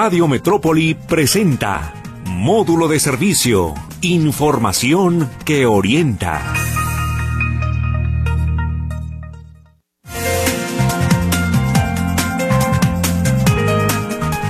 Radio 0.00 0.28
Metrópoli 0.28 0.94
presenta 0.94 1.92
Módulo 2.24 2.86
de 2.86 3.00
Servicio, 3.00 3.74
Información 4.00 5.28
que 5.44 5.66
orienta. 5.66 6.57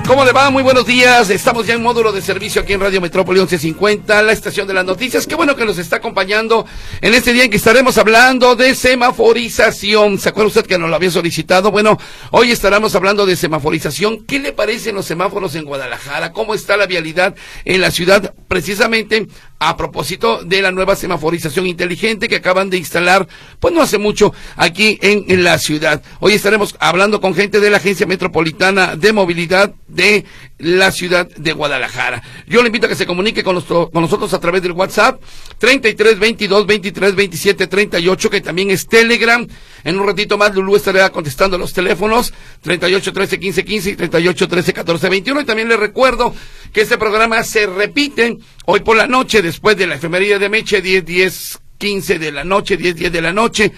¿Cómo 0.09 0.25
le 0.25 0.31
va? 0.31 0.49
Muy 0.49 0.63
buenos 0.63 0.87
días. 0.87 1.29
Estamos 1.29 1.67
ya 1.67 1.75
en 1.75 1.83
módulo 1.83 2.11
de 2.11 2.23
servicio 2.23 2.63
aquí 2.63 2.73
en 2.73 2.79
Radio 2.79 2.99
Metrópoli 2.99 3.41
1150, 3.41 4.23
la 4.23 4.31
estación 4.31 4.67
de 4.67 4.73
las 4.73 4.83
noticias. 4.83 5.27
Qué 5.27 5.35
bueno 5.35 5.55
que 5.55 5.65
nos 5.65 5.77
está 5.77 5.97
acompañando 5.97 6.65
en 6.99 7.13
este 7.13 7.31
día 7.31 7.43
en 7.43 7.51
que 7.51 7.57
estaremos 7.57 7.95
hablando 7.99 8.55
de 8.55 8.73
semaforización. 8.73 10.17
¿Se 10.17 10.29
acuerda 10.29 10.47
usted 10.47 10.65
que 10.65 10.79
nos 10.79 10.89
lo 10.89 10.95
había 10.95 11.11
solicitado? 11.11 11.69
Bueno, 11.69 11.95
hoy 12.31 12.49
estaremos 12.49 12.95
hablando 12.95 13.27
de 13.27 13.35
semaforización. 13.35 14.25
¿Qué 14.25 14.39
le 14.39 14.51
parecen 14.51 14.95
los 14.95 15.05
semáforos 15.05 15.53
en 15.53 15.65
Guadalajara? 15.65 16.33
¿Cómo 16.33 16.55
está 16.55 16.75
la 16.75 16.87
vialidad 16.87 17.35
en 17.63 17.79
la 17.79 17.91
ciudad? 17.91 18.33
Precisamente 18.47 19.27
a 19.59 19.75
propósito 19.75 20.43
de 20.43 20.61
la 20.61 20.71
nueva 20.71 20.95
semaforización 20.95 21.67
inteligente 21.67 22.29
que 22.29 22.37
acaban 22.37 22.69
de 22.69 22.77
instalar, 22.77 23.27
pues 23.59 23.73
no 23.73 23.81
hace 23.81 23.97
mucho, 23.97 24.33
aquí 24.55 24.97
en, 25.01 25.43
la 25.43 25.57
ciudad. 25.59 26.01
Hoy 26.19 26.33
estaremos 26.33 26.75
hablando 26.79 27.19
con 27.19 27.35
gente 27.35 27.59
de 27.59 27.69
la 27.69 27.77
Agencia 27.77 28.07
Metropolitana 28.07 28.95
de 28.95 29.13
Movilidad 29.13 29.73
de 29.87 30.25
la 30.59 30.91
ciudad 30.91 31.27
de 31.27 31.53
Guadalajara. 31.53 32.21
Yo 32.45 32.61
le 32.61 32.67
invito 32.67 32.85
a 32.85 32.89
que 32.89 32.95
se 32.95 33.05
comunique 33.05 33.43
con, 33.43 33.59
con 33.61 34.01
nosotros 34.01 34.33
a 34.33 34.39
través 34.39 34.61
del 34.61 34.73
WhatsApp 34.73 35.21
33 35.57 36.19
22 36.19 36.67
23 36.67 37.15
27 37.15 37.67
38, 37.67 38.29
que 38.29 38.41
también 38.41 38.69
es 38.69 38.87
Telegram. 38.87 39.45
En 39.83 39.99
un 39.99 40.05
ratito 40.05 40.37
más 40.37 40.53
Lulú 40.53 40.75
estará 40.75 41.09
contestando 41.09 41.57
los 41.57 41.73
teléfonos 41.73 42.33
38 42.61 43.13
13 43.13 43.39
15 43.39 43.65
15 43.65 43.89
y 43.89 43.95
38 43.95 44.47
13 44.47 44.73
14 44.73 45.09
21. 45.09 45.41
Y 45.41 45.45
también 45.45 45.69
le 45.69 45.77
recuerdo 45.77 46.35
que 46.73 46.81
este 46.81 46.97
programa 46.97 47.43
se 47.43 47.65
repite 47.65 48.37
hoy 48.65 48.81
por 48.81 48.97
la 48.97 49.07
noche 49.07 49.41
después 49.41 49.77
de 49.77 49.87
la 49.87 49.95
efemería 49.95 50.37
de 50.39 50.49
Meche 50.49 50.81
10 50.81 51.05
10 51.05 51.59
15 51.77 52.19
de 52.19 52.31
la 52.33 52.43
noche, 52.43 52.75
10 52.75 52.95
10 52.97 53.11
de 53.11 53.21
la 53.21 53.31
noche, 53.31 53.71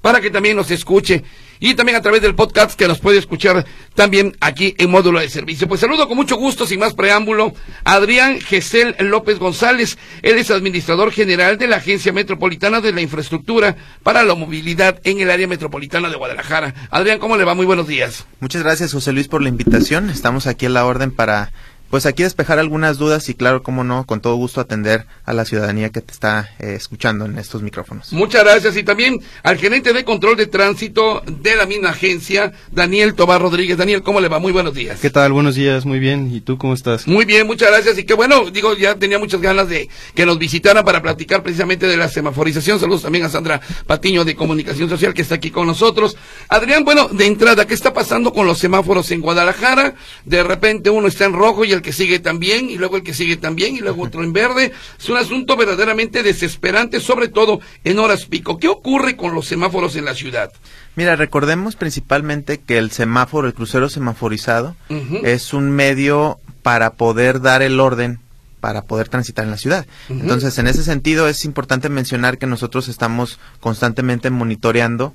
para 0.00 0.20
que 0.20 0.30
también 0.30 0.56
nos 0.56 0.70
escuche 0.70 1.24
y 1.62 1.74
también 1.74 1.96
a 1.96 2.02
través 2.02 2.20
del 2.20 2.34
podcast 2.34 2.76
que 2.76 2.88
nos 2.88 2.98
puede 2.98 3.18
escuchar 3.18 3.64
también 3.94 4.36
aquí 4.40 4.74
en 4.78 4.90
módulo 4.90 5.20
de 5.20 5.28
servicio. 5.28 5.68
Pues 5.68 5.80
saludo 5.80 6.08
con 6.08 6.16
mucho 6.16 6.34
gusto, 6.36 6.66
sin 6.66 6.80
más 6.80 6.92
preámbulo, 6.92 7.54
a 7.84 7.94
Adrián 7.94 8.40
Gesell 8.40 8.96
López 8.98 9.38
González. 9.38 9.96
Él 10.22 10.38
es 10.38 10.50
administrador 10.50 11.12
general 11.12 11.58
de 11.58 11.68
la 11.68 11.76
Agencia 11.76 12.12
Metropolitana 12.12 12.80
de 12.80 12.92
la 12.92 13.00
Infraestructura 13.00 13.76
para 14.02 14.24
la 14.24 14.34
Movilidad 14.34 15.00
en 15.04 15.20
el 15.20 15.30
área 15.30 15.46
metropolitana 15.46 16.10
de 16.10 16.16
Guadalajara. 16.16 16.74
Adrián, 16.90 17.20
¿cómo 17.20 17.36
le 17.36 17.44
va? 17.44 17.54
Muy 17.54 17.66
buenos 17.66 17.86
días. 17.86 18.26
Muchas 18.40 18.64
gracias, 18.64 18.92
José 18.92 19.12
Luis, 19.12 19.28
por 19.28 19.40
la 19.40 19.48
invitación. 19.48 20.10
Estamos 20.10 20.48
aquí 20.48 20.66
a 20.66 20.70
la 20.70 20.84
orden 20.84 21.12
para 21.12 21.52
pues 21.92 22.06
aquí 22.06 22.22
despejar 22.22 22.58
algunas 22.58 22.96
dudas 22.96 23.28
y 23.28 23.34
claro, 23.34 23.62
cómo 23.62 23.84
no, 23.84 24.06
con 24.06 24.22
todo 24.22 24.34
gusto 24.36 24.62
atender 24.62 25.04
a 25.26 25.34
la 25.34 25.44
ciudadanía 25.44 25.90
que 25.90 26.00
te 26.00 26.10
está 26.10 26.48
eh, 26.58 26.72
escuchando 26.74 27.26
en 27.26 27.36
estos 27.36 27.60
micrófonos. 27.60 28.14
Muchas 28.14 28.44
gracias 28.44 28.78
y 28.78 28.82
también 28.82 29.20
al 29.42 29.58
gerente 29.58 29.92
de 29.92 30.02
control 30.02 30.38
de 30.38 30.46
tránsito 30.46 31.22
de 31.26 31.54
la 31.54 31.66
misma 31.66 31.90
agencia, 31.90 32.54
Daniel 32.70 33.12
Tobar 33.12 33.42
Rodríguez. 33.42 33.76
Daniel, 33.76 34.02
¿cómo 34.02 34.22
le 34.22 34.28
va? 34.28 34.38
Muy 34.38 34.52
buenos 34.52 34.72
días. 34.72 35.00
¿Qué 35.00 35.10
tal? 35.10 35.34
Buenos 35.34 35.54
días, 35.54 35.84
muy 35.84 35.98
bien. 35.98 36.34
¿Y 36.34 36.40
tú 36.40 36.56
cómo 36.56 36.72
estás? 36.72 37.06
Muy 37.06 37.26
bien, 37.26 37.46
muchas 37.46 37.68
gracias 37.68 37.98
y 37.98 38.04
qué 38.04 38.14
bueno, 38.14 38.50
digo, 38.50 38.74
ya 38.74 38.94
tenía 38.94 39.18
muchas 39.18 39.42
ganas 39.42 39.68
de 39.68 39.90
que 40.14 40.24
nos 40.24 40.38
visitaran 40.38 40.86
para 40.86 41.02
platicar 41.02 41.42
precisamente 41.42 41.86
de 41.86 41.98
la 41.98 42.08
semaforización. 42.08 42.80
Saludos 42.80 43.02
también 43.02 43.26
a 43.26 43.28
Sandra 43.28 43.60
Patiño 43.86 44.24
de 44.24 44.34
Comunicación 44.34 44.88
Social 44.88 45.12
que 45.12 45.20
está 45.20 45.34
aquí 45.34 45.50
con 45.50 45.66
nosotros. 45.66 46.16
Adrián, 46.48 46.86
bueno, 46.86 47.08
de 47.08 47.26
entrada, 47.26 47.66
¿qué 47.66 47.74
está 47.74 47.92
pasando 47.92 48.32
con 48.32 48.46
los 48.46 48.56
semáforos 48.56 49.10
en 49.10 49.20
Guadalajara? 49.20 49.94
De 50.24 50.42
repente 50.42 50.88
uno 50.88 51.06
está 51.06 51.26
en 51.26 51.34
rojo 51.34 51.66
y 51.66 51.72
el 51.72 51.81
que 51.82 51.92
sigue 51.92 52.18
también 52.18 52.70
y 52.70 52.76
luego 52.76 52.96
el 52.96 53.02
que 53.02 53.14
sigue 53.14 53.36
también 53.36 53.76
y 53.76 53.80
luego 53.80 54.02
otro 54.06 54.22
en 54.22 54.32
verde. 54.32 54.72
Es 54.98 55.08
un 55.08 55.16
asunto 55.16 55.56
verdaderamente 55.56 56.22
desesperante, 56.22 57.00
sobre 57.00 57.28
todo 57.28 57.60
en 57.84 57.98
horas 57.98 58.26
pico. 58.26 58.58
¿Qué 58.58 58.68
ocurre 58.68 59.16
con 59.16 59.34
los 59.34 59.46
semáforos 59.46 59.96
en 59.96 60.04
la 60.04 60.14
ciudad? 60.14 60.52
Mira, 60.96 61.16
recordemos 61.16 61.76
principalmente 61.76 62.58
que 62.58 62.78
el 62.78 62.90
semáforo, 62.90 63.46
el 63.46 63.54
crucero 63.54 63.88
semaforizado, 63.88 64.76
es 65.22 65.54
un 65.54 65.70
medio 65.70 66.38
para 66.62 66.94
poder 66.94 67.40
dar 67.40 67.62
el 67.62 67.80
orden 67.80 68.20
para 68.60 68.82
poder 68.82 69.08
transitar 69.08 69.44
en 69.44 69.50
la 69.50 69.56
ciudad. 69.56 69.86
Entonces, 70.08 70.56
en 70.58 70.68
ese 70.68 70.84
sentido, 70.84 71.26
es 71.26 71.44
importante 71.44 71.88
mencionar 71.88 72.38
que 72.38 72.46
nosotros 72.46 72.86
estamos 72.86 73.40
constantemente 73.58 74.30
monitoreando 74.30 75.14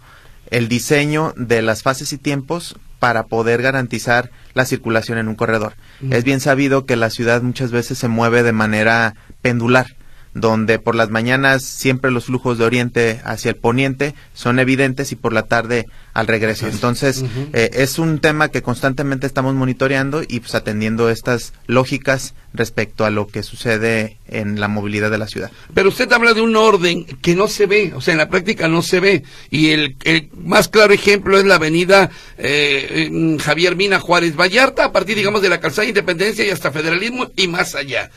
el 0.52 0.68
diseño 0.68 1.34
de 1.38 1.62
las 1.62 1.82
fases 1.82 2.12
y 2.12 2.18
tiempos 2.18 2.76
para 3.00 3.24
poder 3.24 3.62
garantizar 3.62 4.32
la 4.54 4.66
circulación 4.66 5.18
en 5.18 5.28
un 5.28 5.36
corredor. 5.36 5.74
Es 6.10 6.24
bien 6.24 6.40
sabido 6.40 6.86
que 6.86 6.96
la 6.96 7.10
ciudad 7.10 7.42
muchas 7.42 7.72
veces 7.72 7.98
se 7.98 8.08
mueve 8.08 8.44
de 8.44 8.54
manera 8.54 9.16
pendular 9.42 9.88
donde 10.34 10.78
por 10.78 10.94
las 10.94 11.10
mañanas 11.10 11.64
siempre 11.64 12.12
los 12.12 12.26
flujos 12.26 12.58
de 12.58 12.66
oriente 12.66 13.22
hacia 13.24 13.50
el 13.50 13.56
poniente 13.56 14.14
son 14.34 14.60
evidentes 14.60 15.12
y 15.12 15.16
por 15.16 15.34
la 15.34 15.44
tarde 15.44 15.88
al 16.18 16.26
regreso. 16.26 16.68
Entonces, 16.68 17.24
eh, 17.54 17.70
es 17.74 18.00
un 18.00 18.18
tema 18.18 18.50
que 18.50 18.64
constantemente 18.64 19.28
estamos 19.28 19.54
monitoreando 19.54 20.24
y 20.28 20.40
pues 20.40 20.56
atendiendo 20.56 21.12
estas 21.12 21.54
lógicas 21.68 22.34
respecto 22.56 23.06
a 23.06 23.12
lo 23.12 23.28
que 23.28 23.44
sucede 23.44 24.18
en 24.28 24.60
la 24.60 24.68
movilidad 24.68 25.12
de 25.12 25.20
la 25.20 25.28
ciudad. 25.28 25.52
Pero 25.76 25.90
usted 25.90 26.12
habla 26.12 26.34
de 26.34 26.42
un 26.42 26.56
orden 26.56 27.06
que 27.06 27.36
no 27.36 27.48
se 27.48 27.68
ve, 27.68 27.94
o 27.96 28.02
sea, 28.02 28.14
en 28.14 28.18
la 28.18 28.30
práctica 28.30 28.68
no 28.68 28.82
se 28.82 29.00
ve. 29.00 29.24
Y 29.52 29.70
el, 29.70 29.96
más 30.36 30.70
claro 30.70 30.92
ejemplo 30.92 31.38
es 31.38 31.46
la 31.46 31.56
avenida 31.56 32.10
eh, 32.40 33.38
Javier 33.40 33.76
Mina 33.76 34.00
Juárez 34.00 34.36
Vallarta, 34.36 34.86
a 34.86 34.92
partir, 34.92 35.18
digamos, 35.18 35.44
de 35.44 35.50
la 35.50 35.60
calzada 35.60 35.88
Independencia 35.88 36.44
y 36.44 36.50
hasta 36.50 36.72
Federalismo 36.72 37.30
y 37.36 37.48
más 37.48 37.76
allá. 37.76 38.10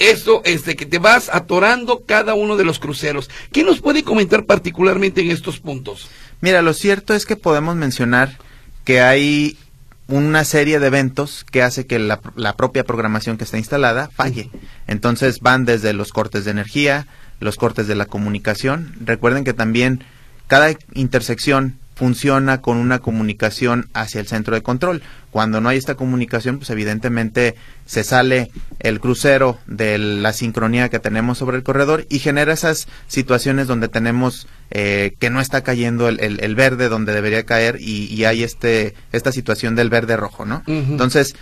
Eso 0.00 0.42
es 0.44 0.64
de 0.64 0.74
que 0.74 0.86
te 0.86 0.98
vas 0.98 1.30
atorando 1.32 2.02
cada 2.04 2.34
uno 2.34 2.56
de 2.56 2.64
los 2.64 2.80
cruceros. 2.80 3.30
¿Qué 3.52 3.62
nos 3.62 3.80
puede 3.80 4.02
comentar 4.02 4.44
particularmente 4.44 5.20
en 5.20 5.30
estos 5.30 5.60
puntos? 5.60 6.08
Mira, 6.40 6.62
lo 6.62 6.74
cierto 6.74 7.14
es 7.14 7.26
que 7.26 7.36
podemos 7.36 7.76
mencionar 7.76 8.38
que 8.84 9.00
hay 9.00 9.58
una 10.06 10.44
serie 10.44 10.78
de 10.78 10.86
eventos 10.86 11.44
que 11.50 11.62
hace 11.62 11.86
que 11.86 11.98
la, 11.98 12.20
propia 12.56 12.84
programación 12.84 13.38
que 13.38 13.44
está 13.44 13.58
instalada 13.58 14.10
falle. 14.14 14.50
Entonces 14.86 15.40
van 15.40 15.64
desde 15.64 15.92
los 15.92 16.12
cortes 16.12 16.44
de 16.44 16.50
energía, 16.50 17.06
los 17.40 17.56
cortes 17.56 17.86
de 17.86 17.94
la 17.94 18.06
comunicación. 18.06 18.94
Recuerden 19.00 19.44
que 19.44 19.54
también 19.54 20.04
cada 20.46 20.74
intersección 20.92 21.78
funciona 21.94 22.60
con 22.60 22.76
una 22.76 22.98
comunicación 22.98 23.88
hacia 23.94 24.20
el 24.20 24.26
centro 24.26 24.54
de 24.54 24.62
control. 24.62 25.02
Cuando 25.30 25.60
no 25.60 25.68
hay 25.68 25.78
esta 25.78 25.94
comunicación, 25.94 26.58
pues 26.58 26.70
evidentemente 26.70 27.54
se 27.86 28.04
sale 28.04 28.50
el 28.80 29.00
crucero 29.00 29.58
de 29.66 29.98
la 29.98 30.32
sincronía 30.32 30.88
que 30.88 30.98
tenemos 30.98 31.38
sobre 31.38 31.56
el 31.56 31.62
corredor 31.62 32.06
y 32.08 32.18
genera 32.18 32.52
esas 32.52 32.88
situaciones 33.08 33.66
donde 33.66 33.88
tenemos 33.88 34.46
eh, 34.70 35.14
que 35.18 35.30
no 35.30 35.40
está 35.40 35.62
cayendo 35.62 36.08
el, 36.08 36.54
verde 36.54 36.88
donde 36.88 37.12
debería 37.12 37.44
caer 37.44 37.78
y, 37.80 38.24
hay 38.24 38.42
este 38.42 38.94
esta 39.12 39.32
situación 39.32 39.74
del 39.74 39.90
verde 39.90 40.16
rojo, 40.16 40.46
¿no? 40.46 40.62
Entonces, 40.66 41.34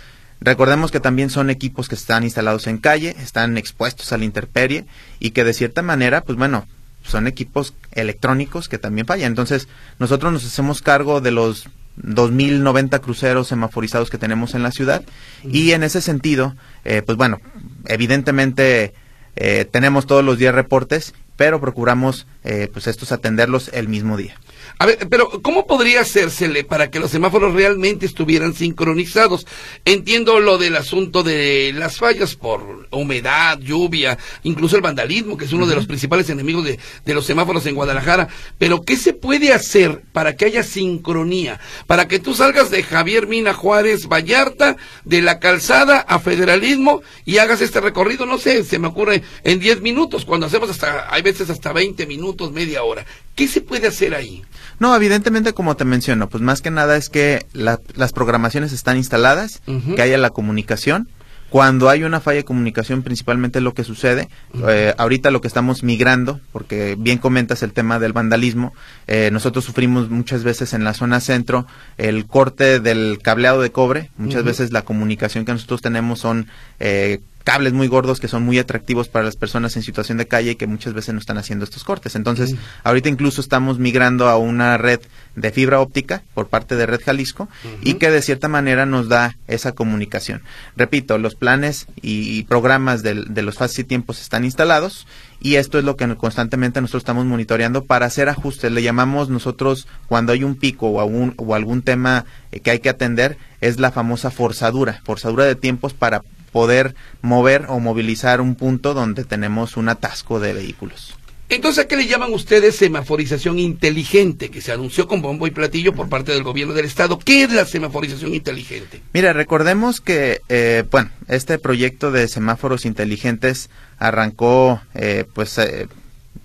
Recordemos 0.43 0.91
que 0.91 0.99
también 0.99 1.29
son 1.29 1.49
equipos 1.49 1.87
que 1.87 1.95
están 1.95 2.23
instalados 2.23 2.67
en 2.67 2.77
calle, 2.77 3.15
están 3.21 3.57
expuestos 3.57 4.11
a 4.11 4.17
la 4.17 4.25
intemperie 4.25 4.85
y 5.17 5.31
que 5.31 5.45
de 5.45 5.53
cierta 5.53 5.81
manera, 5.81 6.19
pues 6.19 6.37
bueno, 6.37 6.67
son 7.03 7.27
equipos 7.27 7.73
electrónicos 7.91 8.69
que 8.69 8.77
también 8.77 9.05
fallan. 9.05 9.31
Entonces, 9.31 9.67
nosotros 9.99 10.33
nos 10.33 10.45
hacemos 10.45 10.81
cargo 10.81 11.21
de 11.21 11.31
los 11.31 11.67
2.090 12.01 12.99
cruceros 13.01 13.47
semaforizados 13.47 14.09
que 14.09 14.17
tenemos 14.17 14.55
en 14.55 14.63
la 14.63 14.71
ciudad 14.71 15.03
y 15.43 15.71
en 15.71 15.83
ese 15.83 16.01
sentido, 16.01 16.55
eh, 16.85 17.03
pues 17.05 17.17
bueno, 17.17 17.39
evidentemente 17.85 18.93
eh, 19.35 19.65
tenemos 19.69 20.07
todos 20.07 20.23
los 20.23 20.37
días 20.37 20.55
reportes, 20.55 21.13
pero 21.35 21.59
procuramos 21.59 22.27
eh, 22.43 22.69
pues 22.71 22.87
estos 22.87 23.11
atenderlos 23.11 23.69
el 23.73 23.87
mismo 23.87 24.17
día. 24.17 24.39
A 24.79 24.85
ver, 24.85 25.07
pero 25.09 25.29
¿cómo 25.41 25.67
podría 25.67 26.01
hacérsele 26.01 26.63
para 26.63 26.89
que 26.89 26.99
los 26.99 27.11
semáforos 27.11 27.53
realmente 27.53 28.05
estuvieran 28.05 28.53
sincronizados? 28.53 29.45
Entiendo 29.85 30.39
lo 30.39 30.57
del 30.57 30.75
asunto 30.75 31.23
de 31.23 31.71
las 31.75 31.97
fallas 31.97 32.35
por 32.35 32.87
humedad, 32.91 33.59
lluvia, 33.59 34.17
incluso 34.43 34.75
el 34.75 34.81
vandalismo, 34.81 35.37
que 35.37 35.45
es 35.45 35.53
uno 35.53 35.67
de 35.67 35.75
los 35.75 35.85
principales 35.85 36.29
enemigos 36.29 36.65
de, 36.65 36.79
de, 37.05 37.13
los 37.13 37.25
semáforos 37.25 37.65
en 37.65 37.75
Guadalajara. 37.75 38.27
Pero 38.57 38.81
¿qué 38.81 38.97
se 38.97 39.13
puede 39.13 39.53
hacer 39.53 40.03
para 40.11 40.35
que 40.35 40.45
haya 40.45 40.63
sincronía? 40.63 41.59
Para 41.87 42.07
que 42.07 42.19
tú 42.19 42.33
salgas 42.33 42.71
de 42.71 42.83
Javier 42.83 43.27
Mina 43.27 43.53
Juárez 43.53 44.07
Vallarta, 44.07 44.75
de 45.05 45.21
la 45.21 45.39
calzada 45.39 45.99
a 45.99 46.19
federalismo 46.19 47.01
y 47.25 47.37
hagas 47.37 47.61
este 47.61 47.81
recorrido, 47.81 48.25
no 48.25 48.37
sé, 48.37 48.63
se 48.63 48.79
me 48.79 48.87
ocurre 48.87 49.23
en 49.43 49.59
10 49.59 49.81
minutos, 49.81 50.25
cuando 50.25 50.47
hacemos 50.47 50.69
hasta, 50.69 51.13
hay 51.13 51.21
veces 51.23 51.49
hasta 51.49 51.73
20 51.73 52.05
minutos, 52.05 52.51
media 52.51 52.83
hora. 52.83 53.05
¿Qué 53.35 53.47
se 53.47 53.61
puede 53.61 53.87
hacer 53.87 54.13
ahí? 54.13 54.43
No, 54.79 54.95
evidentemente, 54.95 55.53
como 55.53 55.75
te 55.75 55.85
menciono, 55.85 56.29
pues 56.29 56.43
más 56.43 56.61
que 56.61 56.71
nada 56.71 56.97
es 56.97 57.09
que 57.09 57.45
las 57.53 58.13
programaciones 58.13 58.73
están 58.73 58.97
instaladas, 58.97 59.61
que 59.95 60.01
haya 60.01 60.17
la 60.17 60.31
comunicación. 60.31 61.07
Cuando 61.53 61.87
hay 61.87 62.03
una 62.03 62.19
falla 62.19 62.37
de 62.37 62.45
comunicación, 62.45 63.03
principalmente 63.03 63.61
lo 63.61 63.75
que 63.75 63.83
sucede, 63.83 64.27
eh, 64.67 64.95
ahorita 64.97 65.29
lo 65.29 65.39
que 65.39 65.47
estamos 65.47 65.83
migrando, 65.83 66.39
porque 66.51 66.95
bien 66.97 67.19
comentas 67.19 67.61
el 67.61 67.73
tema 67.73 67.99
del 67.99 68.11
vandalismo, 68.11 68.73
eh, 69.05 69.29
nosotros 69.31 69.63
sufrimos 69.63 70.09
muchas 70.09 70.43
veces 70.43 70.73
en 70.73 70.83
la 70.83 70.95
zona 70.95 71.19
centro 71.19 71.67
el 71.99 72.25
corte 72.25 72.79
del 72.79 73.19
cableado 73.21 73.61
de 73.61 73.71
cobre, 73.71 74.09
muchas 74.17 74.43
veces 74.43 74.71
la 74.71 74.81
comunicación 74.81 75.45
que 75.45 75.51
nosotros 75.51 75.83
tenemos 75.83 76.17
son 76.19 76.47
eh, 76.79 77.19
cables 77.43 77.73
muy 77.73 77.87
gordos 77.87 78.19
que 78.19 78.27
son 78.27 78.43
muy 78.43 78.57
atractivos 78.57 79.09
para 79.09 79.25
las 79.25 79.35
personas 79.35 79.75
en 79.75 79.83
situación 79.83 80.17
de 80.17 80.27
calle 80.27 80.51
y 80.51 80.55
que 80.55 80.67
muchas 80.67 80.93
veces 80.93 81.13
no 81.13 81.19
están 81.19 81.37
haciendo 81.37 81.65
estos 81.65 81.83
cortes. 81.83 82.15
Entonces, 82.15 82.55
ahorita 82.83 83.09
incluso 83.09 83.41
estamos 83.41 83.79
migrando 83.79 84.29
a 84.29 84.37
una 84.37 84.77
red 84.77 85.01
de 85.35 85.51
fibra 85.51 85.79
óptica 85.81 86.23
por 86.33 86.47
parte 86.47 86.75
de 86.75 86.85
Red 86.85 87.01
Jalisco 87.05 87.49
y 87.81 87.95
que 87.95 88.11
de 88.11 88.21
cierta 88.21 88.47
manera 88.47 88.85
nos 88.85 89.09
da 89.09 89.37
esa 89.47 89.73
comunicación. 89.73 90.41
Repito, 90.77 91.17
los 91.17 91.35
planes 91.35 91.87
y, 92.01 92.43
programas 92.43 93.03
de, 93.03 93.15
los 93.15 93.55
fases 93.55 93.79
y 93.79 93.83
tiempos 93.83 94.21
están 94.21 94.45
instalados 94.45 95.07
y 95.39 95.55
esto 95.55 95.77
es 95.77 95.83
lo 95.83 95.97
que 95.97 96.15
constantemente 96.15 96.79
nosotros 96.79 97.01
estamos 97.01 97.25
monitoreando 97.25 97.83
para 97.83 98.05
hacer 98.05 98.29
ajustes. 98.29 98.71
Le 98.71 98.83
llamamos 98.83 99.29
nosotros 99.29 99.87
cuando 100.07 100.31
hay 100.31 100.43
un 100.43 100.55
pico 100.55 100.87
o, 100.87 101.01
algún, 101.01 101.33
o 101.37 101.55
algún 101.55 101.81
tema 101.81 102.25
eh, 102.51 102.59
que 102.59 102.71
hay 102.71 102.79
que 102.79 102.89
atender, 102.89 103.37
es 103.59 103.79
la 103.79 103.91
famosa 103.91 104.31
forzadura, 104.31 105.01
forzadura 105.03 105.45
de 105.45 105.55
tiempos 105.55 105.93
para 105.93 106.21
poder 106.53 106.95
mover 107.21 107.65
o 107.67 107.79
movilizar 107.79 108.39
un 108.39 108.55
punto 108.55 108.93
donde 108.93 109.25
tenemos 109.25 109.75
un 109.75 109.89
atasco 109.89 110.39
de 110.39 110.53
vehículos. 110.53 111.15
Entonces, 111.49 111.83
¿a 111.83 111.87
qué 111.87 111.97
le 111.97 112.07
llaman 112.07 112.33
ustedes 112.33 112.77
semaforización 112.77 113.59
inteligente 113.59 114.49
que 114.49 114.61
se 114.61 114.71
anunció 114.71 115.07
con 115.07 115.21
bombo 115.21 115.45
y 115.45 115.51
platillo 115.51 115.93
por 115.93 116.09
parte 116.09 116.31
del 116.31 116.41
gobierno 116.41 116.73
del 116.73 116.85
estado? 116.85 117.19
¿Qué 117.19 117.43
es 117.43 117.51
la 117.51 117.65
semaforización 117.65 118.33
inteligente? 118.33 119.01
Mira, 119.13 119.33
recordemos 119.33 119.99
que, 119.99 120.41
eh, 120.49 120.83
bueno, 120.89 121.11
este 121.27 121.59
proyecto 121.59 122.11
de 122.11 122.27
semáforos 122.27 122.85
inteligentes 122.85 123.69
arrancó, 123.99 124.81
eh, 124.95 125.25
pues, 125.33 125.57
eh, 125.57 125.87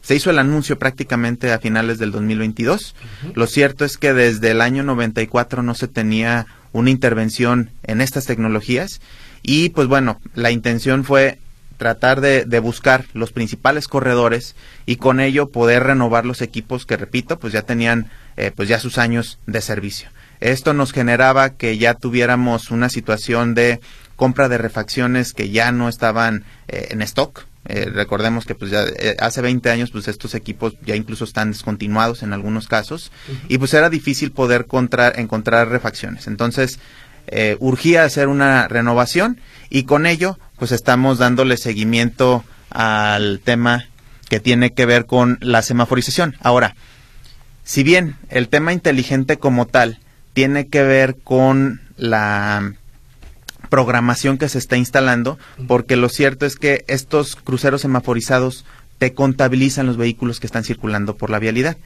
se 0.03 0.15
hizo 0.15 0.31
el 0.31 0.39
anuncio 0.39 0.79
prácticamente 0.79 1.53
a 1.53 1.59
finales 1.59 1.99
del 1.99 2.11
2022. 2.13 2.95
Lo 3.35 3.47
cierto 3.47 3.85
es 3.85 3.97
que 3.97 4.13
desde 4.13 4.51
el 4.51 4.61
año 4.61 4.83
94 4.83 5.63
no 5.63 5.75
se 5.75 5.89
tenía 5.89 6.47
una 6.73 6.91
intervención 6.91 7.71
en 7.83 8.01
estas 8.01 8.27
tecnologías 8.27 9.01
y 9.43 9.71
pues 9.71 9.89
bueno, 9.89 10.21
la 10.35 10.51
intención 10.51 11.05
fue 11.05 11.39
tratar 11.79 12.21
de, 12.21 12.61
buscar 12.61 13.07
los 13.15 13.33
principales 13.33 13.89
corredores 13.89 14.55
y 14.85 14.97
con 14.97 15.21
ello 15.21 15.49
poder 15.49 15.85
renovar 15.85 16.27
los 16.27 16.43
equipos 16.43 16.85
que 16.85 16.97
repito 16.97 17.39
pues 17.39 17.53
ya 17.53 17.63
tenían 17.63 18.11
eh, 18.37 18.53
pues 18.55 18.69
ya 18.69 18.79
sus 18.79 18.99
años 18.99 19.39
de 19.47 19.63
servicio. 19.63 20.11
Esto 20.41 20.75
nos 20.75 20.93
generaba 20.93 21.51
que 21.51 21.79
ya 21.79 21.95
tuviéramos 21.95 22.71
una 22.71 22.91
situación 22.91 23.55
de 23.55 23.81
compra 24.17 24.49
de 24.49 24.59
refacciones 24.59 25.33
que 25.33 25.51
ya 25.51 25.73
no 25.73 25.89
estaban 25.89 26.45
eh, 26.67 26.89
en 26.91 27.03
stock. 27.03 27.47
Eh, 27.65 27.91
recordemos 27.93 28.47
que 28.47 28.55
pues 28.55 28.71
ya 28.71 28.85
hace 29.21 29.43
20 29.43 29.71
años 29.71 29.91
pues 29.91 30.09
estos 30.09 30.35
equipos 30.35 30.75
ya 30.85 30.97
incluso 30.97 31.25
están 31.25 31.53
descontinuados 31.53 32.23
en 32.23 32.33
algunos 32.33 32.67
casos. 32.67 33.13
Y 33.49 33.59
pues 33.59 33.75
era 33.75 33.91
difícil 33.91 34.33
poder 34.33 34.67
encontrar 35.17 35.69
refacciones. 35.69 36.27
Entonces 36.27 36.81
eh, 37.31 37.57
urgía 37.61 38.05
hacer 38.05 38.29
una 38.29 38.69
renovación 38.69 39.41
y 39.71 39.85
con 39.85 40.07
ello 40.07 40.39
pues 40.59 40.73
estamos 40.73 41.19
dándole 41.19 41.57
seguimiento 41.57 42.45
al 42.71 43.41
tema 43.45 43.87
que 44.29 44.41
tiene 44.41 44.73
que 44.73 44.87
ver 44.87 45.07
con 45.07 45.39
la 45.41 45.63
semaforización. 45.63 46.37
Ahora, 46.41 46.75
si 47.65 47.83
bien 47.83 48.17
el 48.29 48.49
tema 48.49 48.73
inteligente 48.73 49.39
como 49.39 49.67
tal 49.67 50.01
tiene 50.33 50.69
que 50.69 50.83
ver 50.83 51.17
con 51.17 51.81
la 51.97 52.75
programación 53.69 54.39
que 54.39 54.49
se 54.49 54.59
está 54.59 54.77
instalando, 54.77 55.39
porque 55.67 55.97
lo 55.97 56.09
cierto 56.09 56.47
es 56.47 56.57
que 56.57 56.85
estos 56.89 57.37
cruceros 57.37 57.83
semaforizados 57.83 58.65
te 58.99 59.15
contabilizan 59.15 59.87
los 59.87 59.97
vehículos 59.97 60.41
que 60.41 60.47
están 60.47 60.65
circulando 60.65 61.17
por 61.17 61.31
la 61.31 61.39
vialidad. 61.39 61.77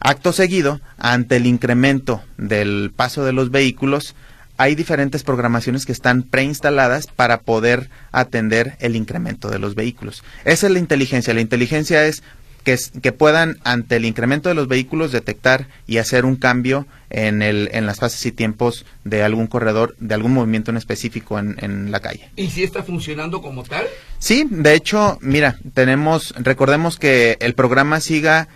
Acto 0.00 0.32
seguido, 0.32 0.80
ante 0.96 1.36
el 1.36 1.46
incremento 1.46 2.22
del 2.36 2.92
paso 2.94 3.24
de 3.24 3.32
los 3.32 3.50
vehículos, 3.50 4.14
hay 4.58 4.74
diferentes 4.74 5.22
programaciones 5.22 5.86
que 5.86 5.92
están 5.92 6.24
preinstaladas 6.24 7.06
para 7.06 7.40
poder 7.40 7.88
atender 8.12 8.76
el 8.80 8.96
incremento 8.96 9.48
de 9.48 9.58
los 9.58 9.74
vehículos. 9.74 10.24
Esa 10.44 10.66
es 10.66 10.72
la 10.72 10.80
inteligencia. 10.80 11.32
La 11.32 11.40
inteligencia 11.40 12.04
es 12.04 12.22
que, 12.64 12.76
que 13.00 13.12
puedan, 13.12 13.58
ante 13.62 13.96
el 13.96 14.04
incremento 14.04 14.48
de 14.48 14.56
los 14.56 14.68
vehículos, 14.68 15.12
detectar 15.12 15.68
y 15.86 15.98
hacer 15.98 16.24
un 16.24 16.36
cambio 16.36 16.86
en, 17.08 17.40
el, 17.40 17.70
en 17.72 17.86
las 17.86 18.00
fases 18.00 18.26
y 18.26 18.32
tiempos 18.32 18.84
de 19.04 19.22
algún 19.22 19.46
corredor, 19.46 19.96
de 20.00 20.14
algún 20.14 20.34
movimiento 20.34 20.72
en 20.72 20.76
específico 20.76 21.38
en, 21.38 21.56
en 21.60 21.90
la 21.92 22.00
calle. 22.00 22.28
¿Y 22.36 22.50
si 22.50 22.64
está 22.64 22.82
funcionando 22.82 23.40
como 23.40 23.62
tal? 23.62 23.86
Sí, 24.18 24.46
de 24.50 24.74
hecho, 24.74 25.18
mira, 25.22 25.56
tenemos, 25.72 26.34
recordemos 26.36 26.98
que 26.98 27.38
el 27.40 27.54
programa 27.54 28.00
siga 28.00 28.48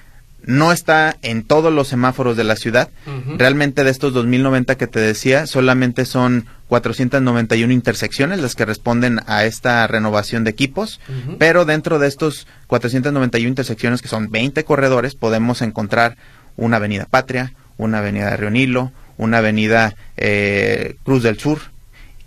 no 0.44 0.72
está 0.72 1.16
en 1.22 1.44
todos 1.44 1.72
los 1.72 1.88
semáforos 1.88 2.36
de 2.36 2.44
la 2.44 2.56
ciudad. 2.56 2.90
Realmente 3.38 3.84
de 3.84 3.90
estos 3.90 4.12
2090 4.12 4.76
que 4.76 4.86
te 4.86 5.00
decía, 5.00 5.46
solamente 5.46 6.04
son 6.04 6.46
491 6.68 7.72
intersecciones 7.72 8.40
las 8.40 8.54
que 8.54 8.64
responden 8.64 9.20
a 9.26 9.44
esta 9.44 9.86
renovación 9.86 10.44
de 10.44 10.50
equipos, 10.50 11.00
pero 11.38 11.64
dentro 11.64 11.98
de 11.98 12.08
estos 12.08 12.46
491 12.66 13.48
intersecciones, 13.48 14.02
que 14.02 14.08
son 14.08 14.30
20 14.30 14.64
corredores, 14.64 15.14
podemos 15.14 15.62
encontrar 15.62 16.16
una 16.56 16.78
avenida 16.78 17.06
Patria, 17.08 17.52
una 17.76 17.98
avenida 17.98 18.30
de 18.30 18.36
Río 18.36 18.50
Nilo, 18.50 18.92
una 19.16 19.38
avenida 19.38 19.94
eh, 20.16 20.96
Cruz 21.04 21.22
del 21.22 21.38
Sur, 21.38 21.60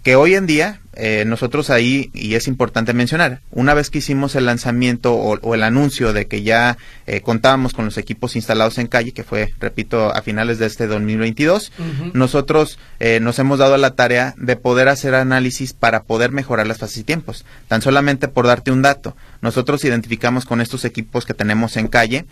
que 0.03 0.15
hoy 0.15 0.35
en 0.35 0.45
día 0.45 0.79
eh, 0.95 1.25
nosotros 1.25 1.69
ahí, 1.69 2.09
y 2.13 2.35
es 2.35 2.47
importante 2.47 2.93
mencionar, 2.93 3.41
una 3.51 3.73
vez 3.73 3.89
que 3.89 3.97
hicimos 3.97 4.35
el 4.35 4.45
lanzamiento 4.45 5.13
o, 5.13 5.53
el 5.53 5.63
anuncio 5.63 6.13
de 6.13 6.27
que 6.27 6.43
ya 6.43 6.77
eh, 7.05 7.21
contábamos 7.21 7.73
con 7.73 7.85
los 7.85 7.97
equipos 7.97 8.35
instalados 8.35 8.77
en 8.77 8.87
calle, 8.87 9.11
que 9.11 9.23
fue, 9.23 9.53
repito, 9.59 10.13
a 10.13 10.21
finales 10.21 10.59
de 10.59 10.67
este 10.67 10.87
2022, 10.87 11.71
nosotros 12.13 12.79
eh, 12.99 13.19
nos 13.19 13.39
hemos 13.39 13.59
dado 13.59 13.77
la 13.77 13.91
tarea 13.91 14.33
de 14.37 14.55
poder 14.55 14.87
hacer 14.87 15.15
análisis 15.15 15.73
para 15.73 16.03
poder 16.03 16.31
mejorar 16.31 16.67
las 16.67 16.77
fases 16.77 16.97
y 16.97 17.03
tiempos. 17.03 17.45
Tan 17.67 17.81
solamente 17.81 18.27
por 18.27 18.47
darte 18.47 18.71
un 18.71 18.81
dato, 18.81 19.15
nosotros 19.41 19.83
identificamos 19.83 20.45
con 20.45 20.61
estos 20.61 20.85
equipos 20.85 21.25
que 21.25 21.33
tenemos 21.33 21.77
en 21.77 21.87
calle 21.87 22.25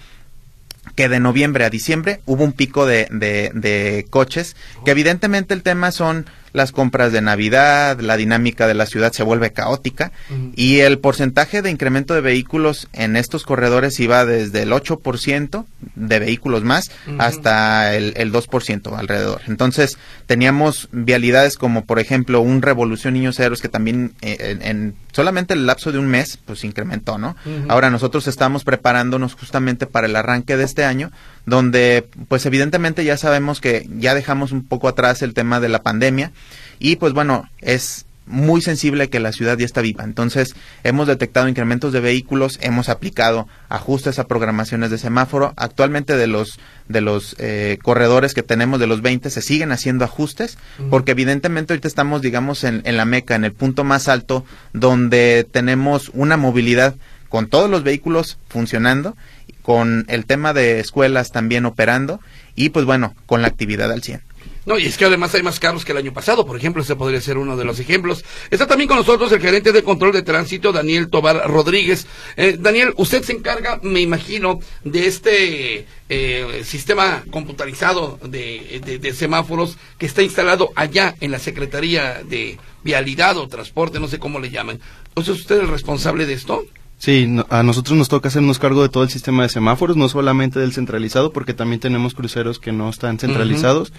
que 0.95 1.09
de 1.09 1.19
noviembre 1.19 1.65
a 1.65 1.69
diciembre 1.69 2.19
hubo 2.25 2.43
un 2.43 2.53
pico 2.53 2.85
de, 2.85 3.07
de 3.09 4.05
coches, 4.09 4.55
que 4.83 4.91
evidentemente 4.91 5.53
el 5.53 5.63
tema 5.63 5.91
son 5.91 6.25
las 6.53 6.71
compras 6.71 7.11
de 7.11 7.21
Navidad, 7.21 7.99
la 7.99 8.15
dinámica 8.15 8.67
de 8.67 8.73
la 8.75 8.85
ciudad 8.85 9.11
se 9.11 9.23
vuelve 9.23 9.51
caótica 9.51 10.11
y 10.55 10.79
el 10.79 10.99
porcentaje 10.99 11.61
de 11.61 11.71
incremento 11.71 12.13
de 12.13 12.21
vehículos 12.21 12.87
en 12.93 13.15
estos 13.15 13.43
corredores 13.43 13.99
iba 13.99 14.25
desde 14.25 14.61
el 14.61 14.71
8% 14.71 15.65
de 15.95 16.19
vehículos 16.19 16.63
más 16.63 16.91
hasta 17.17 17.95
el, 17.95 18.13
el 18.17 18.31
2% 18.31 18.97
alrededor. 18.97 19.41
Entonces 19.47 19.97
teníamos 20.25 20.89
vialidades 20.91 21.57
como 21.57 21.85
por 21.85 21.99
ejemplo 21.99 22.41
un 22.41 22.61
Revolución 22.61 23.15
Niños 23.15 23.39
Héroes 23.39 23.61
que 23.61 23.69
también 23.69 24.13
eh, 24.21 24.57
en, 24.61 24.95
solamente 25.11 25.53
el 25.53 25.65
lapso 25.65 25.91
de 25.91 25.99
un 25.99 26.07
mes 26.07 26.39
pues 26.45 26.63
incrementó, 26.63 27.17
¿no? 27.17 27.35
Ahora 27.67 27.89
nosotros 27.89 28.27
estamos 28.27 28.63
preparándonos 28.63 29.33
justamente 29.33 29.87
para 29.87 30.07
el 30.07 30.15
arranque 30.15 30.57
de 30.57 30.63
este 30.63 30.85
año 30.85 31.11
donde 31.45 32.07
pues 32.27 32.45
evidentemente 32.45 33.03
ya 33.03 33.17
sabemos 33.17 33.61
que 33.61 33.87
ya 33.97 34.15
dejamos 34.15 34.51
un 34.51 34.65
poco 34.65 34.87
atrás 34.87 35.21
el 35.21 35.33
tema 35.33 35.59
de 35.59 35.69
la 35.69 35.83
pandemia 35.83 36.31
y 36.79 36.95
pues 36.95 37.13
bueno, 37.13 37.49
es 37.59 38.05
muy 38.25 38.61
sensible 38.61 39.09
que 39.09 39.19
la 39.19 39.31
ciudad 39.31 39.57
ya 39.57 39.65
está 39.65 39.81
viva. 39.81 40.03
Entonces, 40.03 40.55
hemos 40.83 41.07
detectado 41.07 41.47
incrementos 41.47 41.91
de 41.91 41.99
vehículos, 41.99 42.57
hemos 42.61 42.89
aplicado 42.89 43.47
ajustes 43.69 44.19
a 44.19 44.27
programaciones 44.27 44.91
de 44.91 44.97
semáforo. 44.97 45.53
Actualmente 45.57 46.15
de 46.15 46.27
los 46.27 46.59
de 46.87 47.01
los 47.01 47.35
eh, 47.39 47.79
corredores 47.81 48.33
que 48.33 48.43
tenemos 48.43 48.79
de 48.79 48.87
los 48.87 49.01
20 49.01 49.29
se 49.29 49.41
siguen 49.41 49.71
haciendo 49.71 50.03
ajustes 50.03 50.57
porque 50.89 51.11
evidentemente 51.11 51.71
ahorita 51.71 51.87
estamos 51.87 52.21
digamos 52.21 52.65
en, 52.65 52.81
en 52.83 52.97
la 52.97 53.05
meca, 53.05 53.35
en 53.35 53.45
el 53.45 53.53
punto 53.53 53.85
más 53.85 54.09
alto 54.09 54.43
donde 54.73 55.47
tenemos 55.49 56.11
una 56.13 56.35
movilidad 56.35 56.95
con 57.29 57.47
todos 57.47 57.69
los 57.69 57.83
vehículos 57.83 58.37
funcionando 58.49 59.15
con 59.63 60.05
el 60.09 60.25
tema 60.25 60.53
de 60.53 60.79
escuelas 60.79 61.31
también 61.31 61.65
operando 61.65 62.19
y 62.55 62.69
pues 62.69 62.85
bueno, 62.85 63.15
con 63.25 63.41
la 63.41 63.47
actividad 63.47 63.91
al 63.91 64.03
100. 64.03 64.21
No, 64.65 64.77
y 64.77 64.85
es 64.85 64.97
que 64.97 65.05
además 65.05 65.35
hay 65.35 65.43
más 65.43 65.59
carros 65.59 65.83
que 65.83 65.91
el 65.91 65.97
año 65.97 66.13
pasado, 66.13 66.45
por 66.45 66.55
ejemplo, 66.55 66.83
ese 66.83 66.95
podría 66.95 67.19
ser 67.19 67.37
uno 67.37 67.57
de 67.57 67.65
los 67.65 67.79
ejemplos. 67.79 68.23
Está 68.49 68.65
también 68.65 68.87
con 68.87 68.97
nosotros 68.97 69.29
el 69.33 69.41
gerente 69.41 69.73
de 69.73 69.83
control 69.83 70.13
de 70.13 70.21
tránsito, 70.21 70.71
Daniel 70.71 71.09
Tobar 71.09 71.49
Rodríguez. 71.49 72.07
Eh, 72.37 72.55
Daniel, 72.57 72.93
usted 72.95 73.23
se 73.23 73.33
encarga, 73.33 73.79
me 73.83 73.99
imagino, 73.99 74.59
de 74.85 75.07
este 75.07 75.85
eh, 76.07 76.61
sistema 76.63 77.23
computarizado 77.29 78.19
de, 78.23 78.99
de, 79.01 79.13
semáforos 79.13 79.77
que 79.97 80.05
está 80.05 80.21
instalado 80.21 80.71
allá 80.75 81.13
en 81.19 81.31
la 81.31 81.39
Secretaría 81.39 82.23
de 82.23 82.57
Vialidad 82.83 83.37
o 83.37 83.49
Transporte, 83.49 83.99
no 83.99 84.07
sé 84.07 84.17
cómo 84.17 84.39
le 84.39 84.49
llaman. 84.49 84.79
¿Es 85.17 85.27
usted 85.27 85.59
el 85.59 85.67
responsable 85.67 86.25
de 86.25 86.33
esto? 86.33 86.65
Sí, 87.03 87.27
a 87.49 87.63
nosotros 87.63 87.97
nos 87.97 88.07
toca 88.07 88.29
hacernos 88.29 88.59
cargo 88.59 88.81
de 88.81 88.87
todo 88.87 89.03
el 89.03 89.09
sistema 89.09 89.43
de 89.43 89.49
semáforos, 89.49 89.97
no 89.97 90.07
solamente 90.07 90.61
del 90.61 90.71
centralizado, 90.71 91.33
porque 91.33 91.53
también 91.53 91.81
tenemos 91.81 92.13
cruceros 92.13 92.59
que 92.59 92.71
no 92.71 92.89
están 92.89 93.19
centralizados. 93.19 93.91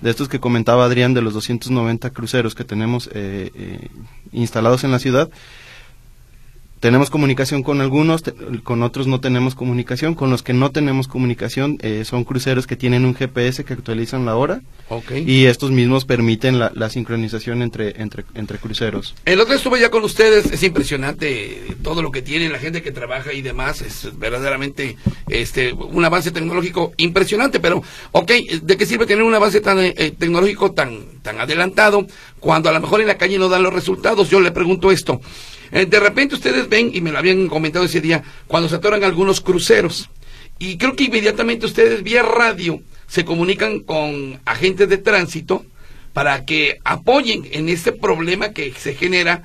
De 0.00 0.08
estos 0.08 0.28
que 0.28 0.38
comentaba 0.38 0.84
Adrián, 0.84 1.12
de 1.12 1.22
los 1.22 1.34
290 1.34 2.10
cruceros 2.10 2.54
que 2.54 2.62
tenemos 2.62 3.08
eh, 3.14 3.50
eh, 3.52 3.88
instalados 4.30 4.84
en 4.84 4.92
la 4.92 5.00
ciudad, 5.00 5.28
tenemos 6.82 7.10
comunicación 7.10 7.62
con 7.62 7.80
algunos, 7.80 8.24
con 8.64 8.82
otros 8.82 9.06
no 9.06 9.20
tenemos 9.20 9.54
comunicación. 9.54 10.16
Con 10.16 10.30
los 10.30 10.42
que 10.42 10.52
no 10.52 10.72
tenemos 10.72 11.06
comunicación 11.06 11.78
eh, 11.80 12.02
son 12.04 12.24
cruceros 12.24 12.66
que 12.66 12.74
tienen 12.74 13.04
un 13.04 13.14
GPS 13.14 13.64
que 13.64 13.74
actualizan 13.74 14.26
la 14.26 14.34
hora. 14.34 14.62
Y 15.14 15.44
estos 15.44 15.70
mismos 15.70 16.04
permiten 16.04 16.58
la, 16.58 16.90
sincronización 16.90 17.62
entre, 17.62 18.02
entre, 18.02 18.24
entre 18.34 18.58
cruceros. 18.58 19.14
El 19.24 19.40
otro 19.40 19.54
estuve 19.54 19.78
ya 19.78 19.90
con 19.90 20.02
ustedes, 20.02 20.46
es 20.46 20.62
impresionante 20.64 21.62
todo 21.84 22.02
lo 22.02 22.10
que 22.10 22.20
tienen, 22.20 22.50
la 22.50 22.58
gente 22.58 22.82
que 22.82 22.90
trabaja 22.90 23.32
y 23.32 23.42
demás, 23.42 23.80
es 23.80 24.18
verdaderamente 24.18 24.96
este 25.28 25.72
un 25.72 26.04
avance 26.04 26.32
tecnológico 26.32 26.94
impresionante, 26.96 27.60
pero, 27.60 27.80
ok, 28.10 28.32
¿de 28.60 28.76
qué 28.76 28.86
sirve 28.86 29.06
tener 29.06 29.22
un 29.22 29.34
avance 29.34 29.60
tan 29.60 29.78
eh, 29.78 30.14
tecnológico 30.18 30.72
tan, 30.72 31.20
tan 31.22 31.40
adelantado 31.40 32.04
cuando 32.40 32.68
a 32.68 32.72
lo 32.72 32.80
mejor 32.80 33.00
en 33.00 33.06
la 33.06 33.16
calle 33.16 33.38
no 33.38 33.48
dan 33.48 33.62
los 33.62 33.72
resultados? 33.72 34.28
Yo 34.28 34.40
le 34.40 34.50
pregunto 34.50 34.90
esto. 34.90 35.20
Eh, 35.72 35.86
de 35.86 36.00
repente 36.00 36.34
ustedes 36.34 36.68
ven, 36.68 36.90
y 36.92 37.00
me 37.00 37.10
lo 37.10 37.18
habían 37.18 37.48
comentado 37.48 37.84
ese 37.84 38.00
día, 38.00 38.22
cuando 38.46 38.68
se 38.68 38.76
atoran 38.76 39.02
algunos 39.02 39.40
cruceros. 39.40 40.10
Y 40.58 40.76
creo 40.76 40.94
que 40.94 41.04
inmediatamente 41.04 41.66
ustedes 41.66 42.02
vía 42.02 42.22
radio 42.22 42.80
se 43.08 43.24
comunican 43.24 43.80
con 43.80 44.40
agentes 44.44 44.88
de 44.88 44.98
tránsito 44.98 45.64
para 46.12 46.44
que 46.44 46.78
apoyen 46.84 47.48
en 47.52 47.68
este 47.68 47.92
problema 47.92 48.50
que 48.50 48.72
se 48.72 48.94
genera 48.94 49.42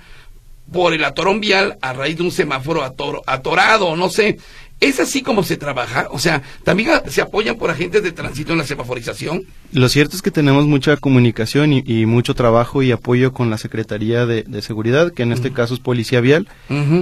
por 0.72 0.94
el 0.94 1.04
atorón 1.04 1.40
vial 1.40 1.78
a 1.82 1.94
raíz 1.94 2.18
de 2.18 2.24
un 2.24 2.32
semáforo 2.32 2.84
atorado, 2.84 3.96
no 3.96 4.10
sé. 4.10 4.38
¿Es 4.80 5.00
así 5.00 5.24
como 5.24 5.44
se 5.44 5.58
trabaja? 5.58 6.08
O 6.12 6.20
sea, 6.20 6.44
¿también 6.64 6.92
se 7.08 7.22
apoyan 7.22 7.58
por 7.58 7.72
agentes 7.72 8.04
de 8.04 8.12
tránsito 8.12 8.52
en 8.52 8.60
la 8.60 8.66
semaforización? 8.66 9.44
Lo 9.74 9.90
cierto 9.90 10.16
es 10.16 10.22
que 10.22 10.32
tenemos 10.32 10.66
mucha 10.66 10.96
comunicación 10.96 11.74
y, 11.74 12.06
mucho 12.06 12.34
trabajo 12.34 12.84
y 12.84 12.92
apoyo 12.92 13.34
con 13.34 13.50
la 13.50 13.58
Secretaría 13.58 14.26
de, 14.26 14.62
Seguridad, 14.62 15.12
que 15.12 15.24
en 15.24 15.34
este 15.34 15.52
caso 15.52 15.74
es 15.74 15.80
Policía 15.80 16.22
Vial. 16.22 16.48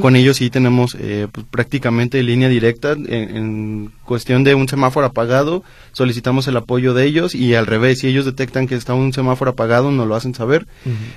Con 0.02 0.16
ellos 0.16 0.38
sí 0.38 0.50
tenemos 0.50 0.96
eh, 1.00 1.28
pues, 1.32 1.46
prácticamente 1.50 2.22
línea 2.24 2.50
directa. 2.50 2.94
En, 2.94 3.92
cuestión 4.04 4.44
de 4.44 4.54
un 4.54 4.68
semáforo 4.68 5.08
apagado, 5.08 5.64
solicitamos 5.92 6.48
el 6.48 6.58
apoyo 6.58 6.94
de 6.94 7.06
ellos 7.06 7.34
y 7.34 7.56
al 7.56 7.66
revés, 7.66 8.00
si 8.00 8.08
ellos 8.08 8.24
detectan 8.26 8.68
que 8.68 8.76
está 8.76 8.94
un 8.94 9.14
semáforo 9.14 9.52
apagado, 9.52 9.92
nos 9.92 10.08
lo 10.08 10.16
hacen 10.16 10.36
saber. 10.36 10.68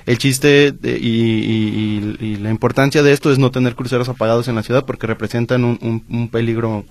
El 0.07 0.19
chiste 0.19 0.75
y, 0.83 2.37
la 2.39 2.51
importancia 2.51 3.03
de 3.03 3.13
esto 3.13 3.33
es 3.33 3.39
no 3.39 3.51
tener 3.51 3.75
cruceros 3.75 4.09
apagados 4.09 4.49
en 4.49 4.55
la 4.55 4.63
ciudad 4.63 4.85
porque 4.85 5.07
representan 5.07 5.65
un 5.65 6.29
peligro 6.31 6.85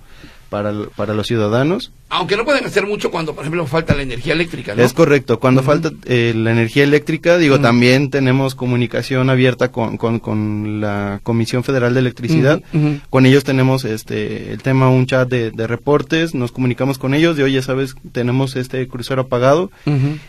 para, 0.48 0.72
para 0.96 1.14
los 1.14 1.26
ciudadanos. 1.26 1.92
Aunque 2.10 2.38
no 2.38 2.46
pueden 2.46 2.64
hacer 2.64 2.86
mucho 2.86 3.10
cuando, 3.10 3.34
por 3.34 3.44
ejemplo, 3.44 3.66
falta 3.66 3.94
la 3.94 4.00
energía 4.00 4.32
eléctrica, 4.32 4.72
Es 4.72 4.94
correcto. 4.94 5.38
Cuando 5.38 5.62
falta 5.62 5.90
eh, 6.06 6.32
la 6.34 6.52
energía 6.52 6.82
eléctrica, 6.82 7.36
digo, 7.36 7.60
también 7.60 8.08
tenemos 8.08 8.54
comunicación 8.54 9.28
abierta 9.28 9.70
con, 9.70 9.98
con, 9.98 10.80
la 10.80 11.20
Comisión 11.22 11.64
Federal 11.64 11.92
de 11.92 12.00
Electricidad. 12.00 12.62
Con 13.10 13.26
ellos 13.26 13.44
tenemos 13.44 13.84
este 13.84 14.52
el 14.52 14.62
tema, 14.62 14.88
un 14.88 15.04
chat 15.04 15.28
de, 15.28 15.66
reportes, 15.66 16.34
nos 16.34 16.50
comunicamos 16.50 16.96
con 16.96 17.12
ellos 17.12 17.36
de, 17.36 17.42
oye, 17.42 17.60
sabes, 17.60 17.94
tenemos 18.12 18.56
este 18.56 18.88
crucero 18.88 19.22
apagado. 19.22 19.70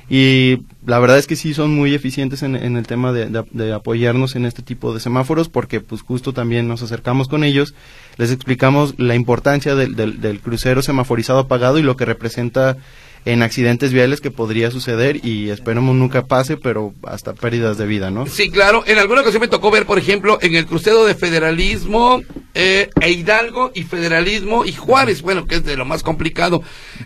Y 0.09 0.57
la 0.85 0.99
verdad 0.99 1.17
es 1.17 1.27
que 1.27 1.37
sí 1.37 1.53
son 1.53 1.73
muy 1.73 1.93
eficientes 1.93 2.43
en, 2.43 2.55
el 2.55 2.87
tema 2.87 3.13
de, 3.13 3.45
de, 3.51 3.73
apoyarnos 3.73 4.35
en 4.35 4.45
este 4.45 4.63
tipo 4.63 4.93
de 4.93 4.99
semáforos, 4.99 5.47
porque 5.47 5.79
pues 5.79 6.01
justo 6.01 6.33
también 6.33 6.67
nos 6.67 6.83
acercamos 6.83 7.29
con 7.29 7.45
ellos, 7.45 7.73
les 8.19 8.31
explicamos 8.31 8.95
la 8.97 9.15
importancia 9.15 9.75
del 9.75 9.95
del, 9.95 10.39
crucero 10.41 10.81
semaforizado 10.81 11.39
apagado 11.39 11.79
y 11.79 11.83
lo 11.83 11.95
que 11.95 12.03
representa 12.03 12.75
en 13.23 13.43
accidentes 13.43 13.93
viales 13.93 14.19
que 14.19 14.29
podría 14.29 14.71
suceder 14.71 15.25
y 15.25 15.49
esperemos 15.49 15.95
nunca 15.95 16.25
pase, 16.25 16.57
pero 16.57 16.93
hasta 17.03 17.33
pérdidas 17.33 17.77
de 17.77 17.85
vida, 17.85 18.11
¿no? 18.11 18.27
Sí, 18.27 18.49
claro. 18.49 18.83
En 18.87 18.97
alguna 18.97 19.21
ocasión 19.21 19.41
me 19.41 19.47
tocó 19.47 19.71
ver, 19.71 19.85
por 19.85 19.99
ejemplo, 19.99 20.37
en 20.41 20.55
el 20.55 20.65
crucero 20.65 21.05
de 21.05 21.15
federalismo 21.15 22.21
eh, 22.53 22.89
e 22.99 23.11
Hidalgo 23.11 23.71
y 23.73 23.83
federalismo 23.83 24.65
y 24.65 24.73
Juárez, 24.73 25.21
bueno, 25.21 25.45
que 25.45 25.55
es 25.55 25.63
de 25.63 25.77
lo 25.77 25.85
más 25.85 26.03
complicado. 26.03 26.61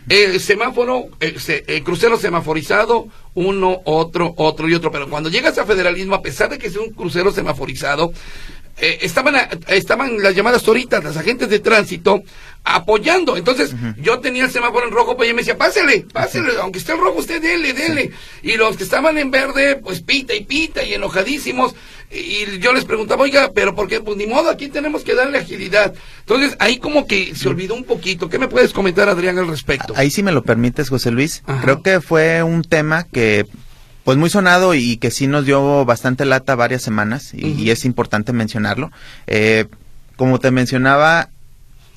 El 0.10 0.39
semáforo, 0.39 1.10
el 1.20 1.84
crucero 1.84 2.17
semaforizado, 2.17 3.08
uno, 3.36 3.82
otro, 3.86 4.34
otro 4.38 4.67
y 4.67 4.74
otro, 4.74 4.91
pero 4.91 5.10
cuando 5.10 5.29
llegas 5.29 5.58
a 5.60 5.65
federalismo, 5.65 6.15
a 6.15 6.22
pesar 6.24 6.50
de 6.50 6.58
que 6.58 6.67
es 6.67 6.75
un 6.75 6.89
crucero 6.91 7.32
semaforizado, 7.32 8.13
eh, 8.77 9.00
estaban, 9.01 9.36
estaban 9.68 10.22
las 10.22 10.36
llamadas 10.36 10.63
toritas, 10.63 11.03
las 11.03 11.18
agentes 11.18 11.50
de 11.50 11.60
tránsito, 11.60 12.24
apoyando. 12.63 13.38
Entonces, 13.38 13.75
yo 13.98 14.20
tenía 14.20 14.46
el 14.46 14.51
semáforo 14.51 14.88
en 14.88 14.94
rojo, 14.94 15.15
pues 15.15 15.27
ella 15.27 15.36
me 15.36 15.42
decía, 15.42 15.58
pásele, 15.58 16.06
pásele, 16.12 16.53
aunque 16.60 16.80
esté 16.80 16.94
en 16.94 17.00
rojo, 17.00 17.20
usted 17.20 17.42
dele, 17.42 17.74
dele. 17.74 18.12
Y 18.42 18.53
los 18.58 18.77
que 18.77 18.84
estaban 18.84 19.18
en 19.18 19.32
verde, 19.32 19.75
pues 19.75 20.01
pita 20.01 20.34
y 20.34 20.44
pita 20.44 20.84
y 20.84 20.94
enojadísimos. 20.94 21.75
Y 22.12 22.60
yo 22.60 22.74
les 22.74 22.86
preguntaba, 22.86 23.24
oiga, 23.24 23.51
pero 23.53 23.74
porque 23.74 24.00
Pues 24.00 24.18
ni 24.18 24.27
modo, 24.27 24.50
aquí 24.50 24.68
tenemos 24.68 25.03
que 25.03 25.15
darle 25.15 25.39
agilidad. 25.39 25.94
Entonces, 26.20 26.56
ahí 26.60 26.77
como 26.77 27.08
que 27.08 27.36
se 27.36 27.50
olvidó 27.50 27.74
un 27.74 27.84
poquito. 27.84 28.30
¿Qué 28.30 28.38
me 28.39 28.48
puedes 28.48 28.72
comentar, 28.72 29.10
Adrián, 29.10 29.38
al 29.39 29.48
respecto? 29.48 29.94
Ahí 29.96 30.10
sí 30.12 30.24
me 30.24 30.32
lo 30.32 30.44
permites, 30.44 30.89
José 30.89 31.12
Luis. 31.12 31.44
Creo 31.62 31.82
que 31.82 32.01
fue 32.01 32.44
un 32.44 32.63
tema 32.63 33.03
que 33.03 33.46
pues 34.03 34.17
muy 34.17 34.29
sonado 34.29 34.74
y 34.74 34.98
que 34.98 35.12
sí 35.12 35.27
nos 35.27 35.45
dio 35.45 35.86
bastante 35.86 36.25
lata 36.25 36.55
varias 36.55 36.81
semanas 36.81 37.33
y, 37.33 37.69
es 37.69 37.86
importante 37.86 38.33
mencionarlo. 38.33 38.91
Eh, 39.27 39.65
como 40.15 40.39
te 40.39 40.51
mencionaba, 40.51 41.29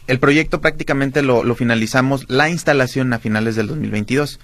el 0.06 0.20
proyecto 0.20 0.60
prácticamente 0.60 1.22
lo, 1.22 1.42
finalizamos 1.56 2.26
la 2.28 2.48
instalación 2.48 3.12
a 3.12 3.18
finales 3.18 3.56
del 3.56 3.66
2022. 3.66 4.38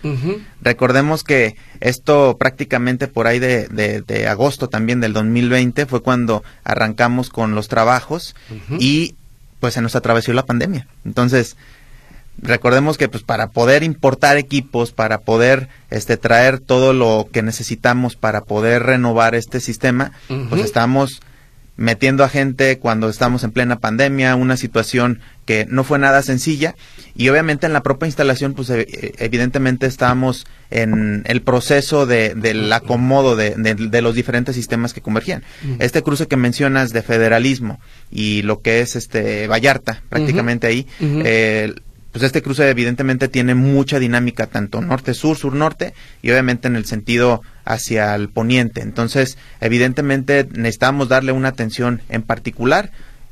Recordemos 0.60 1.22
que 1.22 1.56
esto 1.80 2.36
prácticamente 2.38 3.06
por 3.06 3.28
ahí 3.28 3.38
de, 3.38 3.68
de, 3.68 4.28
agosto 4.28 4.68
también 4.68 5.00
del 5.00 5.12
2020 5.12 5.86
fue 5.86 6.02
cuando 6.02 6.42
arrancamos 6.64 7.30
con 7.30 7.54
los 7.54 7.68
trabajos 7.68 8.34
y 8.78 9.14
pues 9.60 9.74
se 9.74 9.82
nos 9.82 9.94
atravesó 9.94 10.32
la 10.32 10.44
pandemia. 10.44 10.88
Entonces, 11.04 11.56
recordemos 12.38 12.98
que 12.98 13.08
pues 13.08 13.22
para 13.22 13.50
poder 13.50 13.82
importar 13.82 14.36
equipos, 14.36 14.92
para 14.92 15.18
poder 15.18 15.68
este 15.90 16.16
traer 16.16 16.58
todo 16.58 16.92
lo 16.92 17.28
que 17.32 17.42
necesitamos 17.42 18.16
para 18.16 18.42
poder 18.42 18.84
renovar 18.84 19.34
este 19.34 19.60
sistema, 19.60 20.12
pues 20.48 20.62
estamos 20.62 21.20
metiendo 21.76 22.22
a 22.22 22.28
gente 22.28 22.78
cuando 22.78 23.08
estamos 23.08 23.44
en 23.44 23.50
plena 23.50 23.78
pandemia, 23.78 24.36
una 24.36 24.56
situación 24.56 25.20
que 25.46 25.66
no 25.68 25.84
fue 25.84 25.98
nada 25.98 26.22
sencilla. 26.22 26.74
Y 27.14 27.28
obviamente 27.28 27.66
en 27.66 27.72
la 27.72 27.82
propia 27.82 28.06
instalación 28.06 28.54
pues 28.54 28.70
e, 28.70 28.82
e, 28.82 29.14
evidentemente 29.18 29.86
estábamos 29.86 30.46
en 30.70 31.22
el 31.26 31.42
proceso 31.42 32.06
de, 32.06 32.34
del 32.34 32.72
acomodo 32.72 33.36
de, 33.36 33.50
de, 33.56 34.02
los 34.02 34.14
diferentes 34.14 34.54
sistemas 34.54 34.92
que 34.92 35.00
convergían. 35.00 35.42
Este 35.78 36.02
cruce 36.02 36.26
que 36.26 36.36
mencionas 36.36 36.90
de 36.90 37.02
federalismo 37.02 37.80
y 38.10 38.42
lo 38.42 38.60
que 38.60 38.80
es 38.80 38.96
este 38.96 39.46
Vallarta 39.46 40.02
prácticamente 40.08 40.66
ahí, 40.66 40.86
eh, 41.00 41.74
pues 42.12 42.22
este 42.22 42.42
cruce 42.42 42.68
evidentemente 42.68 43.28
tiene 43.28 43.54
mucha 43.54 43.98
dinámica, 43.98 44.46
tanto 44.46 44.82
norte-sur, 44.82 45.36
sur-norte, 45.36 45.94
y 46.20 46.30
obviamente 46.30 46.68
en 46.68 46.76
el 46.76 46.84
sentido 46.84 47.42
hacia 47.64 48.14
el 48.14 48.28
poniente. 48.28 48.82
Entonces, 48.82 49.38
evidentemente 49.60 50.46
necesitamos 50.52 51.08
darle 51.08 51.32
una 51.32 51.48
atención 51.48 52.02
en 52.10 52.22
particular. 52.22 52.90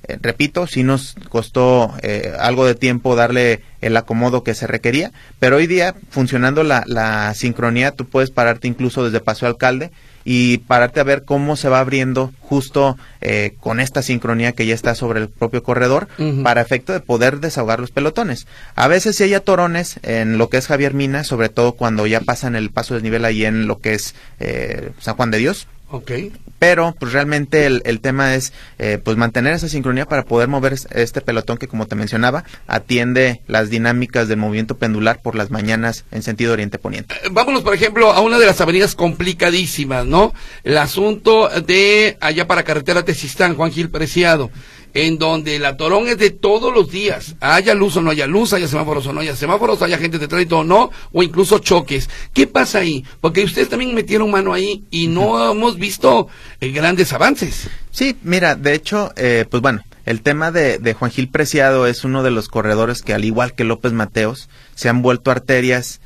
Eh, 0.08 0.18
repito, 0.20 0.66
sí 0.66 0.82
nos 0.82 1.14
costó 1.28 1.94
eh, 2.02 2.32
algo 2.38 2.64
de 2.64 2.74
tiempo 2.74 3.16
darle 3.16 3.62
el 3.82 3.96
acomodo 3.98 4.42
que 4.42 4.54
se 4.54 4.66
requería, 4.66 5.12
pero 5.38 5.56
hoy 5.56 5.66
día, 5.66 5.94
funcionando 6.08 6.62
la, 6.64 6.82
la 6.86 7.34
sincronía, 7.34 7.92
tú 7.92 8.06
puedes 8.06 8.30
pararte 8.30 8.66
incluso 8.66 9.04
desde 9.04 9.20
Paseo 9.20 9.48
Alcalde 9.48 9.90
y 10.24 10.58
pararte 10.58 11.00
a 11.00 11.04
ver 11.04 11.24
cómo 11.24 11.56
se 11.56 11.68
va 11.68 11.80
abriendo 11.80 12.32
justo 12.40 12.98
eh, 13.20 13.54
con 13.60 13.80
esta 13.80 14.02
sincronía 14.02 14.52
que 14.52 14.66
ya 14.66 14.74
está 14.74 14.94
sobre 14.94 15.20
el 15.20 15.28
propio 15.28 15.62
corredor 15.62 16.08
para 16.42 16.60
efecto 16.60 16.92
de 16.92 17.00
poder 17.00 17.40
desahogar 17.40 17.80
los 17.80 17.90
pelotones. 17.90 18.46
A 18.74 18.88
veces 18.88 19.16
si 19.16 19.24
hay 19.24 19.34
atorones 19.34 20.00
en 20.02 20.38
lo 20.38 20.48
que 20.48 20.58
es 20.58 20.66
Javier 20.66 20.94
Mina, 20.94 21.24
sobre 21.24 21.48
todo 21.48 21.72
cuando 21.72 22.06
ya 22.06 22.20
pasan 22.20 22.56
el 22.56 22.70
paso 22.70 22.94
del 22.94 23.02
nivel 23.02 23.24
ahí 23.24 23.44
en 23.44 23.66
lo 23.66 23.80
que 23.80 23.94
es 23.94 24.14
eh, 24.40 24.90
San 24.98 25.16
Juan 25.16 25.30
de 25.30 25.38
Dios, 25.38 25.66
Ok. 25.90 26.12
Pero, 26.60 26.94
pues 26.98 27.12
realmente 27.12 27.64
el, 27.66 27.82
el 27.86 28.00
tema 28.00 28.34
es, 28.34 28.52
eh, 28.78 28.98
pues 29.02 29.16
mantener 29.16 29.54
esa 29.54 29.68
sincronía 29.68 30.06
para 30.06 30.24
poder 30.24 30.46
mover 30.46 30.74
este 30.90 31.20
pelotón 31.22 31.56
que, 31.56 31.68
como 31.68 31.86
te 31.86 31.96
mencionaba, 31.96 32.44
atiende 32.66 33.40
las 33.46 33.70
dinámicas 33.70 34.28
del 34.28 34.38
movimiento 34.38 34.76
pendular 34.76 35.20
por 35.22 35.34
las 35.34 35.50
mañanas 35.50 36.04
en 36.10 36.22
sentido 36.22 36.52
oriente-poniente. 36.52 37.14
Eh, 37.14 37.28
vámonos, 37.30 37.62
por 37.62 37.74
ejemplo, 37.74 38.12
a 38.12 38.20
una 38.20 38.38
de 38.38 38.46
las 38.46 38.60
avenidas 38.60 38.94
complicadísimas, 38.94 40.04
¿no? 40.04 40.34
El 40.62 40.76
asunto 40.76 41.48
de 41.48 42.18
allá 42.20 42.46
para 42.46 42.62
carretera 42.62 43.04
Tesistán, 43.04 43.56
Juan 43.56 43.72
Gil 43.72 43.88
Preciado 43.88 44.50
en 44.94 45.18
donde 45.18 45.56
el 45.56 45.64
atorón 45.64 46.08
es 46.08 46.18
de 46.18 46.30
todos 46.30 46.72
los 46.72 46.90
días, 46.90 47.36
haya 47.40 47.74
luz 47.74 47.96
o 47.96 48.02
no 48.02 48.10
haya 48.10 48.26
luz, 48.26 48.52
haya 48.52 48.68
semáforos 48.68 49.06
o 49.06 49.12
no 49.12 49.20
haya 49.20 49.36
semáforos, 49.36 49.82
haya 49.82 49.98
gente 49.98 50.18
de 50.18 50.28
tránsito 50.28 50.58
o 50.58 50.64
no, 50.64 50.90
o 51.12 51.22
incluso 51.22 51.58
choques. 51.58 52.08
¿Qué 52.32 52.46
pasa 52.46 52.78
ahí? 52.78 53.04
Porque 53.20 53.44
ustedes 53.44 53.68
también 53.68 53.94
metieron 53.94 54.30
mano 54.30 54.52
ahí 54.52 54.84
y 54.90 55.06
no 55.08 55.50
hemos 55.50 55.76
visto 55.76 56.28
eh, 56.60 56.70
grandes 56.70 57.12
avances. 57.12 57.68
Sí, 57.90 58.16
mira, 58.22 58.54
de 58.54 58.74
hecho, 58.74 59.12
eh, 59.16 59.44
pues 59.50 59.60
bueno, 59.62 59.82
El 60.06 60.22
tema 60.22 60.50
de, 60.50 60.78
de 60.78 60.94
Juan 60.94 61.10
Gil 61.10 61.28
Preciado 61.28 61.86
es 61.86 62.04
uno 62.04 62.22
de 62.22 62.30
los 62.30 62.48
corredores 62.48 63.02
que, 63.02 63.14
al 63.14 63.24
igual 63.24 63.54
que 63.54 63.64
López 63.64 63.92
Mateos, 63.92 64.48
se 64.74 64.88
han 64.88 65.02
vuelto 65.02 65.30
arterias 65.30 66.00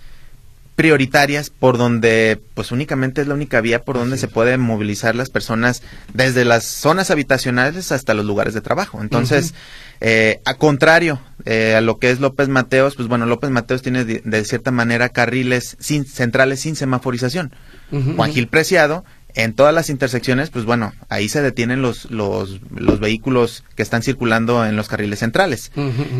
prioritarias 0.76 1.50
por 1.50 1.78
donde 1.78 2.40
pues 2.54 2.72
únicamente 2.72 3.20
es 3.20 3.28
la 3.28 3.34
única 3.34 3.60
vía 3.60 3.82
por 3.82 3.96
donde 3.96 4.18
se 4.18 4.28
pueden 4.28 4.60
movilizar 4.60 5.14
las 5.14 5.30
personas 5.30 5.82
desde 6.12 6.44
las 6.44 6.64
zonas 6.64 7.10
habitacionales 7.10 7.92
hasta 7.92 8.14
los 8.14 8.24
lugares 8.24 8.54
de 8.54 8.60
trabajo. 8.60 9.00
Entonces, 9.00 9.54
eh, 10.00 10.40
a 10.44 10.54
contrario 10.54 11.20
eh, 11.44 11.74
a 11.76 11.80
lo 11.80 11.98
que 11.98 12.10
es 12.10 12.18
López 12.18 12.48
Mateos, 12.48 12.96
pues 12.96 13.08
bueno, 13.08 13.26
López 13.26 13.50
Mateos 13.50 13.82
tiene 13.82 14.04
de, 14.04 14.44
cierta 14.44 14.72
manera 14.72 15.10
carriles 15.10 15.76
sin, 15.78 16.04
centrales 16.04 16.60
sin 16.60 16.76
semaforización. 16.76 17.52
Juan 18.16 18.32
Gil 18.32 18.48
Preciado 18.48 19.04
en 19.34 19.52
todas 19.54 19.74
las 19.74 19.90
intersecciones, 19.90 20.50
pues 20.50 20.64
bueno, 20.64 20.92
ahí 21.08 21.28
se 21.28 21.42
detienen 21.42 21.82
los, 21.82 22.10
los, 22.10 22.60
los 22.70 23.00
vehículos 23.00 23.64
que 23.74 23.82
están 23.82 24.02
circulando 24.02 24.64
en 24.64 24.76
los 24.76 24.88
carriles 24.88 25.18
centrales. 25.18 25.72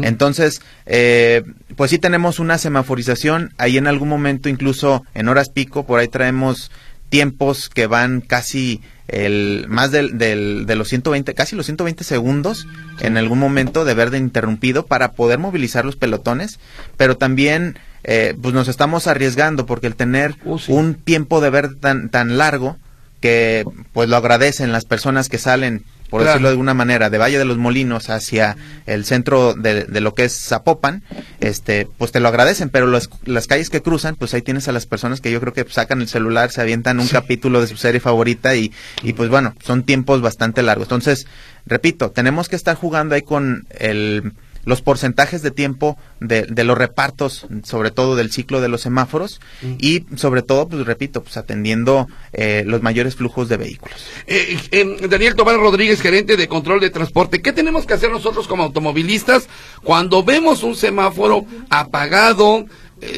Entonces, 0.02 0.61
eh, 0.87 1.44
pues 1.76 1.90
sí 1.90 1.99
tenemos 1.99 2.40
una 2.40 2.59
semaforización, 2.59 3.52
ahí 3.56 3.78
en 3.78 3.87
algún 3.87 4.09
momento, 4.09 4.49
incluso 4.49 5.04
en 5.14 5.28
horas 5.28 5.49
pico, 5.49 5.87
por 5.87 6.00
ahí 6.00 6.09
traemos 6.09 6.73
tiempos 7.09 7.68
que 7.68 7.87
van 7.87 8.21
casi 8.21 8.80
el 9.06 9.66
más 9.68 9.90
del, 9.90 10.18
del, 10.18 10.66
de 10.66 10.75
los 10.75 10.88
120, 10.88 11.35
casi 11.35 11.54
los 11.54 11.66
120 11.66 12.02
segundos 12.04 12.66
en 13.00 13.16
algún 13.16 13.38
momento 13.38 13.85
de 13.85 13.94
verde 13.94 14.18
interrumpido 14.18 14.87
para 14.87 15.12
poder 15.12 15.38
movilizar 15.38 15.85
los 15.85 15.97
pelotones, 15.97 16.59
pero 16.97 17.16
también 17.16 17.78
eh, 18.02 18.35
pues 18.40 18.54
nos 18.54 18.68
estamos 18.68 19.06
arriesgando 19.06 19.66
porque 19.66 19.87
el 19.87 19.94
tener 19.94 20.35
uh, 20.44 20.59
un 20.68 20.94
tiempo 20.94 21.40
de 21.40 21.50
verde 21.50 21.76
tan, 21.76 22.09
tan 22.09 22.38
largo, 22.38 22.78
que 23.25 23.64
pues 23.95 24.11
lo 24.11 24.16
agradecen 24.16 24.71
las 24.71 24.85
personas 24.85 25.31
que 25.31 25.38
salen 25.38 25.83
por 26.11 26.23
decirlo 26.23 26.49
de 26.49 26.52
alguna 26.52 26.75
manera, 26.75 27.09
de 27.09 27.16
Valle 27.16 27.38
de 27.38 27.47
los 27.47 27.57
Molinos 27.57 28.11
hacia 28.11 28.54
el 28.85 29.07
centro 29.07 29.54
de, 29.54 29.87
lo 30.02 30.12
que 30.12 30.25
es 30.25 30.38
Zapopan, 30.38 31.02
este, 31.40 31.88
pues 31.97 32.12
te 32.12 32.21
lo 32.21 32.28
agradecen, 32.28 32.69
pero 32.69 32.87
las 33.25 33.47
calles 33.47 33.71
que 33.71 33.81
cruzan, 33.81 34.14
pues 34.14 34.35
ahí 34.35 34.43
tienes 34.43 34.69
a 34.69 34.73
las 34.73 34.85
personas 34.85 35.23
que 35.23 35.33
yo 35.33 35.40
creo 35.40 35.54
que 35.54 35.64
sacan 35.71 36.02
el 36.02 36.09
celular, 36.09 36.52
se 36.52 36.61
avientan 36.61 37.00
un 37.00 37.09
capítulo 37.09 37.62
de 37.62 37.66
su 37.66 37.78
serie 37.78 37.99
favorita 37.99 38.54
y, 38.54 38.73
y 39.02 39.14
pues 39.14 39.31
bueno, 39.31 39.54
son 39.64 39.85
tiempos 39.85 40.21
bastante 40.21 40.62
largos. 40.62 40.85
Entonces, 40.85 41.26
repito, 41.64 42.11
tenemos 42.11 42.50
que 42.50 42.57
estar 42.57 42.76
jugando 42.76 43.14
ahí 43.14 43.23
con 43.23 43.66
el 43.71 44.35
los 44.64 44.83
porcentajes 44.83 45.42
de 45.42 45.50
tiempo 45.50 45.97
de, 46.21 46.42
de, 46.42 46.64
los 46.64 46.76
repartos, 46.76 47.47
sobre 47.62 47.90
todo 47.90 48.16
del 48.16 48.33
ciclo 48.33 48.61
de 48.61 48.68
los 48.68 48.83
semáforos, 48.83 49.40
y 49.78 50.04
sobre 50.16 50.42
todo, 50.42 50.68
pues 50.68 50.87
repito, 50.87 51.23
pues 51.23 51.37
atendiendo 51.37 52.09
eh, 52.33 52.64
los 52.66 52.83
mayores 52.83 53.16
flujos 53.16 53.49
de 53.49 53.56
vehículos. 53.56 54.06
Eh, 54.26 54.59
eh, 54.71 55.09
Daniel 55.09 55.35
Tobar 55.35 55.56
Rodríguez, 55.56 56.00
gerente 56.00 56.37
de 56.37 56.49
control 56.49 56.80
de 56.80 56.90
transporte, 56.90 57.42
¿qué 57.42 57.52
tenemos 57.52 57.87
que 57.87 57.94
hacer 57.94 58.11
nosotros 58.11 58.47
como 58.47 58.62
automovilistas 58.62 59.49
cuando 59.83 60.23
vemos 60.23 60.62
un 60.62 60.76
semáforo 60.76 61.44
apagado? 61.71 62.66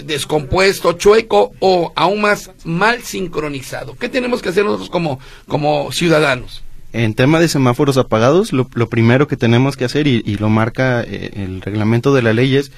descompuesto, 0.04 0.94
chueco 0.94 1.52
o 1.60 1.92
aún 1.94 2.20
más 2.20 2.50
mal 2.64 3.02
sincronizado. 3.02 3.94
¿Qué 3.94 4.08
tenemos 4.08 4.42
que 4.42 4.48
hacer 4.48 4.64
nosotros 4.64 4.90
como, 4.90 5.20
como 5.46 5.92
ciudadanos? 5.92 6.64
En 6.96 7.12
tema 7.12 7.40
de 7.40 7.48
semáforos 7.48 7.98
apagados, 7.98 8.54
lo, 8.54 8.66
primero 8.88 9.28
que 9.28 9.36
tenemos 9.36 9.76
que 9.76 9.84
hacer, 9.84 10.06
y, 10.06 10.22
lo 10.38 10.48
marca 10.48 11.02
eh, 11.02 11.30
el 11.34 11.60
reglamento 11.60 12.14
de 12.14 12.22
la 12.22 12.32
ley, 12.32 12.56
es 12.56 12.72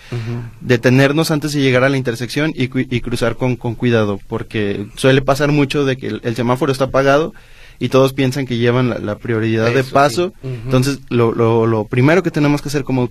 detenernos 0.60 1.30
antes 1.30 1.52
de 1.52 1.60
llegar 1.60 1.84
a 1.84 1.88
la 1.88 1.98
intersección 1.98 2.52
y, 2.52 2.66
cruzar 3.00 3.36
con, 3.36 3.54
cuidado, 3.56 4.18
porque 4.26 4.86
suele 4.96 5.22
pasar 5.22 5.52
mucho 5.52 5.84
de 5.84 5.96
que 5.96 6.08
el, 6.08 6.34
semáforo 6.34 6.72
está 6.72 6.86
apagado 6.86 7.32
y 7.78 7.90
todos 7.90 8.12
piensan 8.12 8.44
que 8.44 8.56
llevan 8.56 9.06
la, 9.06 9.18
prioridad 9.18 9.72
de 9.72 9.84
paso. 9.84 10.32
Entonces, 10.42 10.98
lo, 11.10 11.32
lo, 11.32 11.84
primero 11.84 12.24
que 12.24 12.32
tenemos 12.32 12.60
que 12.60 12.70
hacer 12.70 12.82
como 12.82 13.02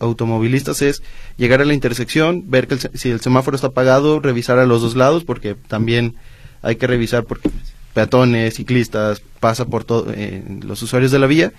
automovilistas 0.00 0.82
es 0.82 1.04
llegar 1.36 1.62
a 1.62 1.64
la 1.64 1.74
intersección, 1.74 2.50
ver 2.50 2.66
que 2.66 2.76
si 2.94 3.08
el 3.08 3.20
semáforo 3.20 3.54
está 3.54 3.68
apagado, 3.68 4.18
revisar 4.18 4.58
a 4.58 4.66
los 4.66 4.82
dos 4.82 4.96
lados, 4.96 5.22
porque 5.22 5.54
también 5.54 6.16
hay 6.60 6.74
que 6.74 6.88
revisar 6.88 7.22
porque 7.22 7.50
peatones, 7.94 8.54
ciclistas, 8.54 9.22
pasa 9.40 9.64
por 9.64 9.84
todos 9.84 10.12
eh, 10.14 10.42
los 10.62 10.82
usuarios 10.82 11.12
de 11.12 11.18
la 11.18 11.26
vía 11.26 11.52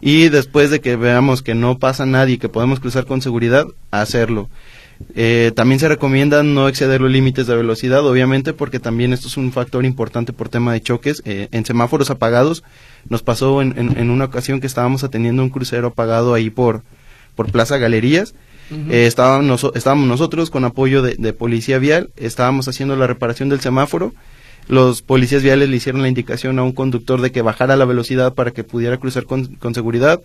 y 0.00 0.28
después 0.28 0.70
de 0.70 0.80
que 0.80 0.96
veamos 0.96 1.42
que 1.42 1.54
no 1.54 1.78
pasa 1.78 2.06
nadie 2.06 2.34
y 2.34 2.38
que 2.38 2.48
podemos 2.48 2.80
cruzar 2.80 3.06
con 3.06 3.20
seguridad, 3.20 3.66
hacerlo. 3.90 4.48
Eh, 5.14 5.52
también 5.56 5.80
se 5.80 5.88
recomienda 5.88 6.42
no 6.42 6.68
exceder 6.68 7.00
los 7.00 7.10
límites 7.10 7.46
de 7.46 7.56
velocidad, 7.56 8.06
obviamente, 8.06 8.52
porque 8.52 8.78
también 8.78 9.12
esto 9.12 9.28
es 9.28 9.36
un 9.38 9.50
factor 9.52 9.84
importante 9.84 10.32
por 10.32 10.50
tema 10.50 10.72
de 10.72 10.82
choques. 10.82 11.22
Eh, 11.24 11.48
en 11.52 11.64
semáforos 11.64 12.10
apagados, 12.10 12.62
nos 13.08 13.22
pasó 13.22 13.62
en, 13.62 13.74
en, 13.78 14.10
una 14.10 14.26
ocasión 14.26 14.60
que 14.60 14.66
estábamos 14.66 15.02
atendiendo 15.04 15.42
un 15.42 15.48
crucero 15.48 15.88
apagado 15.88 16.34
ahí 16.34 16.50
por, 16.50 16.82
por 17.34 17.50
Plaza 17.50 17.78
Galerías. 17.78 18.34
estábamos, 18.90 19.66
estábamos 19.74 20.06
nosotros 20.06 20.50
con 20.50 20.64
apoyo 20.64 21.02
de, 21.02 21.16
de, 21.16 21.32
policía 21.32 21.78
vial, 21.78 22.10
estábamos 22.16 22.68
haciendo 22.68 22.94
la 22.96 23.06
reparación 23.06 23.48
del 23.48 23.60
semáforo 23.60 24.12
los 24.70 25.02
policías 25.02 25.42
viales 25.42 25.68
le 25.68 25.76
hicieron 25.76 26.00
la 26.00 26.08
indicación 26.08 26.60
a 26.60 26.62
un 26.62 26.70
conductor 26.70 27.20
de 27.20 27.32
que 27.32 27.42
bajara 27.42 27.74
la 27.74 27.84
velocidad 27.84 28.34
para 28.34 28.52
que 28.52 28.62
pudiera 28.62 28.98
cruzar 28.98 29.24
con, 29.24 29.58
seguridad. 29.74 30.20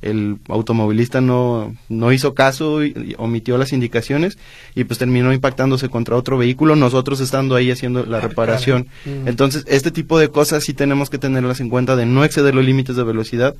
El 0.00 0.38
automovilista 0.48 1.20
no, 1.20 1.76
no 1.90 2.10
hizo 2.10 2.32
caso 2.32 2.82
y, 2.82 3.14
omitió 3.18 3.58
las 3.58 3.74
indicaciones 3.74 4.38
y 4.74 4.84
pues 4.84 4.98
terminó 4.98 5.34
impactándose 5.34 5.90
contra 5.90 6.16
otro 6.16 6.38
vehículo, 6.38 6.76
nosotros 6.76 7.20
estando 7.20 7.56
ahí 7.56 7.70
haciendo 7.70 8.06
la 8.06 8.16
ah, 8.16 8.20
reparación. 8.20 8.88
Mm. 9.04 9.28
Entonces, 9.28 9.66
este 9.68 9.90
tipo 9.90 10.18
de 10.18 10.30
cosas 10.30 10.64
sí 10.64 10.72
tenemos 10.72 11.10
que 11.10 11.18
tenerlas 11.18 11.60
en 11.60 11.68
cuenta 11.68 11.94
de 11.94 12.06
no 12.06 12.24
exceder 12.24 12.54
los 12.54 12.64
límites 12.64 12.96
de 12.96 13.04
velocidad 13.04 13.54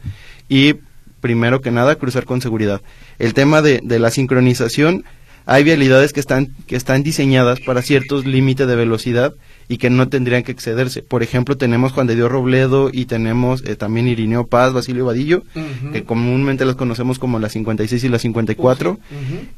y 0.49 0.77
primero 1.21 1.61
que 1.61 1.71
nada 1.71 1.97
cruzar 1.97 2.25
con 2.25 2.41
seguridad. 2.41 2.81
El 3.19 3.35
tema 3.35 3.61
de, 3.61 3.81
de 3.83 3.99
la 3.99 4.11
sincronización, 4.11 5.05
hay 5.45 5.65
vialidades 5.65 6.15
que 6.15 6.21
están, 6.21 6.55
que 6.67 6.77
están 6.77 7.03
diseñadas 7.03 7.61
para 7.61 7.83
ciertos 7.83 8.25
límites 8.25 8.67
de 8.67 8.77
velocidad 8.77 9.35
y 9.71 9.79
que 9.79 9.89
no 9.89 10.09
tendrían 10.09 10.43
que 10.43 10.51
excederse. 10.51 11.01
Por 11.01 11.23
ejemplo, 11.23 11.57
tenemos 11.57 11.93
Juan 11.93 12.09
de 12.09 12.17
Dios 12.17 12.29
Robledo 12.29 12.91
y 12.93 13.05
tenemos 13.05 13.63
eh, 13.65 13.77
también 13.77 14.09
Irineo 14.09 14.49
Paz, 14.49 14.73
Basilio 14.73 15.05
Vadillo, 15.05 15.45
que 15.93 16.03
comúnmente 16.03 16.65
las 16.65 16.75
conocemos 16.75 17.21
como 17.21 17.39
las 17.39 17.53
56 17.53 18.03
y 18.03 18.09
las 18.09 18.23
54. 18.23 18.99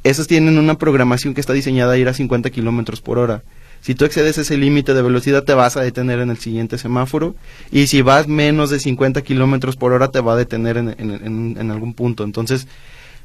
Esas 0.05 0.27
tienen 0.27 0.59
una 0.59 0.77
programación 0.77 1.33
que 1.33 1.41
está 1.41 1.55
diseñada 1.55 1.95
a 1.95 1.97
ir 1.97 2.09
a 2.09 2.13
50 2.13 2.51
kilómetros 2.51 3.01
por 3.01 3.19
hora. 3.19 3.43
Si 3.81 3.95
tú 3.95 4.05
excedes 4.05 4.37
ese 4.37 4.59
límite 4.59 4.93
de 4.93 5.01
velocidad, 5.01 5.45
te 5.45 5.55
vas 5.55 5.79
a 5.79 5.81
detener 5.81 6.21
en 6.21 6.29
el 6.29 6.37
siguiente 6.37 6.77
semáforo. 6.77 7.35
Y 7.71 7.87
si 7.87 8.03
vas 8.03 8.29
menos 8.29 8.69
de 8.69 8.81
50 8.81 9.23
kilómetros 9.23 9.77
por 9.77 9.93
hora, 9.93 10.09
te 10.09 10.21
va 10.21 10.35
a 10.35 10.37
detener 10.37 10.77
en, 10.77 10.91
en, 10.91 11.57
en 11.59 11.71
algún 11.71 11.95
punto. 11.95 12.23
Entonces, 12.23 12.69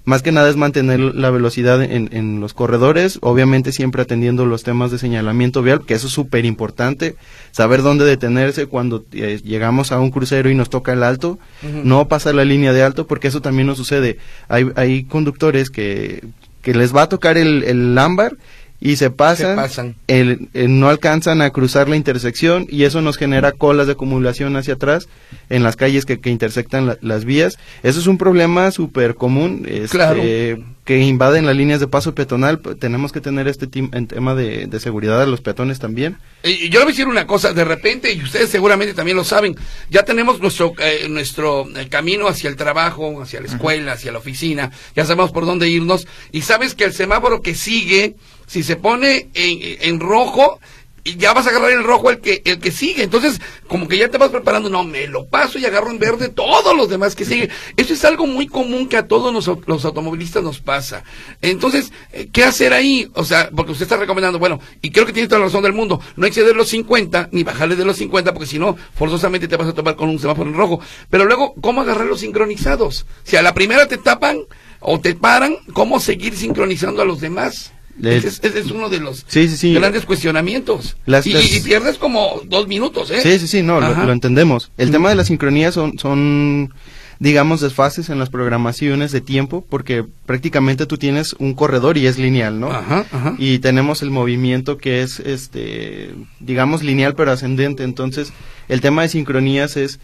más 0.08 0.22
que 0.22 0.32
nada 0.32 0.50
es 0.50 0.56
mantener 0.56 1.02
la 1.02 1.30
velocidad 1.32 1.84
en, 1.84 2.08
en 2.13 2.39
los 2.39 2.54
corredores, 2.54 3.20
obviamente 3.22 3.74
siempre 3.74 4.02
atendiendo 4.02 4.46
los 4.46 4.63
temas 4.63 4.89
de 4.89 5.00
señalamiento 5.00 5.62
vial, 5.62 5.86
que 5.86 5.96
eso 5.96 6.08
es 6.08 6.13
súper 6.13 6.46
importante, 6.46 7.17
saber 7.52 7.82
dónde 7.82 8.06
detenerse 8.06 8.67
cuando 8.67 9.04
eh, 9.12 9.41
llegamos 9.43 9.91
a 9.91 10.00
un 10.00 10.12
crucero 10.12 10.50
y 10.50 10.56
nos 10.56 10.70
toca 10.70 10.93
el 10.93 11.04
alto, 11.04 11.39
no 11.62 12.08
pasar 12.08 12.36
la 12.36 12.46
línea 12.46 12.72
de 12.72 12.84
alto, 12.84 13.06
porque 13.06 13.28
eso 13.28 13.41
también 13.41 13.67
nos 13.67 13.76
sucede. 13.76 14.17
Hay, 14.48 14.72
hay 14.78 15.04
conductores 15.04 15.70
que, 15.70 16.24
que 16.62 16.74
les 16.74 16.96
va 16.96 17.02
a 17.02 17.10
tocar 17.10 17.38
el, 17.38 17.65
el 17.65 17.98
ámbar 17.98 18.38
y 18.79 18.97
se 18.97 19.09
pasan, 19.09 19.95
El, 20.07 20.49
no 20.53 20.89
alcanzan 20.89 21.41
a 21.41 21.49
cruzar 21.49 21.89
la 21.89 21.95
intersección 21.95 22.67
y 22.69 22.83
eso 22.83 23.01
nos 23.01 23.17
genera 23.17 23.51
colas 23.51 23.87
de 23.87 23.93
acumulación 23.93 24.55
hacia 24.55 24.75
atrás 24.75 25.07
en 25.49 25.63
las 25.63 25.75
calles 25.75 26.05
que, 26.05 26.19
que 26.19 26.29
intersectan 26.29 26.97
las 27.01 27.25
vías. 27.25 27.57
Eso 27.81 27.99
es 27.99 28.07
un 28.07 28.19
problema 28.19 28.69
súper 28.71 29.15
común 29.15 29.65
este, 29.67 30.63
que 30.85 30.99
invaden 30.99 31.45
las 31.47 31.55
líneas 31.55 31.79
de 31.79 31.87
paso 31.87 32.13
peatonal. 32.13 32.59
Tenemos 32.79 33.11
que 33.11 33.19
tener 33.19 33.47
este 33.47 33.67
tema 33.67 34.35
de, 34.35 34.79
seguridad 34.79 35.19
de 35.19 35.27
los 35.27 35.41
peatones 35.41 35.79
también. 35.79 36.17
Y 36.43 36.69
yo 36.69 36.79
le 36.79 36.85
voy 36.85 36.91
a 36.91 36.93
decir 36.93 37.07
una 37.07 37.25
cosa, 37.25 37.53
de 37.53 37.65
repente, 37.65 38.13
y 38.13 38.21
ustedes 38.21 38.49
seguramente 38.49 38.93
también 38.93 39.17
lo 39.17 39.23
saben, 39.23 39.55
ya 39.89 40.03
tenemos 40.03 40.39
nuestro, 40.39 40.73
eh, 40.79 41.07
nuestro 41.09 41.67
eh, 41.75 41.89
camino 41.89 42.27
hacia 42.27 42.49
el 42.49 42.55
trabajo, 42.55 43.21
hacia 43.21 43.41
la 43.41 43.47
escuela, 43.47 43.93
hacia 43.93 44.11
la 44.11 44.19
oficina, 44.19 44.71
ya 44.95 45.03
sabemos 45.03 45.31
por 45.31 45.45
dónde 45.45 45.67
irnos 45.67 46.07
y 46.31 46.43
sabes 46.43 46.75
que 46.75 46.83
el 46.83 46.93
semáforo 46.93 47.41
que 47.41 47.55
sigue 47.55 48.15
si 48.47 48.63
se 48.63 48.75
pone 48.75 49.29
en, 49.33 49.77
en 49.81 49.99
rojo, 49.99 50.60
ya 51.15 51.33
vas 51.33 51.47
a 51.47 51.51
agarrar 51.51 51.71
el 51.71 51.83
rojo 51.83 52.10
el 52.10 52.19
que 52.19 52.41
el 52.45 52.60
que 52.60 52.71
sigue. 52.71 53.03
Entonces, 53.03 53.39
como 53.67 53.88
que 53.88 53.97
ya 53.97 54.10
te 54.10 54.17
vas 54.17 54.29
preparando, 54.29 54.69
no, 54.69 54.83
me 54.83 55.07
lo 55.07 55.25
paso 55.25 55.60
y 55.60 55.65
agarro 55.65 55.91
en 55.91 55.99
verde 55.99 56.29
todos 56.29 56.75
los 56.75 56.89
demás 56.89 57.15
que 57.15 57.25
siguen. 57.25 57.49
Eso 57.77 57.93
es 57.93 58.03
algo 58.03 58.27
muy 58.27 58.47
común 58.47 58.89
que 58.89 58.97
a 58.97 59.07
todos 59.07 59.33
los, 59.33 59.86
automovilistas 59.86 60.43
nos 60.43 60.60
pasa. 60.60 61.03
Entonces, 61.41 61.91
eh, 62.12 62.27
¿qué 62.31 62.43
hacer 62.43 62.73
ahí? 62.73 63.10
O 63.13 63.23
sea, 63.23 63.49
porque 63.55 63.71
usted 63.71 63.83
está 63.83 63.97
recomendando, 63.97 64.39
bueno, 64.39 64.60
y 64.81 64.91
creo 64.91 65.05
que 65.05 65.13
tiene 65.13 65.27
toda 65.27 65.39
la 65.39 65.45
razón 65.45 65.63
del 65.63 65.73
mundo, 65.73 66.01
no 66.15 66.25
exceder 66.25 66.55
los 66.55 66.69
50 66.69 67.29
ni 67.31 67.43
bajarle 67.43 67.75
de 67.75 67.86
los 67.86 67.97
50 67.97 68.33
porque 68.33 68.47
si 68.47 68.60
no, 68.60 68.75
forzosamente 68.95 69.47
te 69.47 69.57
vas 69.57 69.67
a 69.67 69.73
topar 69.73 69.95
con 69.95 70.10
un 70.10 70.19
semáforo 70.19 70.49
en 70.49 70.57
rojo. 70.57 70.79
Pero 71.10 71.25
luego, 71.25 71.53
¿cómo 71.62 71.81
agarrar 71.81 72.07
los 72.07 72.21
sincronizados? 72.21 73.05
Si 73.23 73.36
a 73.36 73.41
la 73.41 73.53
primera 73.53 73.88
te 73.88 73.97
tapan 73.97 74.39
o 74.79 74.99
te 74.99 75.15
paran, 75.15 75.57
¿cómo 75.73 75.99
seguir 75.99 76.36
sincronizando 76.36 77.01
a 77.01 77.05
los 77.05 77.19
demás? 77.19 77.73
Ese, 78.03 78.47
es 78.60 78.71
uno 78.71 78.89
de 78.89 78.99
los 78.99 79.25
grandes 79.73 80.05
cuestionamientos. 80.05 80.97
y, 81.25 81.60
pierdes 81.62 81.97
como 81.97 82.41
dos 82.45 82.67
minutos, 82.67 83.12
¿eh? 83.12 83.21
Sí, 83.21 83.39
sí, 83.39 83.47
sí, 83.47 83.62
no, 83.62 83.79
lo, 83.79 84.12
entendemos. 84.12 84.71
El 84.77 84.91
tema 84.91 85.10
de 85.10 85.15
la 85.15 85.25
sincronía 85.25 85.71
son, 85.71 85.97
son 85.99 86.73
digamos, 87.19 87.62
desfases 87.62 88.10
en 88.10 88.19
las 88.19 88.29
programaciones 88.29 89.12
de 89.12 89.21
tiempo, 89.21 89.65
porque 89.67 90.05
prácticamente 90.25 90.86
tú 90.86 90.97
tienes 90.97 91.33
un 91.39 91.53
corredor 91.53 91.97
y 91.97 92.05
es 92.05 92.17
lineal, 92.17 92.60
¿no? 92.60 92.71
Ajá, 92.71 93.05
ajá. 93.12 93.36
Y 93.38 93.60
tenemos 93.60 94.01
el 94.01 94.12
movimiento 94.12 94.77
que 94.77 95.01
es, 95.01 95.19
este, 95.19 96.13
digamos, 96.39 96.83
lineal 96.83 97.15
pero 97.15 97.31
ascendente. 97.31 97.83
Entonces, 97.83 98.33
el 98.67 98.81
tema 98.81 99.01
de 99.01 99.10
sincronías 99.10 99.77
es 99.77 99.99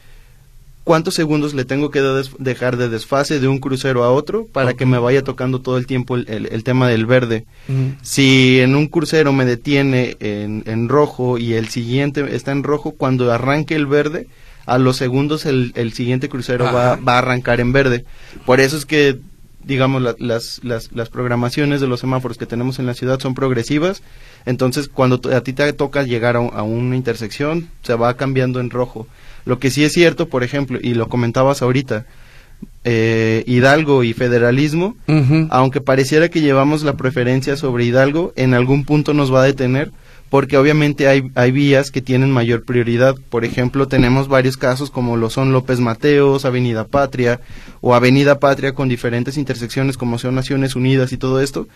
cuántos 0.83 1.13
segundos 1.13 1.53
le 1.53 1.65
tengo 1.65 1.91
que 1.91 2.01
dejar 2.39 2.77
de 2.77 2.89
desfase 2.89 3.39
de 3.39 3.47
un 3.47 3.59
crucero 3.59 4.03
a 4.03 4.11
otro 4.11 4.45
para 4.51 4.73
que 4.73 4.85
me 4.85 4.97
vaya 4.97 5.23
tocando 5.23 5.59
todo 5.61 5.77
el 5.77 5.87
tiempo 5.87 6.15
el, 6.15 6.27
el- 6.29 6.47
el 6.51 6.63
tema 6.63 6.87
del 6.89 7.05
verde. 7.05 7.45
Si 8.01 8.59
en 8.59 8.75
un 8.75 8.87
crucero 8.87 9.31
me 9.33 9.45
detiene 9.45 10.17
en, 10.19 10.63
en 10.65 10.89
rojo 10.89 11.37
y 11.37 11.53
el 11.53 11.69
siguiente 11.69 12.35
está 12.35 12.51
en 12.51 12.63
rojo, 12.63 12.91
cuando 12.91 13.31
arranque 13.31 13.75
el 13.75 13.85
verde, 13.87 14.27
a 14.65 14.77
los 14.77 14.97
segundos 14.97 15.45
el, 15.45 15.71
el 15.75 15.93
siguiente 15.93 16.29
crucero 16.29 16.65
va, 16.65 16.95
va 16.97 17.15
a 17.15 17.17
arrancar 17.19 17.59
en 17.59 17.73
verde. 17.73 18.05
Por 18.45 18.59
eso 18.61 18.77
es 18.77 18.85
que, 18.85 19.19
digamos, 19.63 20.01
la- 20.01 20.15
las, 20.19 20.59
las, 20.63 20.91
las 20.93 21.09
programaciones 21.09 21.79
de 21.81 21.87
los 21.87 21.99
semáforos 22.01 22.37
que 22.37 22.45
tenemos 22.45 22.79
en 22.79 22.85
la 22.85 22.93
ciudad 22.93 23.19
son 23.19 23.35
progresivas. 23.35 24.01
Entonces, 24.45 24.87
cuando 24.89 25.19
a 25.33 25.41
ti 25.41 25.53
te 25.53 25.71
toca 25.73 26.03
llegar 26.03 26.35
a, 26.35 26.39
un- 26.41 26.51
a 26.53 26.63
una 26.63 26.95
intersección, 26.95 27.69
se 27.83 27.93
va 27.95 28.15
cambiando 28.15 28.59
en 28.59 28.69
rojo. 28.69 29.07
Lo 29.45 29.59
que 29.59 29.69
sí 29.69 29.83
es 29.83 29.93
cierto, 29.93 30.27
por 30.27 30.43
ejemplo, 30.43 30.79
y 30.81 30.93
lo 30.93 31.09
comentabas 31.09 31.61
ahorita, 31.61 32.05
eh, 32.83 33.43
Hidalgo 33.45 34.03
y 34.03 34.13
federalismo, 34.13 34.95
aunque 35.49 35.81
pareciera 35.81 36.29
que 36.29 36.41
llevamos 36.41 36.83
la 36.83 36.97
preferencia 36.97 37.55
sobre 37.55 37.85
Hidalgo, 37.85 38.33
en 38.35 38.53
algún 38.53 38.85
punto 38.85 39.13
nos 39.13 39.33
va 39.33 39.41
a 39.41 39.45
detener 39.45 39.91
porque 40.33 40.57
obviamente 40.57 41.07
hay, 41.07 41.29
hay 41.35 41.51
vías 41.51 41.91
que 41.91 42.01
tienen 42.01 42.31
mayor 42.31 42.63
prioridad. 42.63 43.15
Por 43.29 43.45
ejemplo, 43.45 43.87
tenemos 43.87 44.27
varios 44.27 44.57
casos 44.57 44.89
como 44.89 45.15
lo 45.15 45.29
son 45.29 45.51
López 45.51 45.79
Mateos, 45.79 46.43
Avenida 46.43 46.87
Patria 46.87 47.39
o 47.81 47.93
Avenida 47.93 48.39
Patria 48.39 48.73
con 48.73 48.89
diferentes 48.89 49.37
intersecciones 49.37 49.95
como 49.95 50.17
son 50.17 50.33
Naciones 50.33 50.75
Unidas 50.75 51.11
y 51.11 51.17
todo 51.17 51.39
esto. 51.39 51.67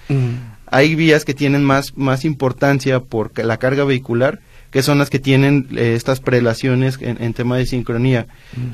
Hay 0.66 0.96
vías 0.96 1.24
que 1.24 1.36
tienen 1.36 1.64
más, 1.64 1.96
más 1.96 2.26
importancia 2.26 3.00
por 3.00 3.38
la 3.38 3.58
carga 3.58 3.84
vehicular 3.84 4.40
que 4.72 4.82
son 4.84 4.98
las 4.98 5.10
que 5.10 5.20
tienen 5.20 5.68
eh, 5.76 5.94
estas 5.96 6.20
prelaciones 6.20 6.98
en, 7.02 7.22
en 7.24 7.34
tema 7.34 7.58
de 7.58 7.66
sincronía. 7.66 8.28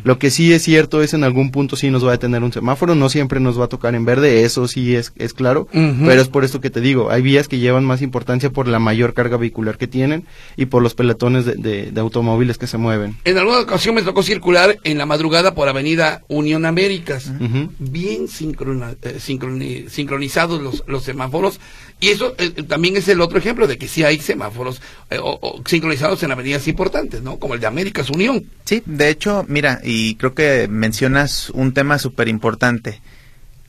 Lo 0.04 0.18
que 0.20 0.30
sí 0.32 0.52
es 0.54 0.64
cierto 0.64 1.02
es 1.04 1.14
en 1.14 1.24
algún 1.24 1.52
punto 1.52 1.76
sí 1.76 1.90
nos 1.92 2.04
va 2.04 2.10
a 2.10 2.12
detener 2.14 2.44
un 2.44 2.52
semáforo, 2.54 2.96
no 2.96 3.10
siempre 3.10 3.40
nos 3.40 3.60
va 3.60 3.66
a 3.66 3.70
tocar 3.70 3.96
en 3.96 4.06
verde, 4.06 4.44
eso 4.44 4.68
sí 4.68 4.96
es, 4.96 5.14
es 5.18 5.34
claro, 5.34 5.68
pero 5.72 6.22
es 6.22 6.28
por 6.30 6.44
esto 6.44 6.62
que 6.62 6.70
te 6.70 6.82
digo, 6.82 7.10
hay 7.12 7.22
vías 7.22 7.48
que 7.48 7.60
llevan 7.60 7.86
más 7.86 8.02
importancia 8.02 8.50
por 8.50 8.68
la 8.68 8.80
mayor 8.80 9.14
carga 9.14 9.38
vehicular 9.38 9.78
que 9.78 9.88
tienen 9.88 10.26
y 10.58 10.66
por 10.66 10.82
los 10.82 10.94
pelotones 10.96 11.46
de, 11.46 11.56
de- 11.56 11.92
de 11.92 12.02
automóviles 12.02 12.58
que 12.58 12.68
se 12.68 12.78
mueven. 12.78 13.16
En 13.26 13.38
alguna 13.38 13.60
ocasión 13.60 13.96
me 13.96 14.02
tocó 14.02 14.24
circular 14.24 14.78
en 14.84 14.98
la 14.98 15.06
madrugada 15.06 15.54
por 15.56 15.68
Avenida 15.70 16.24
Unión 16.28 16.66
Américas. 16.66 17.32
Bien 17.80 18.28
sincrona- 18.28 18.96
eh, 19.02 19.18
sincroni- 19.20 19.88
sincronizados 19.90 20.62
los, 20.62 20.84
los 20.88 21.04
semáforos. 21.04 21.60
Y 22.00 22.10
eso 22.10 22.36
eh, 22.38 22.50
también 22.68 22.98
es 22.98 23.08
el 23.08 23.22
otro 23.22 23.38
ejemplo 23.38 23.68
de 23.68 23.78
que 23.78 23.88
sí 23.88 24.04
hay 24.04 24.20
semáforos 24.20 24.82
eh, 25.10 25.20
o- 25.20 25.40
o 25.42 25.62
sincronizados 25.84 26.24
en 26.24 26.32
avenidas 26.32 26.68
importantes, 26.70 27.22
¿no? 27.22 27.40
Como 27.40 27.56
el 27.56 27.60
de 27.60 27.68
Américas 27.68 28.10
Unión. 28.10 28.46
Sí, 28.64 28.82
de 28.86 29.10
hecho, 29.10 29.46
mira, 29.50 29.82
y 29.84 30.16
creo 30.16 30.34
que 30.34 30.70
mencionas 30.70 31.50
un 31.50 31.74
tema 31.74 32.00
súper 32.00 32.30
importante. 32.30 33.02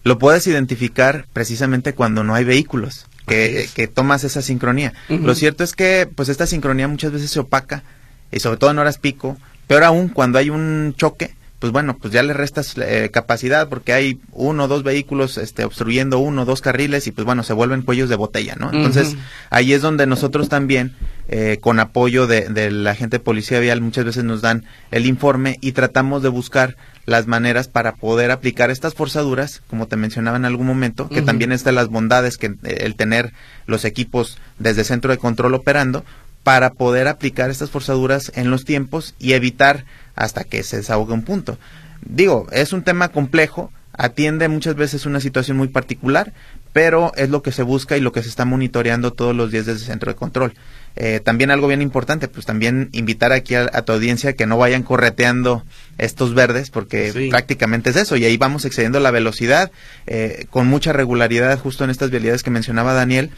Lo 0.05 0.19
puedes 0.19 0.47
identificar 0.47 1.27
precisamente 1.33 1.93
cuando 1.93 2.23
no 2.23 2.37
hay 2.37 2.45
vehículos, 2.45 3.07
que, 3.27 3.63
es. 3.63 3.73
que 3.73 3.89
tomas 3.89 4.23
esa 4.23 4.43
sincronía. 4.43 4.93
Lo 5.09 5.35
cierto 5.35 5.65
es 5.65 5.73
que, 5.73 6.09
pues, 6.15 6.29
esta 6.29 6.47
sincronía 6.47 6.87
muchas 6.87 7.11
veces 7.11 7.33
se 7.33 7.41
opaca, 7.41 7.83
y 8.31 8.39
sobre 8.39 8.59
todo 8.59 8.71
en 8.71 8.79
horas 8.79 8.99
pico. 8.99 9.37
Peor 9.67 9.83
aún, 9.83 10.09
cuando 10.09 10.39
hay 10.39 10.51
un 10.51 10.95
choque, 10.97 11.35
pues 11.59 11.73
bueno, 11.73 11.97
pues 11.97 12.13
ya 12.13 12.23
le 12.23 12.35
restas 12.35 12.75
eh, 12.77 13.09
capacidad 13.13 13.69
porque 13.69 13.93
hay 13.93 14.21
uno 14.33 14.65
o 14.65 14.69
dos 14.69 14.83
vehículos 14.83 15.39
este, 15.39 15.65
obstruyendo 15.65 16.19
uno 16.19 16.43
o 16.43 16.45
dos 16.45 16.61
carriles 16.61 17.07
y 17.07 17.11
pues 17.11 17.25
bueno, 17.25 17.43
se 17.43 17.55
vuelven 17.55 17.83
cuellos 17.83 18.11
de 18.11 18.17
botella, 18.17 18.55
¿no? 18.57 18.71
Entonces, 18.71 19.17
ahí 19.51 19.73
es 19.73 19.81
donde 19.81 20.07
nosotros 20.07 20.51
también, 20.51 20.95
eh, 21.29 21.59
con 21.61 21.81
apoyo 21.81 22.27
de, 22.27 22.49
de 22.49 22.71
la 22.71 22.95
gente 22.95 23.19
de 23.19 23.25
policía 23.25 23.61
vial, 23.61 23.81
muchas 23.81 24.05
veces 24.05 24.25
nos 24.25 24.43
dan 24.43 24.65
el 24.91 25.07
informe 25.07 25.59
y 25.61 25.73
tratamos 25.73 26.23
de 26.23 26.29
buscar 26.29 26.77
las 27.07 27.27
maneras 27.27 27.69
para 27.69 27.95
poder 27.95 28.31
aplicar 28.31 28.71
estas 28.71 28.95
forzaduras, 28.95 29.63
como 29.69 29.87
te 29.87 29.97
mencionaba 29.97 30.37
en 30.37 30.45
algún 30.45 30.67
momento, 30.67 31.09
que 31.09 31.23
también 31.23 31.53
está 31.53 31.73
las 31.73 31.89
bondades 31.89 32.39
que 32.39 32.47
eh, 32.47 32.79
el 32.81 32.97
tener 32.97 33.33
los 33.67 33.85
equipos 33.85 34.39
desde 34.59 34.85
centro 34.85 35.11
de 35.11 35.19
control 35.19 35.55
operando 35.55 36.05
para 36.43 36.71
poder 36.71 37.09
aplicar 37.09 37.51
estas 37.51 37.71
forzaduras 37.71 38.31
en 38.35 38.51
los 38.51 38.65
tiempos 38.65 39.15
y 39.19 39.33
evitar 39.33 39.85
hasta 40.15 40.45
que 40.45 40.63
se 40.63 40.79
desahogue 40.79 41.13
un 41.13 41.23
punto. 41.23 41.59
Digo, 42.03 42.47
es 42.53 42.73
un 42.73 42.83
tema 42.83 43.09
complejo, 43.09 43.73
atiende 43.93 44.49
muchas 44.49 44.75
veces 44.75 45.07
una 45.07 45.21
situación 45.21 45.57
muy 45.57 45.69
particular, 45.69 46.33
pero 46.73 47.13
es 47.17 47.31
lo 47.31 47.43
que 47.43 47.53
se 47.53 47.63
busca 47.63 47.97
y 47.97 48.01
lo 48.01 48.13
que 48.13 48.23
se 48.23 48.29
está 48.29 48.45
monitoreando 48.45 49.13
todos 49.13 49.35
los 49.35 49.51
días 49.51 49.67
desde 49.67 49.81
el 49.81 49.87
centro 49.87 50.13
de 50.13 50.17
control. 50.17 50.55
Eh, 50.97 51.21
también 51.25 51.51
algo 51.51 51.67
bien 51.67 51.83
importante, 51.83 52.29
pues 52.29 52.47
también 52.47 52.89
invitar 52.93 53.33
aquí 53.33 53.57
a, 53.57 53.69
a 53.73 53.83
tu 53.83 53.93
audiencia 53.93 54.35
que 54.35 54.47
no 54.47 54.57
vayan 54.59 54.85
correteando 54.85 55.65
estos 55.99 56.35
verdes, 56.35 56.71
porque 56.71 57.11
Sí. 57.13 57.29
prácticamente 57.31 57.91
es 57.91 57.97
eso, 57.97 58.17
y 58.17 58.25
ahí 58.25 58.37
vamos 58.37 58.65
excediendo 58.65 59.01
la 59.01 59.11
velocidad 59.11 59.73
eh, 60.07 60.47
con 60.51 60.67
mucha 60.69 60.93
regularidad, 60.93 61.59
justo 61.59 61.83
en 61.83 61.91
estas 61.91 62.11
vialidades 62.11 62.43
que 62.45 62.51
mencionaba 62.51 62.93
Daniel, 62.93 63.31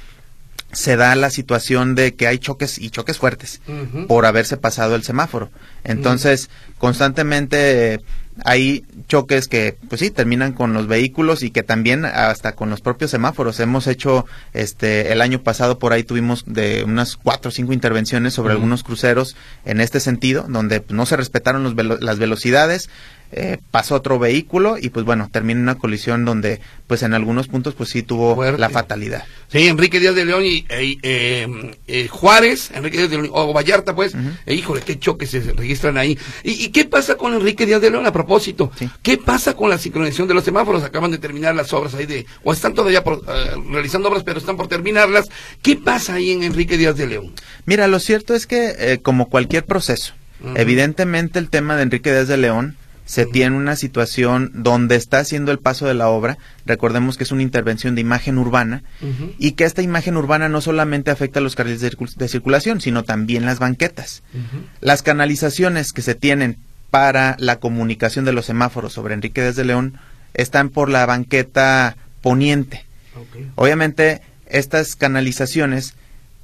se 0.73 0.97
da 0.97 1.15
la 1.15 1.31
situación 1.31 1.95
de 1.95 2.15
que 2.15 2.27
hay 2.27 2.39
choques 2.39 2.79
y 2.79 2.91
choques 2.91 3.17
fuertes 3.17 3.61
por 4.09 4.27
haberse 4.27 4.57
pasado 4.59 4.95
el 4.95 5.03
semáforo. 5.05 5.51
Entonces, 5.85 6.51
constantemente 6.79 8.01
hay 8.45 8.85
choques 9.09 9.49
que, 9.49 9.77
pues 9.89 10.01
sí, 10.01 10.11
terminan 10.11 10.53
con 10.53 10.73
los 10.73 10.87
vehículos 10.87 11.43
y 11.43 11.51
que 11.51 11.63
también 11.63 12.05
hasta 12.05 12.53
con 12.53 12.71
los 12.71 12.81
propios 12.81 13.11
semáforos. 13.11 13.61
Hemos 13.61 13.87
hecho, 13.87 14.27
este, 14.53 15.13
el 15.13 15.23
año 15.23 15.43
pasado 15.43 15.79
por 15.79 15.93
ahí 15.93 16.03
tuvimos 16.03 16.45
de 16.47 16.85
unas 16.85 17.17
cuatro 17.17 17.49
o 17.49 17.53
cinco 17.53 17.73
intervenciones 17.73 18.35
sobre 18.35 18.53
algunos 18.53 18.83
cruceros 18.83 19.37
en 19.65 19.81
este 19.81 20.01
sentido, 20.01 20.47
donde 20.49 20.85
no 20.91 21.07
se 21.07 21.17
respetaron 21.17 21.63
los 21.63 21.75
velo- 21.75 21.99
las 22.01 22.19
velocidades, 22.19 22.91
eh, 23.33 23.59
pasó 23.71 23.95
otro 23.97 24.19
vehículo 24.19 24.77
y 24.81 24.91
pues 24.91 25.05
bueno, 25.05 25.29
termina 25.33 25.61
una 25.61 25.75
colisión 25.77 26.25
donde 26.25 26.61
pues 26.87 27.03
en 27.03 27.13
algunos 27.15 27.49
puntos 27.49 27.75
pues 27.75 27.91
sí 27.91 28.03
tuvo 28.03 28.35
Fuerte. 28.37 28.61
la 28.61 28.71
fatalidad. 28.71 29.25
Sí, 29.49 29.67
Enrique 29.69 30.01
Díaz 30.01 30.15
de 30.15 30.25
León 30.25 30.45
y 30.45 30.65
eh, 30.69 30.97
eh, 31.03 31.77
eh, 31.87 32.09
Juárez, 32.09 32.71
Enrique 32.75 32.97
Díaz 32.99 33.11
de 33.11 33.17
León, 33.19 33.31
o 33.33 33.53
Vallarta, 33.53 33.95
pues, 33.95 34.15
Ujú. 34.15 34.29
eh, 34.47 34.55
híjole, 34.55 34.81
qué 34.83 34.99
choques 34.99 35.31
se 35.31 35.41
registran 35.41 35.99
ahí. 35.99 36.19
¿Y, 36.43 36.65
y 36.65 36.69
qué 36.69 36.85
pasa 36.85 37.17
con 37.17 37.35
Enrique 37.35 37.67
Díaz 37.67 37.81
de 37.81 37.91
León 37.91 38.07
a 38.07 38.13
propósito? 38.13 38.71
Sí. 38.79 38.89
¿Qué 39.03 39.19
pasa 39.19 39.55
con 39.55 39.71
la 39.71 39.79
sincronización 39.79 40.29
de 40.29 40.35
los 40.35 40.45
semáforos? 40.45 40.83
Acaban 40.83 41.11
de 41.11 41.19
terminar 41.19 41.55
las 41.55 41.73
obras 41.73 41.95
ahí 41.95 42.07
de, 42.07 42.27
o 42.45 42.53
están 42.53 42.75
todavía 42.75 43.03
por, 43.05 43.23
realizando 43.71 44.09
obras, 44.09 44.23
pero 44.25 44.39
están 44.39 44.57
por 44.57 44.69
terminarlas. 44.69 45.29
¿Qué 45.63 45.77
pasa 45.77 46.15
ahí 46.15 46.31
en 46.33 46.43
Enrique 46.43 46.77
Díaz 46.77 46.97
de 46.97 47.07
León? 47.07 47.33
Mira, 47.67 47.87
lo 47.89 47.99
cierto 48.01 48.35
es 48.35 48.47
que 48.47 48.75
eh, 48.79 48.99
como 49.03 49.29
cualquier 49.29 49.65
proceso, 49.65 50.15
evidentemente 50.55 51.39
el 51.39 51.49
tema 51.51 51.77
de 51.77 51.83
Enrique 51.83 52.11
Díaz 52.13 52.29
de 52.29 52.37
León 52.37 52.77
se 53.07 53.25
tiene 53.25 53.57
una 53.57 53.77
situación 53.77 54.51
donde 54.53 54.97
está 54.97 55.21
haciendo 55.21 55.51
el 55.53 55.59
paso 55.61 55.87
de 55.87 55.95
la 55.95 56.09
obra, 56.09 56.37
recordemos 56.67 57.17
que 57.17 57.25
es 57.25 57.33
una 57.33 57.43
intervención 57.43 57.95
de 57.95 58.03
imagen 58.03 58.37
urbana, 58.37 58.83
y 59.39 59.53
que 59.53 59.65
esta 59.65 59.81
imagen 59.81 60.17
urbana 60.19 60.49
no 60.51 60.61
solamente 60.61 61.11
afecta 61.11 61.39
a 61.39 61.43
los 61.43 61.55
carriles 61.55 61.81
de, 61.81 61.91
circul- 61.93 62.15
de 62.17 62.29
circulación, 62.29 62.81
sino 62.81 63.05
también 63.05 63.47
las 63.47 63.59
banquetas. 63.61 64.23
Las 64.81 65.03
canalizaciones 65.03 65.93
que 65.93 66.03
se 66.03 66.15
tienen 66.15 66.59
para 66.91 67.37
la 67.39 67.61
comunicación 67.61 68.25
de 68.25 68.33
los 68.33 68.47
semáforos 68.47 68.93
sobre 68.93 69.15
Enrique 69.15 69.41
Díaz 69.41 69.57
de 69.57 69.65
León 69.65 69.99
están 70.35 70.69
por 70.69 70.89
la 70.91 71.07
banqueta 71.07 71.97
poniente. 72.23 72.85
Obviamente, 73.55 74.21
estas 74.47 74.97
canalizaciones, 74.97 75.95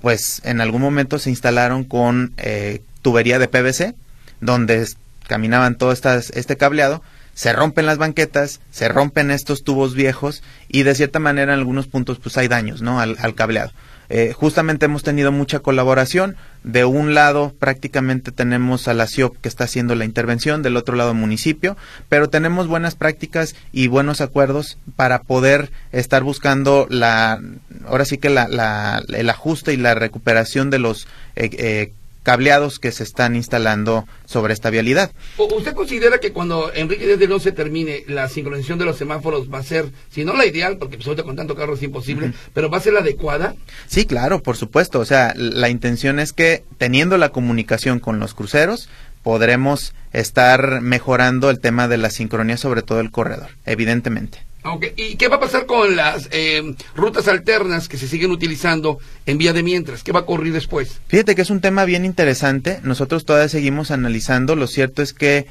pues 0.01 0.41
en 0.45 0.61
algún 0.61 0.81
momento 0.81 1.19
se 1.19 1.31
instalaron 1.31 1.85
con 1.85 2.33
eh, 2.39 2.83
tubería 3.03 3.39
de 3.39 3.49
PVC, 3.49 3.95
donde 4.41 4.87
caminaban 5.27 5.77
todo 5.77 5.93
estas, 5.93 6.31
este 6.31 6.57
cableado, 6.57 7.03
se 7.35 7.53
rompen 7.53 7.87
las 7.87 7.99
banquetas, 7.99 8.61
se 8.71 8.89
rompen 8.89 9.31
estos 9.31 9.65
tubos 9.65 9.95
viejos 9.95 10.43
y 10.69 10.83
de 10.83 10.95
cierta 10.95 11.19
manera 11.19 11.55
en 11.55 11.59
algunos 11.61 11.87
puntos 11.87 12.19
pues 12.19 12.37
hay 12.37 12.49
daños, 12.49 12.83
¿no? 12.83 13.01
Al, 13.01 13.35
cableado. 13.35 13.73
Eh, 14.11 14.35
justamente 14.35 14.85
hemos 14.85 15.03
tenido 15.03 15.33
mucha 15.33 15.61
colaboración. 15.61 16.37
De 16.63 16.85
un 16.85 17.15
lado 17.15 17.55
prácticamente 17.59 18.31
tenemos 18.33 18.87
a 18.87 18.93
la 18.93 19.07
CIOP 19.07 19.39
que 19.41 19.49
está 19.49 19.65
haciendo 19.65 19.95
la 19.95 20.05
intervención, 20.05 20.63
del 20.63 20.77
otro 20.77 20.95
lado 20.95 21.15
municipio, 21.15 21.79
pero 22.11 22.29
tenemos 22.29 22.67
buenas 22.69 22.95
prácticas 22.97 23.55
y 23.73 23.87
buenos 23.87 24.21
acuerdos 24.21 24.77
para 24.97 25.23
poder 25.23 25.71
estar 25.93 26.23
buscando 26.23 26.87
la, 26.91 27.41
ahora 27.87 28.05
sí 28.05 28.19
que 28.19 28.29
la- 28.29 29.03
el 29.09 29.31
ajuste 29.31 29.73
y 29.73 29.79
la 29.79 29.95
recuperación 29.95 30.69
de 30.69 30.79
los 30.81 31.07
eh, 31.35 31.49
eh, 31.55 31.93
cableados 32.23 32.79
que 32.79 32.93
se 32.93 33.03
están 33.03 33.37
instalando 33.37 34.07
sobre 34.27 34.55
esta 34.55 34.71
vialidad. 34.71 35.13
¿O 35.37 35.53
¿Usted 35.55 35.75
considera 35.75 36.19
que 36.19 36.33
cuando 36.33 36.73
Enrique 36.75 37.07
Díaz 37.07 37.19
de 37.19 37.29
León 37.29 37.41
se 37.41 37.53
termine, 37.53 38.05
la 38.07 38.29
sincronización 38.29 38.79
de 38.79 38.85
los 38.85 38.97
semáforos 38.97 39.53
va 39.53 39.59
a 39.59 39.63
ser, 39.63 39.91
si 40.11 40.25
no 40.25 40.35
la 40.35 40.47
ideal, 40.47 40.79
porque 40.79 40.97
pues 40.97 41.07
ahorita 41.07 41.25
con 41.25 41.37
tanto 41.37 41.55
carro 41.55 41.75
es 41.75 41.83
imposible, 41.83 42.33
pero 42.55 42.71
va 42.71 42.79
a 42.79 42.81
ser 42.81 42.93
la 42.93 43.01
adecuada? 43.01 43.55
Sí, 43.87 44.07
claro, 44.07 44.43
por 44.43 44.57
supuesto. 44.57 45.01
O 45.01 45.05
sea, 45.05 45.35
la 45.37 45.69
intención 45.69 46.19
es 46.19 46.33
que 46.33 46.65
teniendo 46.79 47.19
la 47.19 47.31
comunicación 47.31 48.01
con 48.01 48.19
los 48.19 48.35
cruceros, 48.35 48.89
podremos 49.23 49.95
estar 50.13 50.81
mejorando 50.81 51.51
el 51.51 51.61
tema 51.61 51.89
de 51.89 51.99
la 51.99 52.11
sincronía, 52.11 52.57
sobre 52.57 52.83
todo 52.83 53.01
el 53.01 53.11
corredor, 53.11 53.51
evidentemente. 53.67 54.45
Okay. 54.65 54.93
¿Y 54.97 55.17
qué 55.17 55.29
va 55.29 55.37
a 55.37 55.41
pasar 55.41 55.67
con 55.67 55.97
las 55.97 56.29
eh, 56.31 56.75
rutas 56.95 57.27
alternas 57.27 57.89
que 57.89 57.99
se 57.99 58.07
siguen 58.07 58.31
utilizando 58.31 58.99
en 59.27 59.39
vía 59.39 59.53
de 59.53 59.63
mientras? 59.63 60.05
¿Qué 60.05 60.13
va 60.13 60.21
a 60.21 60.23
ocurrir 60.23 60.53
después? 60.53 61.01
Fíjate 61.09 61.35
que 61.35 61.43
es 61.43 61.51
un 61.51 61.61
tema 61.61 61.85
bien 61.85 62.05
interesante. 62.05 62.79
Nosotros 62.85 63.25
todavía 63.25 63.49
seguimos 63.49 63.91
analizando. 63.91 64.55
Lo 64.55 64.69
cierto 64.69 65.03
es 65.03 65.13
que 65.13 65.47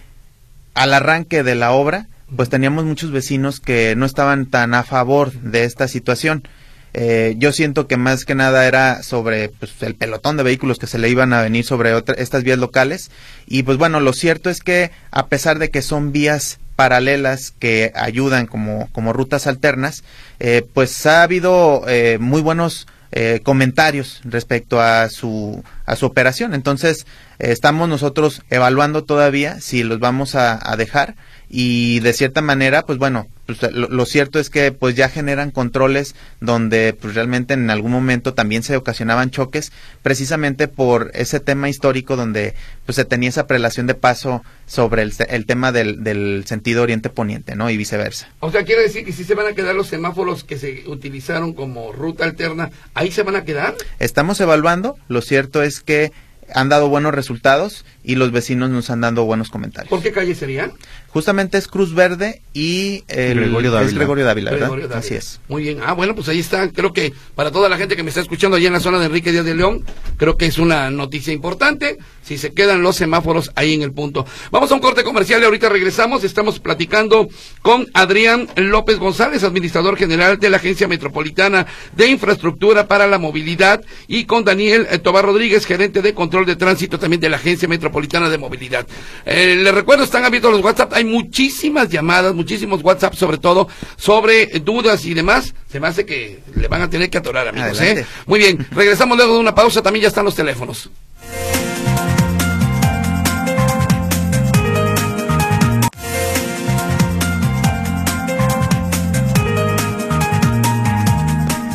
al 0.74 0.94
arranque 0.94 1.44
de 1.44 1.56
la 1.56 1.72
obra, 1.72 2.08
pues 2.36 2.50
teníamos 2.50 2.86
muchos 2.86 3.12
vecinos 3.12 3.60
que 3.60 3.96
no 3.98 4.06
estaban 4.06 4.46
tan 4.46 4.74
a 4.74 4.84
favor 4.84 5.34
de 5.34 5.66
esta 5.66 5.90
situación. 5.90 6.48
Eh, 6.94 7.36
yo 7.38 7.52
siento 7.52 7.88
que 7.88 7.98
más 7.98 8.26
que 8.26 8.36
nada 8.36 8.68
era 8.68 9.04
sobre 9.04 9.50
pues, 9.50 9.72
el 9.82 9.96
pelotón 9.96 10.38
de 10.38 10.44
vehículos 10.44 10.78
que 10.78 10.88
se 10.88 11.00
le 11.00 11.10
iban 11.10 11.34
a 11.34 11.42
venir 11.42 11.66
sobre 11.66 11.92
estas 12.18 12.44
vías 12.44 12.60
locales. 12.60 13.12
Y 13.48 13.64
pues 13.64 13.78
bueno, 13.78 14.00
lo 14.00 14.14
cierto 14.14 14.50
es 14.50 14.60
que 14.60 14.92
a 15.12 15.28
pesar 15.28 15.60
de 15.60 15.70
que 15.70 15.82
son 15.82 16.12
vías 16.12 16.60
paralelas 16.82 17.52
que 17.52 17.92
ayudan 17.94 18.48
como, 18.48 18.90
como 18.92 19.14
rutas 19.14 19.46
alternas, 19.46 20.04
eh, 20.40 20.66
pues 20.74 21.06
ha 21.06 21.22
habido 21.22 21.84
eh, 21.88 22.18
muy 22.20 22.42
buenos 22.42 22.88
eh, 23.12 23.42
comentarios 23.44 24.20
respecto 24.24 24.82
a 24.82 25.08
su, 25.10 25.64
a 25.86 25.96
su 25.96 26.08
operación. 26.08 26.56
Entonces, 26.56 27.06
estamos 27.38 27.88
nosotros 27.88 28.42
evaluando 28.50 29.04
todavía 29.04 29.62
si 29.62 29.84
los 29.84 30.00
vamos 30.00 30.34
a, 30.34 30.58
dejar 30.76 31.16
y 31.54 32.00
de 32.00 32.14
cierta 32.14 32.42
manera, 32.42 32.84
pues 32.84 32.98
bueno, 32.98 33.28
pues 33.46 33.62
lo, 33.74 34.06
cierto 34.06 34.40
es 34.40 34.50
que 34.50 34.72
pues 34.72 34.96
ya 34.96 35.10
generan 35.10 35.52
controles 35.52 36.16
donde 36.40 36.94
pues 36.94 37.14
realmente 37.14 37.54
en 37.54 37.70
algún 37.70 37.92
momento 37.92 38.34
también 38.34 38.64
se 38.64 38.78
ocasionaban 38.78 39.32
choques 39.32 39.74
precisamente 40.02 40.70
por 40.70 41.12
ese 41.14 41.42
tema 41.42 41.68
histórico 41.68 42.16
donde 42.16 42.54
pues 42.86 42.96
se 42.96 43.04
tenía 43.04 43.28
esa 43.28 43.48
prelación 43.48 43.86
de 43.86 43.96
paso 43.96 44.44
sobre 44.66 45.02
el, 45.02 45.14
el 45.28 45.46
tema 45.46 45.74
del, 45.74 46.06
del 46.06 46.46
sentido 46.48 46.84
oriente-poniente, 46.84 47.58
¿no? 47.58 47.70
Y 47.70 47.76
viceversa. 47.76 48.30
O 48.40 48.50
sea, 48.50 48.64
quiere 48.64 48.84
decir 48.84 49.04
que 49.04 49.12
si 49.12 49.26
se 49.26 49.36
van 49.36 49.48
a 49.48 49.54
quedar 49.54 49.76
los 49.76 49.88
semáforos 49.88 50.46
que 50.46 50.58
se 50.58 50.88
utilizaron 50.88 51.52
como 51.52 51.92
ruta 51.92 52.24
alterna, 52.24 52.72
¿ahí 52.94 53.12
se 53.12 53.24
van 53.24 53.36
a 53.36 53.44
quedar? 53.44 53.76
Estamos 54.00 54.40
evaluando, 54.40 54.96
lo 55.10 55.22
cierto 55.22 55.64
es 55.64 55.82
que 55.82 56.14
han 56.54 56.70
dado 56.70 56.90
buenos 56.90 57.14
resultados 57.14 57.86
y 58.04 58.16
los 58.16 58.32
vecinos 58.32 58.70
nos 58.70 58.90
han 58.90 59.02
dado 59.02 59.26
buenos 59.26 59.50
comentarios. 59.50 59.90
¿Por 59.90 60.02
qué 60.02 60.12
calle 60.12 60.36
serían? 60.36 60.74
Justamente 61.14 61.58
es 61.58 61.68
Cruz 61.68 61.94
Verde 61.94 62.42
y 62.54 63.04
el, 63.08 63.40
Gregorio 63.40 63.72
Dávila. 63.72 63.90
Es 63.90 63.96
Gregorio 63.96 64.26
Dávila, 64.26 64.52
¿verdad? 64.52 64.94
Así 64.94 65.14
es. 65.14 65.42
Muy 65.50 65.64
bien. 65.64 65.80
Ah, 65.86 65.94
bueno, 65.94 66.16
pues 66.16 66.30
ahí 66.30 66.40
está. 66.40 66.70
Creo 66.72 66.94
que 66.94 67.14
para 67.36 67.52
toda 67.52 67.68
la 67.68 67.78
gente 67.78 67.96
que 67.96 68.04
me 68.04 68.10
está 68.10 68.22
escuchando 68.22 68.56
allá 68.58 68.68
en 68.68 68.74
la 68.74 68.80
zona 68.80 69.00
de 69.00 69.06
Enrique 69.06 69.32
Díaz 69.32 69.46
de 69.46 69.56
León, 69.56 69.84
creo 70.18 70.38
que 70.38 70.46
es 70.46 70.58
una 70.58 70.90
noticia 70.90 71.34
importante. 71.34 71.98
Si 72.24 72.38
se 72.38 72.54
quedan 72.54 72.82
los 72.82 72.96
semáforos 72.96 73.52
ahí 73.56 73.74
en 73.74 73.82
el 73.82 73.92
punto. 73.92 74.26
Vamos 74.52 74.72
a 74.72 74.76
un 74.76 74.80
corte 74.80 75.04
comercial 75.04 75.42
y 75.42 75.46
ahorita 75.46 75.68
regresamos. 75.68 76.24
Estamos 76.24 76.60
platicando 76.60 77.28
con 77.62 77.88
Adrián 77.94 78.48
López 78.56 78.98
González, 78.98 79.44
administrador 79.44 79.98
general 79.98 80.40
de 80.40 80.50
la 80.50 80.58
Agencia 80.58 80.88
Metropolitana 80.88 81.68
de 81.96 82.08
Infraestructura 82.08 82.88
para 82.88 83.08
la 83.08 83.18
Movilidad, 83.18 83.84
y 84.08 84.26
con 84.26 84.44
Daniel 84.44 84.88
eh, 84.90 85.00
Tobar 85.00 85.26
Rodríguez, 85.26 85.66
gerente 85.66 86.02
de 86.02 86.14
control 86.14 86.46
de 86.46 86.56
tránsito 86.56 87.00
también 87.00 87.20
de 87.20 87.30
la 87.30 87.38
Agencia 87.38 87.68
Metropolitana 87.68 88.30
de 88.30 88.38
Movilidad. 88.38 88.88
Eh, 89.26 89.56
les 89.56 89.74
recuerdo, 89.74 90.04
están 90.04 90.24
abiertos 90.24 90.52
los 90.52 90.64
WhatsApp 90.64 90.94
hay 91.02 91.06
muchísimas 91.08 91.90
llamadas, 91.90 92.34
muchísimos 92.34 92.84
WhatsApp 92.84 93.16
sobre 93.16 93.38
todo, 93.38 93.68
sobre 93.98 94.48
dudas 94.60 95.06
y 95.06 95.14
demás. 95.14 95.54
Se 95.70 95.80
me 95.80 95.88
hace 95.88 96.06
que 96.06 96.40
le 96.56 96.68
van 96.68 96.82
a 96.82 96.90
tener 96.90 97.10
que 97.10 97.18
atorar, 97.18 97.48
amigos. 97.48 97.80
¿eh? 97.82 98.06
Muy 98.26 98.40
bien, 98.40 98.66
regresamos 98.72 99.18
luego 99.18 99.34
de 99.34 99.40
una 99.40 99.56
pausa, 99.56 99.82
también 99.82 100.04
ya 100.04 100.10
están 100.10 100.26
los 100.26 100.36
teléfonos. 100.36 100.90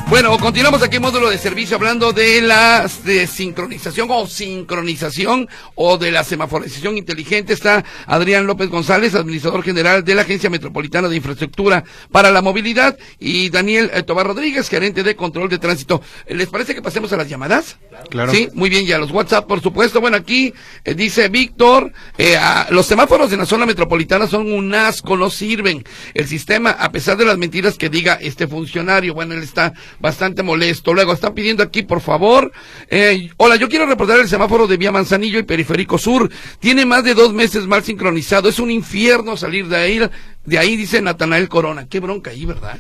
Bueno, 0.09 0.39
continuamos 0.39 0.85
aquí 0.85 0.97
en 0.97 1.03
módulo 1.03 1.31
de 1.31 1.37
servicio 1.37 1.77
hablando 1.77 2.13
de 2.13 2.41
la 2.41 2.89
de 3.03 3.27
sincronización 3.27 4.07
o 4.13 4.29
sincronización 4.29 5.49
o 5.75 5.99
de 5.99 6.13
la 6.13 6.23
semaforización 6.23 6.97
inteligente. 6.97 7.53
Está 7.53 7.85
Adrián 8.07 8.47
López 8.47 8.71
González, 8.71 9.17
administrador 9.17 9.65
general 9.65 10.05
de 10.05 10.15
la 10.15 10.23
Agencia 10.23 10.49
Metropolitana 10.49 11.09
de 11.09 11.17
Infraestructura 11.17 11.83
para 12.13 12.31
la 12.31 12.41
Movilidad, 12.41 12.97
y 13.19 13.51
Daniel 13.51 13.91
eh, 13.93 14.05
Tobar 14.05 14.29
Rodríguez, 14.29 14.69
gerente 14.69 15.03
de 15.03 15.17
control 15.17 15.49
de 15.49 15.59
tránsito. 15.59 16.01
¿Les 16.29 16.49
parece 16.49 16.77
que 16.77 16.83
pasemos 16.83 17.13
a 17.13 17.17
las 17.17 17.29
llamadas? 17.29 17.77
Claro. 18.09 18.31
Sí, 18.31 18.49
muy 18.55 18.71
bien, 18.71 18.87
ya 18.87 18.99
los 18.99 19.11
WhatsApp, 19.11 19.49
por 19.49 19.61
supuesto. 19.61 20.01
Bueno, 20.01 20.19
aquí 20.19 20.55
eh, 20.85 20.95
dice 20.95 21.29
Víctor, 21.29 21.93
eh, 22.17 22.39
los 22.71 22.87
semáforos 22.87 23.33
en 23.33 23.41
la 23.41 23.47
zona 23.47 23.67
metropolitana 23.67 24.29
son 24.29 24.53
un 24.53 24.73
asco, 24.73 25.17
no 25.17 25.31
sirven. 25.31 25.83
El 26.15 26.29
sistema, 26.29 26.71
a 26.71 26.93
pesar 26.93 27.17
de 27.17 27.25
las 27.25 27.39
mentiras 27.39 27.77
que 27.77 27.89
diga 27.89 28.15
este 28.15 28.47
funcionario, 28.47 29.13
bueno, 29.13 29.35
él 29.35 29.43
está 29.43 29.73
bastante 30.01 30.43
molesto. 30.43 30.95
Luego 30.95 31.13
están 31.13 31.35
pidiendo 31.35 31.63
aquí, 31.63 31.83
por 31.83 32.01
favor, 32.01 32.53
eh, 32.89 33.31
hola, 33.37 33.57
yo 33.57 33.69
quiero 33.69 33.87
reportar 33.87 34.21
el 34.21 34.29
semáforo 34.29 34.67
de 34.67 34.77
Vía 34.77 34.93
Manzanillo 34.93 35.39
y 35.39 35.43
Periférico 35.43 35.99
Sur. 35.99 36.31
Tiene 36.61 36.87
más 36.87 37.05
de 37.05 37.15
dos 37.15 37.33
meses 37.33 37.67
mal 37.67 37.83
sincronizado. 37.83 38.49
Es 38.49 38.59
un 38.59 38.71
infierno 38.71 39.37
salir 39.37 39.69
de 39.69 39.77
ahí. 39.77 40.01
De 40.45 40.59
ahí 40.59 40.77
dice 40.77 41.03
Natanael 41.03 41.49
Corona. 41.49 41.87
Qué 41.89 42.01
bronca 42.01 42.31
ahí, 42.31 42.45
¿verdad? 42.45 42.79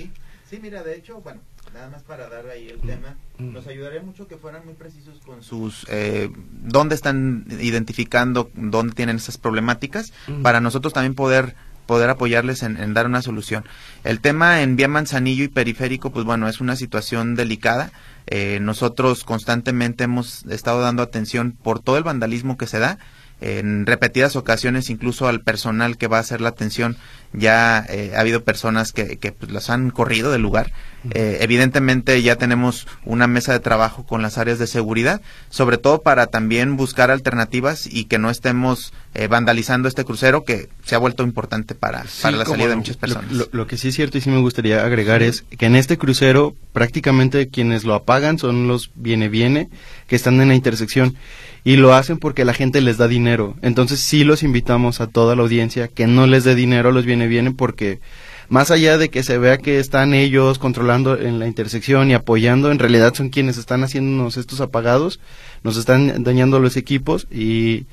Sí, 0.49 0.59
mira, 0.63 0.83
de 0.83 0.97
hecho, 0.97 1.21
bueno, 1.21 1.41
nada 1.77 1.91
más 1.91 2.03
para 2.05 2.29
dar 2.29 2.49
ahí 2.49 2.69
el 2.69 2.81
tema, 2.81 3.17
mm. 3.39 3.53
nos 3.53 3.67
ayudaría 3.67 4.01
mucho 4.01 4.27
que 4.27 4.37
fueran 4.37 4.65
muy 4.65 4.75
precisos 4.75 5.19
con 5.25 5.43
sus, 5.43 5.87
eh, 5.91 6.31
dónde 6.51 6.95
están 6.95 7.45
identificando, 7.61 8.51
dónde 8.55 8.95
tienen 8.95 9.17
esas 9.17 9.37
problemáticas, 9.37 10.13
mm. 10.27 10.43
para 10.43 10.61
nosotros 10.61 10.93
también 10.93 11.15
poder 11.15 11.55
poder 11.87 12.11
apoyarles 12.11 12.63
en, 12.63 12.95
dar 12.95 13.07
una 13.07 13.23
solución. 13.23 13.65
El 14.05 14.21
tema 14.21 14.63
en 14.63 14.77
vía 14.77 14.89
Manzanillo 14.89 15.45
y 15.45 15.49
periférico, 15.49 16.11
pues 16.11 16.25
bueno, 16.25 16.49
es 16.49 16.61
una 16.61 16.77
situación 16.77 17.35
delicada. 17.35 17.93
Eh, 18.27 18.59
nosotros 18.61 19.25
constantemente 19.25 20.05
hemos 20.05 20.45
estado 20.47 20.81
dando 20.81 21.03
atención 21.03 21.53
por 21.53 21.81
todo 21.81 21.97
el 21.97 22.03
vandalismo 22.03 22.57
que 22.57 22.67
se 22.67 22.79
da. 22.79 22.99
En 23.41 23.85
repetidas 23.85 24.35
ocasiones, 24.35 24.89
incluso 24.89 25.29
al 25.29 25.43
personal 25.43 25.99
que 25.99 26.07
va 26.07 26.17
a 26.17 26.21
hacer 26.21 26.41
la 26.41 26.49
atención, 26.49 26.97
ya 27.33 27.85
eh, 27.89 28.13
ha 28.17 28.21
habido 28.21 28.45
personas 28.45 28.93
que, 28.93 29.19
que 29.19 29.33
pues, 29.33 29.53
los 29.53 29.69
han 29.69 29.91
corrido 29.91 30.33
del 30.33 30.43
lugar. 30.43 30.73
Eh, 31.15 31.39
evidentemente 31.41 32.21
ya 32.23 32.37
tenemos 32.37 32.89
una 33.05 33.27
mesa 33.27 33.53
de 33.53 33.61
trabajo 33.61 34.05
con 34.05 34.23
las 34.23 34.39
áreas 34.39 34.59
de 34.59 34.67
seguridad, 34.67 35.21
sobre 35.51 35.79
todo 35.79 36.03
para 36.03 36.27
también 36.27 36.77
buscar 36.77 37.11
alternativas 37.11 37.87
y 37.87 38.07
que 38.07 38.19
no 38.19 38.31
estemos 38.31 38.93
eh, 39.15 39.29
vandalizando 39.29 39.89
este 39.89 40.05
crucero 40.05 40.45
que 40.45 40.69
se 40.85 40.95
ha 40.95 40.99
vuelto 40.99 41.23
importante 41.23 41.75
para, 41.75 42.05
para 42.23 42.39
la 42.39 42.45
salida 42.45 42.69
de 42.69 42.77
muchas 42.77 42.97
personas. 42.97 43.31
Lo, 43.53 43.67
que 43.67 43.77
sí 43.77 43.89
es 43.89 43.95
cierto 43.95 44.19
y 44.19 44.21
sí 44.21 44.31
me 44.31 44.41
gustaría 44.41 44.85
agregar 44.85 45.23
es 45.23 45.43
que 45.43 45.67
en 45.67 45.77
este 45.77 45.99
crucero 45.99 46.57
prácticamente 46.73 47.49
quienes 47.49 47.85
lo 47.85 47.95
apagan 47.95 48.39
son 48.39 48.67
los 48.67 48.91
viene-viene 48.95 49.69
que 50.09 50.17
están 50.17 50.41
en 50.41 50.49
la 50.49 50.55
intersección 50.55 51.17
y 51.67 51.75
lo 51.75 51.95
hacen 51.95 52.19
porque 52.19 52.45
la 52.45 52.55
gente 52.55 52.81
les 52.81 52.97
da 52.97 53.09
dinero. 53.09 53.57
Entonces 53.61 53.99
sí 53.99 54.23
los 54.23 54.45
invitamos 54.45 55.01
a 55.01 55.09
toda 55.09 55.35
la 55.35 55.43
audiencia 55.43 55.89
que 55.89 56.07
no 56.07 56.29
les 56.29 56.45
dé 56.45 56.55
dinero 56.55 56.93
los 56.93 57.05
viene-viene 57.05 57.51
porque 57.51 57.99
más 58.49 58.71
allá 58.71 58.99
de 58.99 59.09
que 59.09 59.25
se 59.25 59.37
vea 59.37 59.59
que 59.59 59.81
están 59.81 60.15
ellos 60.15 60.61
controlando 60.61 61.19
en 61.19 61.41
la 61.41 61.49
intersección 61.49 62.09
y 62.09 62.15
apoyando, 62.15 62.71
en 62.71 62.79
realidad 62.79 63.15
son 63.15 63.31
quienes 63.31 63.59
están 63.59 63.83
haciéndonos 63.83 64.37
estos 64.37 64.61
apagados, 64.61 65.19
nos 65.65 65.77
están 65.77 66.23
dañando 66.23 66.61
los 66.61 66.77
equipos 66.77 67.27
y 67.33 67.87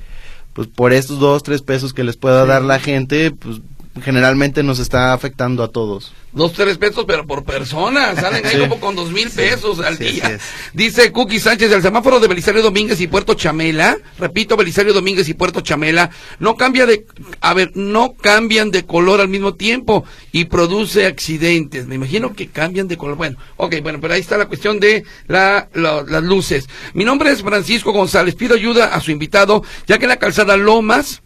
pues 0.52 0.68
por 0.68 0.92
estos 0.92 1.18
dos, 1.18 1.42
tres 1.42 1.60
pesos 1.60 1.92
que 1.92 2.04
les 2.04 2.16
pueda 2.16 2.46
dar 2.46 2.62
la 2.62 2.78
gente, 2.78 3.32
pues 3.32 3.60
generalmente 4.02 4.62
nos 4.62 4.78
está 4.78 5.12
afectando 5.12 5.62
a 5.62 5.68
todos. 5.68 6.12
Dos, 6.32 6.52
tres 6.52 6.78
pesos, 6.78 7.04
pero 7.06 7.24
por 7.26 7.44
persona. 7.44 8.14
Salen 8.16 8.44
ahí 8.44 8.58
como 8.58 8.80
con 8.80 8.96
dos 8.96 9.12
mil 9.12 9.30
pesos 9.30 9.78
al 9.78 9.96
día. 9.98 10.38
Dice 10.72 11.12
Cookie 11.12 11.38
Sánchez, 11.38 11.70
el 11.70 11.80
semáforo 11.80 12.18
de 12.18 12.26
Belisario 12.26 12.60
Domínguez 12.60 13.00
y 13.00 13.06
Puerto 13.06 13.34
Chamela, 13.34 13.96
repito, 14.18 14.56
Belisario 14.56 14.92
Domínguez 14.92 15.28
y 15.28 15.34
Puerto 15.34 15.60
Chamela, 15.60 16.10
no 16.40 16.56
cambia 16.56 16.86
de, 16.86 17.06
a 17.40 17.54
ver, 17.54 17.70
no 17.76 18.14
cambian 18.14 18.72
de 18.72 18.84
color 18.84 19.20
al 19.20 19.28
mismo 19.28 19.54
tiempo 19.54 20.04
y 20.32 20.46
produce 20.46 21.06
accidentes. 21.06 21.86
Me 21.86 21.94
imagino 21.94 22.34
que 22.34 22.48
cambian 22.48 22.88
de 22.88 22.96
color. 22.96 23.16
Bueno, 23.16 23.36
ok, 23.56 23.76
bueno, 23.80 24.00
pero 24.00 24.14
ahí 24.14 24.20
está 24.20 24.36
la 24.36 24.46
cuestión 24.46 24.80
de 24.80 25.04
la, 25.28 25.68
las 25.72 26.22
luces. 26.24 26.68
Mi 26.94 27.04
nombre 27.04 27.30
es 27.30 27.42
Francisco 27.42 27.92
González. 27.92 28.34
Pido 28.34 28.56
ayuda 28.56 28.86
a 28.86 29.00
su 29.00 29.12
invitado, 29.12 29.62
ya 29.86 29.98
que 29.98 30.06
en 30.06 30.10
la 30.10 30.16
calzada 30.16 30.56
Lomas, 30.56 31.22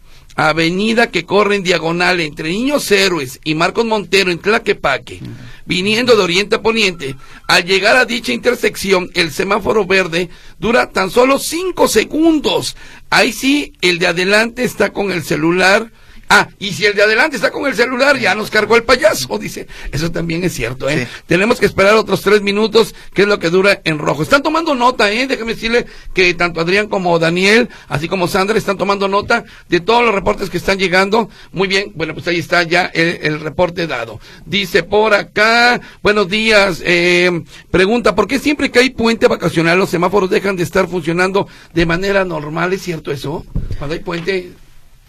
avenida 0.47 1.11
que 1.11 1.25
corre 1.25 1.57
en 1.57 1.63
diagonal 1.63 2.21
entre 2.21 2.49
Niños 2.49 2.89
Héroes 2.91 3.41
y 3.43 3.55
Marcos 3.55 3.83
Montero 3.83 4.31
en 4.31 4.39
Tlaquepaque, 4.39 5.19
viniendo 5.65 6.15
de 6.15 6.23
oriente 6.23 6.55
a 6.55 6.61
poniente, 6.61 7.17
al 7.47 7.65
llegar 7.65 7.97
a 7.97 8.05
dicha 8.05 8.31
intersección, 8.31 9.11
el 9.15 9.31
semáforo 9.31 9.85
verde 9.85 10.29
dura 10.57 10.91
tan 10.91 11.09
solo 11.11 11.39
cinco 11.39 11.89
segundos. 11.89 12.77
Ahí 13.09 13.33
sí, 13.33 13.73
el 13.81 13.99
de 13.99 14.07
adelante 14.07 14.63
está 14.63 14.93
con 14.93 15.11
el 15.11 15.23
celular 15.23 15.91
Ah, 16.31 16.47
y 16.59 16.73
si 16.73 16.85
el 16.85 16.93
de 16.93 17.01
adelante 17.01 17.37
está 17.37 17.49
con 17.49 17.65
el 17.65 17.73
celular, 17.73 18.15
ya 18.19 18.35
nos 18.35 18.51
cargó 18.51 18.75
el 18.75 18.83
payaso, 18.83 19.39
dice. 19.39 19.65
Eso 19.91 20.11
también 20.11 20.43
es 20.43 20.53
cierto, 20.53 20.87
¿eh? 20.87 21.07
Tenemos 21.25 21.59
que 21.59 21.65
esperar 21.65 21.95
otros 21.95 22.21
tres 22.21 22.43
minutos, 22.43 22.93
que 23.15 23.23
es 23.23 23.27
lo 23.27 23.39
que 23.39 23.49
dura 23.49 23.81
en 23.83 23.97
rojo. 23.97 24.21
Están 24.21 24.43
tomando 24.43 24.75
nota, 24.75 25.11
¿eh? 25.11 25.25
Déjame 25.25 25.55
decirle 25.55 25.87
que 26.13 26.31
tanto 26.35 26.61
Adrián 26.61 26.87
como 26.87 27.17
Daniel, 27.17 27.67
así 27.87 28.07
como 28.07 28.27
Sandra, 28.27 28.59
están 28.59 28.77
tomando 28.77 29.07
nota 29.07 29.43
de 29.69 29.79
todos 29.79 30.05
los 30.05 30.13
reportes 30.13 30.51
que 30.51 30.57
están 30.57 30.77
llegando. 30.77 31.31
Muy 31.51 31.67
bien, 31.67 31.93
bueno, 31.95 32.13
pues 32.13 32.27
ahí 32.27 32.37
está 32.37 32.61
ya 32.61 32.85
el, 32.93 33.39
reporte 33.39 33.87
dado. 33.87 34.19
Dice 34.45 34.83
por 34.83 35.15
acá, 35.15 35.81
buenos 36.03 36.29
días, 36.29 36.83
eh, 36.85 37.41
pregunta, 37.71 38.13
¿por 38.13 38.27
qué 38.27 38.37
siempre 38.37 38.69
que 38.69 38.77
hay 38.77 38.91
puente 38.91 39.27
vacacional 39.27 39.79
los 39.79 39.89
semáforos 39.89 40.29
dejan 40.29 40.55
de 40.55 40.61
estar 40.61 40.87
funcionando 40.87 41.47
de 41.73 41.87
manera 41.87 42.23
normal? 42.23 42.71
¿Es 42.73 42.83
cierto 42.83 43.11
eso? 43.11 43.43
Cuando 43.79 43.95
hay 43.95 44.01
puente... 44.01 44.51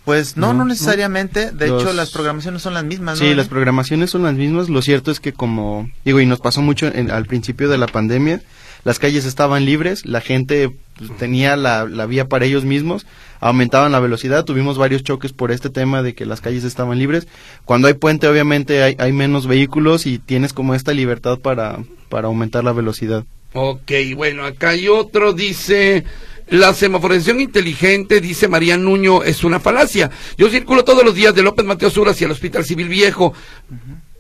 Pues 0.05 0.37
no, 0.37 0.55
no, 0.55 0.65
necesariamente. 0.65 1.51
De 1.51 1.67
hecho, 1.67 1.93
las 1.93 2.11
programaciones 2.11 2.63
son 2.63 2.75
las 2.75 2.85
mismas. 2.85 3.19
Sí, 3.19 3.35
las 3.35 3.49
programaciones 3.49 4.11
son 4.11 4.23
las 4.23 4.35
mismas. 4.35 4.69
Lo 4.69 4.83
cierto 4.83 5.11
es 5.11 5.21
que 5.21 5.33
como 5.33 5.91
digo, 6.05 6.21
y 6.21 6.27
nos 6.27 6.41
pasó 6.41 6.63
mucho 6.63 6.91
al 7.11 7.27
principio 7.27 7.69
de 7.69 7.79
la 7.79 7.87
pandemia, 7.87 8.41
las 8.85 8.99
calles 8.99 9.27
estaban 9.27 9.67
libres, 9.67 10.07
la 10.07 10.21
gente 10.21 10.71
pues, 10.97 11.15
tenía 11.19 11.57
la, 11.57 11.85
vía 12.07 12.29
para 12.29 12.47
ellos 12.47 12.65
mismos, 12.65 13.07
aumentaban 13.41 13.93
la 13.93 14.01
velocidad, 14.01 14.45
tuvimos 14.45 14.79
varios 14.79 15.03
choques 15.05 15.33
por 15.33 15.53
este 15.53 15.69
tema 15.69 16.03
de 16.03 16.15
que 16.15 16.25
las 16.25 16.41
calles 16.41 16.65
estaban 16.65 16.99
libres. 16.99 17.29
Cuando 17.67 17.89
hay 17.89 17.95
puente, 17.95 18.27
obviamente 18.27 18.83
hay, 18.83 18.97
hay 18.99 19.13
menos 19.13 19.47
vehículos 19.47 20.07
y 20.07 20.19
tienes 20.19 20.55
como 20.55 20.75
esta 20.75 20.95
libertad 20.95 21.39
para, 21.39 21.79
para 22.09 22.29
aumentar 22.29 22.65
la 22.65 22.73
velocidad. 22.73 23.25
Ok, 23.53 23.93
bueno, 24.17 24.45
acá 24.45 24.71
hay 24.71 24.89
otro, 24.89 25.33
dice... 25.33 26.05
La 26.51 26.75
semaforización 26.75 27.41
inteligente, 27.41 28.21
dice 28.21 28.49
María 28.49 28.77
Nuño, 28.77 29.23
es 29.23 29.45
una 29.45 29.61
falacia. 29.61 30.11
Yo 30.37 30.51
circulo 30.51 30.85
todos 30.85 31.05
los 31.05 31.15
días 31.15 31.33
de 31.35 31.43
López 31.43 31.65
Mateo 31.65 31.91
Sur 31.91 32.09
hacia 32.09 32.25
el 32.25 32.33
Hospital 32.33 32.65
Civil 32.65 32.89
Viejo. 32.89 33.33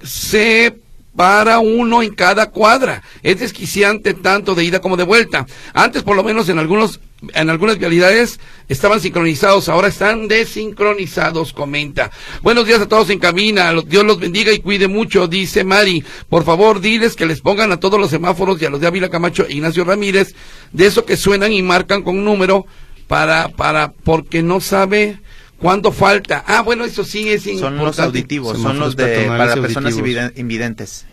Se 0.02 0.78
para 1.14 1.58
uno 1.58 2.02
en 2.02 2.14
cada 2.14 2.50
cuadra. 2.50 3.02
Es 3.22 3.40
desquiciante 3.40 4.14
tanto 4.14 4.54
de 4.54 4.64
ida 4.64 4.80
como 4.80 4.96
de 4.96 5.04
vuelta. 5.04 5.46
Antes, 5.74 6.02
por 6.02 6.16
lo 6.16 6.24
menos 6.24 6.48
en 6.48 6.58
algunos 6.58 7.00
en 7.34 7.50
algunas 7.50 7.78
vialidades 7.78 8.40
estaban 8.68 9.00
sincronizados, 9.00 9.68
ahora 9.68 9.88
están 9.88 10.28
desincronizados, 10.28 11.52
comenta. 11.52 12.10
Buenos 12.42 12.66
días 12.66 12.80
a 12.80 12.88
todos 12.88 13.10
en 13.10 13.18
cabina, 13.18 13.74
Dios 13.86 14.04
los 14.04 14.18
bendiga 14.18 14.52
y 14.52 14.60
cuide 14.60 14.88
mucho, 14.88 15.28
dice 15.28 15.64
Mari. 15.64 16.04
Por 16.28 16.44
favor, 16.44 16.80
diles 16.80 17.16
que 17.16 17.26
les 17.26 17.40
pongan 17.40 17.72
a 17.72 17.80
todos 17.80 18.00
los 18.00 18.10
semáforos 18.10 18.60
y 18.60 18.64
a 18.64 18.70
los 18.70 18.80
de 18.80 18.86
Ávila 18.86 19.10
Camacho 19.10 19.44
e 19.46 19.52
Ignacio 19.52 19.84
Ramírez, 19.84 20.34
de 20.72 20.86
eso 20.86 21.04
que 21.04 21.16
suenan 21.16 21.52
y 21.52 21.62
marcan 21.62 22.02
con 22.02 22.24
número 22.24 22.64
para, 23.06 23.48
para, 23.48 23.92
porque 23.92 24.42
no 24.42 24.60
sabe 24.60 25.20
¿Cuánto 25.60 25.92
falta? 25.92 26.42
Ah, 26.46 26.62
bueno, 26.62 26.84
eso 26.86 27.04
sí 27.04 27.28
es 27.28 27.46
importante. 27.46 27.76
Son 27.76 27.86
los 27.86 27.98
auditivos, 28.00 28.58
son 28.58 28.78
los 28.78 28.96
de 28.96 29.26
para 29.26 29.54
personas 29.56 29.94
invidentes. 30.36 31.06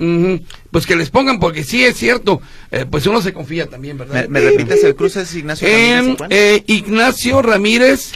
Pues 0.72 0.86
que 0.86 0.96
les 0.96 1.10
pongan, 1.10 1.40
porque 1.40 1.64
sí 1.64 1.84
es 1.84 1.98
cierto, 1.98 2.42
eh, 2.72 2.86
pues 2.90 3.06
uno 3.08 3.22
se 3.22 3.34
confía 3.34 3.68
también, 3.68 3.98
¿verdad? 3.98 4.28
¿Me, 4.30 4.40
repites 4.40 4.84
el 4.84 4.96
cruce 4.96 5.22
es 5.22 5.36
Ignacio 5.36 5.68
Ramírez? 5.68 6.28
Eh, 6.30 6.64
Ignacio 6.68 7.42
Ramírez 7.42 8.14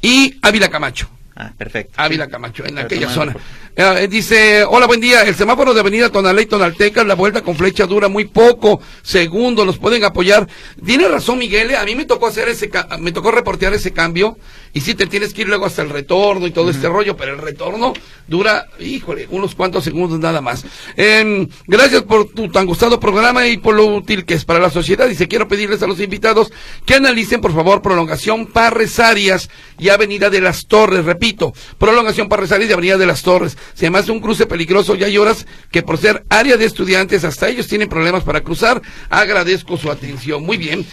y 0.00 0.36
Ávila 0.40 0.70
Camacho. 0.70 1.10
Ah, 1.36 1.52
perfecto. 1.56 1.92
Ávila 1.96 2.28
Camacho, 2.28 2.64
en 2.64 2.78
aquella 2.78 3.08
zona. 3.10 3.36
Eh, 3.76 4.08
dice, 4.10 4.64
hola, 4.64 4.88
buen 4.88 5.00
día. 5.00 5.22
El 5.22 5.36
semáforo 5.36 5.72
de 5.72 5.78
Avenida 5.78 6.10
Tonalá 6.10 6.42
y 6.42 6.46
Tonalteca, 6.46 7.04
la 7.04 7.14
vuelta 7.14 7.42
con 7.42 7.54
flecha 7.54 7.86
dura 7.86 8.08
muy 8.08 8.24
poco 8.24 8.80
segundo, 9.02 9.64
nos 9.64 9.78
pueden 9.78 10.02
apoyar. 10.02 10.48
Tiene 10.84 11.06
razón, 11.06 11.38
Miguel, 11.38 11.76
a 11.76 11.84
mí 11.84 11.94
me 11.94 12.04
tocó 12.04 12.26
hacer 12.26 12.48
ese, 12.48 12.68
me 12.98 13.12
tocó 13.12 13.30
reportear 13.30 13.72
ese 13.74 13.92
cambio 13.92 14.36
y 14.72 14.80
sí 14.80 14.94
te 14.94 15.06
tienes 15.06 15.32
que 15.32 15.42
ir 15.42 15.48
luego 15.48 15.66
hasta 15.66 15.82
el 15.82 15.90
retorno 15.90 16.46
y 16.46 16.50
todo 16.50 16.70
este 16.70 16.88
rollo, 16.88 17.16
pero 17.16 17.32
el 17.32 17.38
retorno 17.38 17.92
dura, 18.26 18.66
híjole, 18.78 19.26
unos 19.30 19.54
cuantos 19.54 19.84
segundos 19.84 20.18
nada 20.20 20.40
más. 20.40 20.64
Eh, 20.96 21.48
gracias 21.66 22.02
por 22.02 22.28
tu 22.28 22.50
tan 22.50 22.66
gustado 22.66 23.00
programa 23.00 23.46
y 23.48 23.56
por 23.56 23.74
lo 23.74 23.86
útil 23.86 24.24
que 24.24 24.34
es 24.34 24.44
para 24.44 24.58
la 24.58 24.70
sociedad. 24.70 25.08
Dice, 25.08 25.28
quiero 25.28 25.48
pedirles 25.48 25.82
a 25.82 25.86
los 25.86 26.00
invitados 26.00 26.52
que 26.84 26.94
analicen, 26.94 27.40
por 27.40 27.54
favor, 27.54 27.82
prolongación 27.82 28.46
Parresarias 28.46 29.48
y 29.78 29.88
Avenida 29.88 30.30
de 30.30 30.40
las 30.40 30.66
Torres. 30.66 31.04
Repito, 31.04 31.52
prolongación 31.78 32.28
Parresarias 32.28 32.70
y 32.70 32.72
Avenida 32.72 32.98
de 32.98 33.06
las 33.06 33.22
Torres. 33.22 33.56
Se 33.74 33.90
me 33.90 33.98
hace 33.98 34.12
un 34.12 34.20
cruce 34.20 34.46
peligroso 34.46 34.94
y 34.94 35.04
hay 35.04 35.16
horas 35.18 35.46
que 35.70 35.82
por 35.82 35.98
ser 35.98 36.24
área 36.28 36.56
de 36.56 36.64
estudiantes 36.64 37.24
hasta 37.24 37.48
ellos 37.48 37.66
tienen 37.66 37.88
problemas 37.88 38.24
para 38.24 38.42
cruzar. 38.42 38.82
Agradezco 39.08 39.76
su 39.76 39.90
atención. 39.90 40.44
Muy 40.44 40.56
bien. 40.56 40.84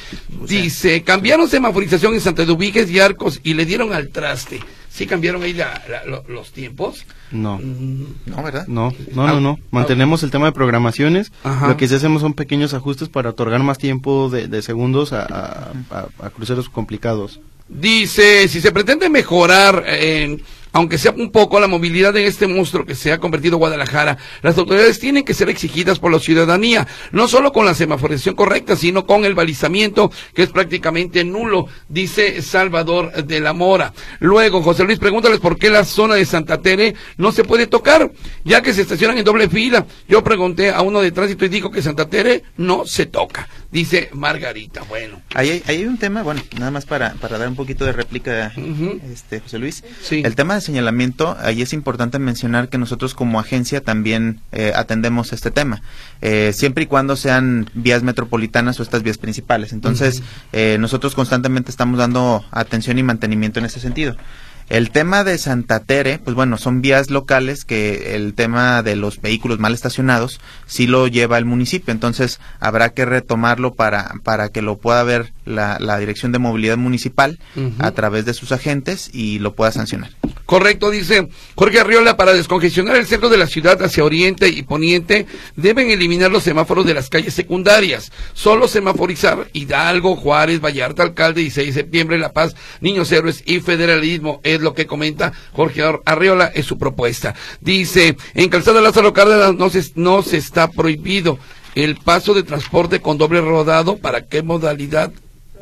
Dice, 0.47 1.03
cambiaron 1.03 1.49
semaforización 1.49 2.13
en 2.13 2.21
Santa 2.21 2.43
Eduviges 2.43 2.89
y 2.89 2.99
Arcos 2.99 3.39
y 3.43 3.53
le 3.53 3.65
dieron 3.65 3.74
al 3.81 4.09
traste. 4.09 4.59
¿Sí 4.89 5.07
cambiaron 5.07 5.43
ahí 5.43 5.53
los 6.27 6.53
tiempos? 6.53 7.05
No. 7.29 7.57
Mm. 7.57 8.05
No, 8.27 8.43
¿verdad? 8.43 8.65
No, 8.67 8.93
no, 9.13 9.27
no, 9.27 9.41
no. 9.41 9.59
Mantenemos 9.69 10.23
el 10.23 10.31
tema 10.31 10.45
de 10.45 10.51
programaciones. 10.53 11.33
Lo 11.67 11.75
que 11.75 11.88
sí 11.88 11.95
hacemos 11.95 12.21
son 12.21 12.33
pequeños 12.33 12.73
ajustes 12.73 13.09
para 13.09 13.31
otorgar 13.31 13.61
más 13.61 13.77
tiempo 13.77 14.29
de, 14.29 14.61
segundos 14.61 15.11
a, 15.11 15.73
a, 15.91 16.29
cruceros 16.29 16.69
complicados. 16.69 17.41
Dice, 17.67 18.47
si 18.47 18.61
se 18.61 18.71
pretende 18.71 19.09
mejorar 19.09 19.83
en 19.88 20.41
aunque 20.75 20.97
sea 20.97 21.13
un 21.17 21.31
poco 21.31 21.57
la 21.61 21.67
movilidad 21.67 22.17
en 22.17 22.25
este 22.25 22.47
monstruo 22.47 22.85
que 22.85 22.95
se 22.95 23.13
ha 23.13 23.17
convertido 23.17 23.55
Guadalajara, 23.55 24.17
las 24.41 24.57
autoridades 24.57 24.99
tienen 24.99 25.23
que 25.23 25.33
ser 25.33 25.47
exigidas 25.49 25.99
por 25.99 26.11
la 26.11 26.19
ciudadanía, 26.19 26.85
no 27.13 27.29
solo 27.29 27.53
con 27.53 27.65
la 27.65 27.73
semaforización 27.73 28.35
correcta, 28.35 28.75
sino 28.75 29.05
con 29.05 29.23
el 29.23 29.35
balizamiento, 29.35 30.11
que 30.33 30.43
es 30.43 30.49
prácticamente 30.49 31.23
nulo, 31.23 31.67
dice 31.88 32.41
Salvador 32.41 33.23
de 33.23 33.39
la 33.39 33.53
Mora. 33.53 33.93
Luego, 34.19 34.61
José 34.61 34.83
Luis, 34.83 34.99
pregúntales 34.99 35.39
por 35.39 35.57
qué 35.57 35.69
la 35.69 35.85
zona 35.85 36.15
de 36.15 36.25
Santa 36.25 36.61
Tere 36.61 36.93
no 37.15 37.31
se 37.31 37.45
puede 37.45 37.67
tocar, 37.67 38.11
ya 38.43 38.61
que 38.61 38.73
se 38.73 38.81
estacionan 38.81 39.17
en 39.17 39.23
doble 39.23 39.47
fila. 39.47 39.85
Yo 40.09 40.25
pregunté 40.25 40.71
a 40.71 40.81
uno 40.81 40.99
de 40.99 41.13
tránsito 41.13 41.45
y 41.45 41.49
dijo 41.49 41.71
que 41.71 41.81
Santa 41.81 42.09
Tere 42.09 42.43
no 42.57 42.85
se 42.85 43.05
toca 43.05 43.47
dice 43.75 44.09
Margarita. 44.13 44.83
Bueno. 44.83 45.21
Ahí 45.33 45.61
hay, 45.67 45.83
un 45.83 45.97
tema, 45.97 46.23
bueno, 46.23 46.41
nada 46.57 46.71
más 46.71 46.85
para, 46.85 47.13
para 47.15 47.38
dar 47.38 47.49
un 47.49 47.57
poquito 47.57 47.83
de 47.83 47.91
réplica, 47.91 48.53
este, 49.11 49.41
José 49.41 49.59
Luis. 49.59 49.83
Sí. 50.01 50.21
El 50.23 50.33
tema 50.35 50.55
de 50.55 50.61
señalamiento, 50.61 51.35
ahí 51.41 51.61
es 51.61 51.73
importante 51.73 52.17
mencionar 52.17 52.69
que 52.69 52.77
nosotros 52.77 53.13
como 53.13 53.38
agencia 53.38 53.81
también 53.81 54.39
eh, 54.53 54.71
atendemos 54.73 55.33
este 55.33 55.51
tema, 55.51 55.81
eh, 56.21 56.53
siempre 56.53 56.85
y 56.85 56.88
cuando 56.88 57.17
sean 57.17 57.69
vías 57.73 58.01
metropolitanas 58.01 58.79
o 58.79 58.83
estas 58.83 59.03
vías 59.03 59.17
principales. 59.17 59.73
Entonces, 59.73 60.23
eh, 60.53 60.77
nosotros 60.79 61.13
constantemente 61.13 61.69
estamos 61.69 61.99
dando 61.99 62.45
atención 62.51 62.97
y 62.97 63.03
mantenimiento 63.03 63.59
en 63.59 63.65
ese 63.65 63.81
sentido. 63.81 64.15
El 64.67 64.89
tema 64.89 65.23
de 65.23 65.38
Santa 65.38 65.82
Tere, 65.82 66.17
pues 66.17 66.36
bueno, 66.36 66.58
son 66.58 66.82
vías 66.82 67.12
locales 67.12 67.65
que 67.65 68.15
el 68.15 68.34
tema 68.34 68.82
de 68.82 68.95
los 68.95 69.21
vehículos 69.21 69.60
mal 69.60 69.73
estacionados 69.73 70.41
sí 70.65 70.88
lo 70.88 71.08
lleva 71.08 71.38
el 71.38 71.45
municipio, 71.45 71.91
entonces 71.91 72.39
habrá 72.60 72.89
que 72.89 73.06
retomarlo 73.06 73.75
para, 73.75 74.15
para 74.23 74.49
que 74.49 74.63
lo 74.63 74.78
pueda 74.78 75.04
ver 75.04 75.34
la, 75.45 75.78
la 75.80 75.99
Dirección 75.99 76.32
de 76.32 76.39
Movilidad 76.39 76.78
Municipal 76.78 77.38
a 77.78 77.91
través 77.91 78.25
de 78.25 78.34
sus 78.34 78.51
agentes 78.51 79.10
y 79.13 79.38
lo 79.38 79.54
pueda 79.54 79.71
sancionar. 79.71 80.10
Correcto, 80.45 80.91
dice 80.91 81.27
Jorge 81.55 81.79
Arriola, 81.79 82.17
para 82.17 82.34
descongestionar 82.34 82.95
el 82.97 83.08
centro 83.08 83.29
de 83.29 83.38
la 83.38 83.47
ciudad 83.47 83.81
hacia 83.81 84.03
oriente 84.03 84.47
y 84.47 84.62
poniente, 84.62 85.25
deben 85.55 85.89
eliminar 85.89 86.31
los 86.31 86.43
semáforos 86.43 86.86
de 86.86 86.93
las 86.93 87.10
calles 87.10 87.34
secundarias. 87.34 88.12
Solo 88.34 88.67
semaforizar 88.67 89.47
Hidalgo, 89.53 90.15
Juárez, 90.15 90.62
Vallarta, 90.62 91.01
Alcalde, 91.01 91.41
16 91.41 91.73
de 91.73 91.81
septiembre, 91.81 92.19
La 92.19 92.31
Paz, 92.31 92.55
Niños 92.79 93.12
Héroes 93.12 93.41
y 93.45 93.60
Federalismo. 93.60 94.39
Es 94.43 94.62
lo 94.62 94.75
que 94.75 94.86
comenta 94.86 95.34
Jorge 95.51 95.81
Arriola, 96.05 96.51
es 96.53 96.65
su 96.65 96.77
propuesta. 96.77 97.34
Dice, 97.62 98.15
en 98.36 98.49
Calzada 98.49 98.81
Lázaro 98.81 99.13
Cárdenas 99.13 99.55
no 99.55 99.69
se, 99.71 99.84
no 99.95 100.21
se 100.21 100.38
está 100.38 100.69
prohibido 100.69 101.39
el 101.73 101.95
paso 101.97 102.34
de 102.34 102.43
transporte 102.43 103.01
con 103.01 103.17
doble 103.17 103.41
rodado. 103.41 103.97
¿Para 103.97 104.27
qué 104.27 104.43
modalidad 104.43 105.12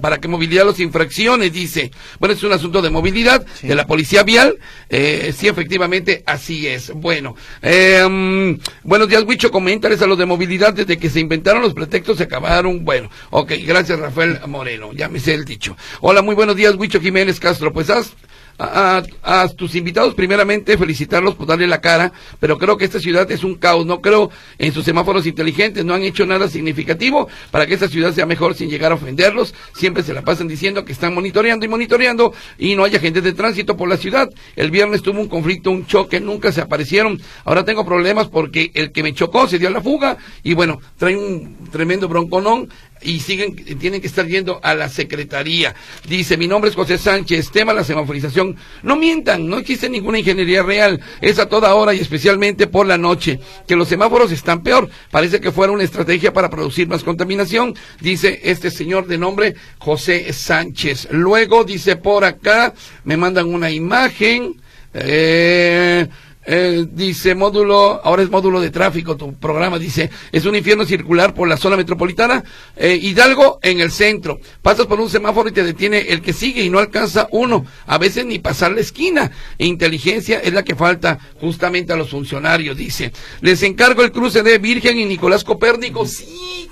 para 0.02 0.20
que 0.20 0.28
movilidad 0.28 0.66
los 0.66 0.80
infracciones, 0.80 1.54
dice. 1.54 1.92
Bueno, 2.20 2.34
es 2.34 2.44
un 2.44 2.54
asunto 2.54 2.82
de 2.82 2.90
movilidad 2.90 3.46
de 3.62 3.76
la 3.76 3.86
policía 3.86 4.24
vial. 4.24 4.58
Eh, 4.90 5.34
sí, 5.36 5.48
efectivamente, 5.48 6.24
así 6.26 6.68
es. 6.68 6.92
Bueno, 6.92 7.36
eh, 7.62 8.58
buenos 8.84 9.08
días, 9.08 9.24
Huicho. 9.24 9.52
Coméntales 9.52 10.02
a 10.02 10.08
los 10.08 10.18
de 10.18 10.26
movilidad. 10.26 10.74
Desde 10.74 10.98
que 10.98 11.10
se 11.10 11.20
inventaron 11.20 11.62
los 11.62 11.74
pretextos, 11.74 12.18
se 12.18 12.24
acabaron. 12.24 12.84
Bueno, 12.84 13.10
ok, 13.30 13.54
gracias, 13.66 14.00
Rafael 14.00 14.40
Moreno. 14.48 14.94
Ya 14.94 15.10
me 15.10 15.20
sé 15.20 15.34
el 15.34 15.46
dicho. 15.46 15.76
Hola, 16.02 16.22
muy 16.22 16.36
buenos 16.36 16.56
días, 16.56 16.76
Huicho 16.76 17.00
Jiménez 17.00 17.40
Castro. 17.40 17.72
Pues 17.72 17.90
haz 17.90 18.14
a, 18.58 19.02
a, 19.24 19.48
tus 19.50 19.76
invitados, 19.76 20.14
primeramente, 20.14 20.78
felicitarlos 20.78 21.36
por 21.36 21.48
darle 21.48 21.68
la 21.68 21.82
cara, 21.82 22.12
pero 22.40 22.58
creo 22.58 22.78
que 22.78 22.86
esta 22.86 23.00
ciudad 23.00 23.30
es 23.32 23.44
un 23.44 23.56
caos. 23.56 23.86
No 23.86 24.02
creo 24.02 24.30
en 24.58 24.72
sus 24.74 24.86
semáforos 24.86 25.26
inteligentes, 25.26 25.84
no 25.84 25.94
han 25.94 26.04
hecho 26.04 26.26
nada 26.26 26.48
significativo 26.48 27.28
para 27.52 27.66
que 27.66 27.74
esta 27.74 27.88
ciudad 27.88 28.14
sea 28.14 28.26
mejor 28.26 28.56
sin 28.56 28.70
llegar 28.70 28.92
a 28.92 28.96
ofenderlos. 28.96 29.54
Siempre 29.76 30.04
se 30.04 30.14
la 30.14 30.22
pasan 30.22 30.48
diciendo 30.48 30.86
que 30.86 30.92
están 30.92 31.14
monitoreando 31.14 31.66
y 31.66 31.70
monitoreando 31.70 32.34
y 32.58 32.76
no 32.76 32.84
haya 32.84 33.00
gente 33.00 33.22
de 33.22 33.34
tránsito 33.34 33.76
por 33.76 33.90
la 33.90 33.98
ciudad. 33.98 34.30
El 34.56 34.72
viernes 34.72 35.02
tuvo 35.02 35.20
un 35.20 35.28
conflicto, 35.28 35.72
un 35.72 35.86
choque, 35.86 36.20
nunca 36.20 36.52
se 36.52 36.62
aparecieron. 36.62 37.22
Ahora 37.46 37.66
tengo 37.66 37.86
problemas 37.86 38.28
porque 38.28 38.72
el 38.74 38.92
que 38.92 39.04
me 39.04 39.14
chocó 39.14 39.48
se 39.48 39.60
dio 39.60 39.70
la 39.70 39.82
fuga 39.82 40.18
y 40.44 40.54
bueno, 40.54 40.80
trae 40.98 41.18
un 41.18 41.70
tremendo 41.72 42.08
bronconón 42.08 42.70
y 43.04 43.20
siguen, 43.20 43.56
tienen 43.56 44.02
que 44.02 44.08
estar 44.08 44.28
yendo 44.28 44.60
a 44.64 44.76
la 44.76 44.90
secretaría. 44.90 45.76
Dice, 46.08 46.38
mi 46.38 46.48
nombre 46.48 46.70
es 46.70 46.76
José 46.76 46.98
Sánchez, 46.98 47.52
tema 47.52 47.74
la 47.74 47.84
semaforización. 47.84 48.56
No 48.82 48.96
mientan, 48.96 49.48
no 49.48 49.58
existe 49.58 49.90
ninguna 49.90 50.20
ingeniería 50.20 50.64
real, 50.64 51.00
es 51.22 51.40
a 51.40 51.48
toda 51.48 51.76
hora 51.76 51.94
y 51.94 52.00
especialmente 52.00 52.68
por 52.68 52.88
la 52.88 52.98
noche, 52.98 53.40
que 53.68 53.76
los 53.76 53.88
semáforos 53.88 54.32
están 54.32 54.64
peor. 54.64 54.90
Parece 55.12 55.40
que 55.40 55.52
fuera 55.52 55.74
una 55.74 55.84
estrategia 55.84 56.34
para 56.34 56.50
producir 56.50 56.88
más 56.88 57.04
contaminación, 57.04 57.76
dice 58.00 58.40
este 58.44 58.72
señor 58.72 59.08
de 59.08 59.18
nombre 59.18 59.56
José 59.78 60.32
Sánchez. 60.34 61.08
Luego 61.12 61.64
dice 61.64 61.96
por 61.96 62.24
acá, 62.26 62.74
me 63.04 63.18
mandan 63.18 63.54
una 63.54 63.70
imagen, 63.72 64.62
eh, 64.94 66.08
eh, 66.46 66.86
dice 66.92 67.36
módulo, 67.36 68.02
ahora 68.04 68.24
es 68.24 68.30
módulo 68.30 68.60
de 68.60 68.70
tráfico, 68.70 69.16
tu 69.16 69.34
programa 69.36 69.80
dice, 69.80 70.10
es 70.32 70.46
un 70.46 70.56
infierno 70.56 70.86
circular 70.86 71.34
por 71.34 71.48
la 71.48 71.58
zona 71.58 71.78
metropolitana, 71.78 72.44
eh, 72.76 72.98
Hidalgo 73.02 73.60
en 73.62 73.80
el 73.80 73.92
centro, 73.92 74.40
pasas 74.62 74.86
por 74.86 75.00
un 75.00 75.10
semáforo 75.10 75.50
y 75.50 75.54
te 75.54 75.64
detiene 75.64 76.00
el 76.00 76.22
que 76.22 76.34
sigue 76.34 76.64
y 76.64 76.70
no 76.70 76.80
alcanza 76.80 77.28
uno, 77.32 77.66
a 77.86 77.98
veces 77.98 78.26
ni 78.26 78.40
pasar 78.40 78.74
la 78.74 78.82
esquina, 78.82 79.32
inteligencia 79.58 80.40
es 80.40 80.54
la 80.54 80.64
que 80.64 80.76
falta 80.76 81.20
justamente 81.40 81.94
a 81.94 81.96
los 81.96 82.10
funcionarios, 82.10 82.78
dice, 82.78 83.14
les 83.42 83.64
encargo 83.64 84.04
el 84.04 84.12
cruce 84.12 84.44
de 84.44 84.58
Virgen 84.58 84.98
y 84.98 85.06
Nicolás 85.06 85.44
Copérnico, 85.44 86.06
sí, 86.06 86.70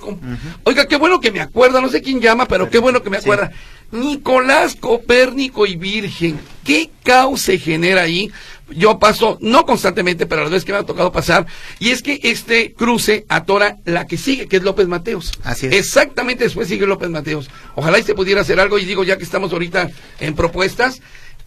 oiga, 0.63 0.85
qué 0.85 0.97
bueno 0.97 1.19
que 1.19 1.31
me 1.31 1.39
acuerda, 1.39 1.81
no 1.81 1.89
sé 1.89 2.01
quién 2.01 2.19
llama, 2.19 2.45
pero 2.45 2.69
qué 2.69 2.79
bueno 2.79 3.01
que 3.01 3.09
me 3.09 3.17
acuerda. 3.17 3.51
Nicolás 3.91 4.75
Copérnico 4.75 5.65
y 5.65 5.75
Virgen, 5.75 6.39
¿qué 6.63 6.89
caos 7.03 7.41
se 7.41 7.57
genera 7.57 8.03
ahí? 8.03 8.31
yo 8.75 8.99
paso, 8.99 9.37
no 9.41 9.65
constantemente, 9.65 10.25
pero 10.25 10.41
a 10.41 10.45
la 10.45 10.49
vez 10.49 10.65
que 10.65 10.71
me 10.71 10.79
ha 10.79 10.83
tocado 10.83 11.11
pasar, 11.11 11.45
y 11.79 11.89
es 11.89 12.01
que 12.01 12.19
este 12.23 12.73
cruce 12.73 13.25
atora 13.29 13.77
la 13.85 14.07
que 14.07 14.17
sigue, 14.17 14.47
que 14.47 14.57
es 14.57 14.63
López 14.63 14.87
Mateos. 14.87 15.31
Así 15.43 15.67
es. 15.67 15.73
Exactamente 15.73 16.43
después 16.43 16.67
sigue 16.67 16.85
López 16.85 17.09
Mateos. 17.09 17.49
Ojalá 17.75 17.99
y 17.99 18.03
se 18.03 18.15
pudiera 18.15 18.41
hacer 18.41 18.59
algo, 18.59 18.79
y 18.79 18.85
digo, 18.85 19.03
ya 19.03 19.17
que 19.17 19.23
estamos 19.23 19.51
ahorita 19.51 19.89
en 20.19 20.35
propuestas, 20.35 21.01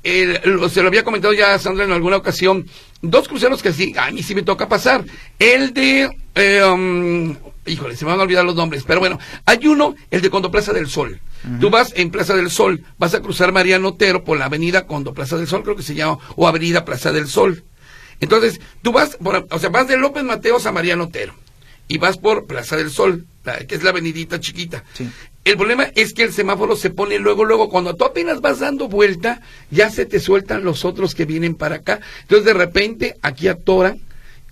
se 0.04 0.82
lo 0.82 0.88
había 0.88 1.02
comentado 1.02 1.32
ya 1.32 1.54
a 1.54 1.58
Sandra 1.58 1.84
en 1.84 1.92
alguna 1.92 2.18
ocasión, 2.18 2.66
dos 3.00 3.26
cruceros 3.26 3.62
que 3.62 3.72
sí, 3.72 3.94
a 3.96 4.10
mí 4.10 4.22
sí 4.22 4.34
me 4.34 4.42
toca 4.42 4.68
pasar. 4.68 5.04
El 5.38 5.72
de, 5.72 6.10
eh, 6.34 6.62
um, 6.64 7.34
híjole, 7.66 7.96
se 7.96 8.04
me 8.04 8.10
van 8.10 8.20
a 8.20 8.24
olvidar 8.24 8.44
los 8.44 8.54
nombres, 8.54 8.84
pero 8.86 9.00
bueno, 9.00 9.18
hay 9.46 9.66
uno, 9.66 9.94
el 10.10 10.20
de 10.20 10.30
Condo 10.30 10.50
Plaza 10.50 10.72
del 10.72 10.88
Sol. 10.88 11.20
Tú 11.60 11.68
vas 11.68 11.92
en 11.94 12.10
Plaza 12.10 12.34
del 12.34 12.50
Sol, 12.50 12.82
vas 12.96 13.12
a 13.14 13.20
cruzar 13.20 13.52
Mariano 13.52 13.88
Otero 13.88 14.24
por 14.24 14.38
la 14.38 14.46
avenida 14.46 14.86
Condo 14.86 15.12
Plaza 15.12 15.36
del 15.36 15.46
Sol, 15.46 15.62
creo 15.62 15.76
que 15.76 15.82
se 15.82 15.94
llama, 15.94 16.18
o 16.36 16.48
avenida 16.48 16.86
Plaza 16.86 17.12
del 17.12 17.28
Sol. 17.28 17.64
Entonces, 18.20 18.60
tú 18.80 18.92
vas, 18.92 19.16
por, 19.16 19.46
o 19.50 19.58
sea, 19.58 19.68
vas 19.68 19.86
de 19.86 19.98
López 19.98 20.24
Mateos 20.24 20.64
a 20.64 20.72
Mariano 20.72 21.04
Otero 21.04 21.34
y 21.86 21.98
vas 21.98 22.16
por 22.16 22.46
Plaza 22.46 22.76
del 22.76 22.90
Sol, 22.90 23.26
que 23.68 23.74
es 23.74 23.82
la 23.82 23.90
avenidita 23.90 24.40
chiquita. 24.40 24.84
El 25.44 25.56
problema 25.56 25.88
es 25.94 26.14
que 26.14 26.22
el 26.22 26.32
semáforo 26.32 26.74
se 26.74 26.90
pone 26.90 27.18
luego, 27.18 27.44
luego, 27.44 27.68
cuando 27.68 27.94
tú 27.94 28.04
apenas 28.04 28.40
vas 28.40 28.60
dando 28.60 28.88
vuelta, 28.88 29.42
ya 29.70 29.90
se 29.90 30.06
te 30.06 30.18
sueltan 30.18 30.64
los 30.64 30.84
otros 30.84 31.14
que 31.14 31.26
vienen 31.26 31.54
para 31.54 31.76
acá. 31.76 32.00
Entonces, 32.22 32.46
de 32.46 32.54
repente, 32.54 33.16
aquí 33.22 33.48
atoran 33.48 34.00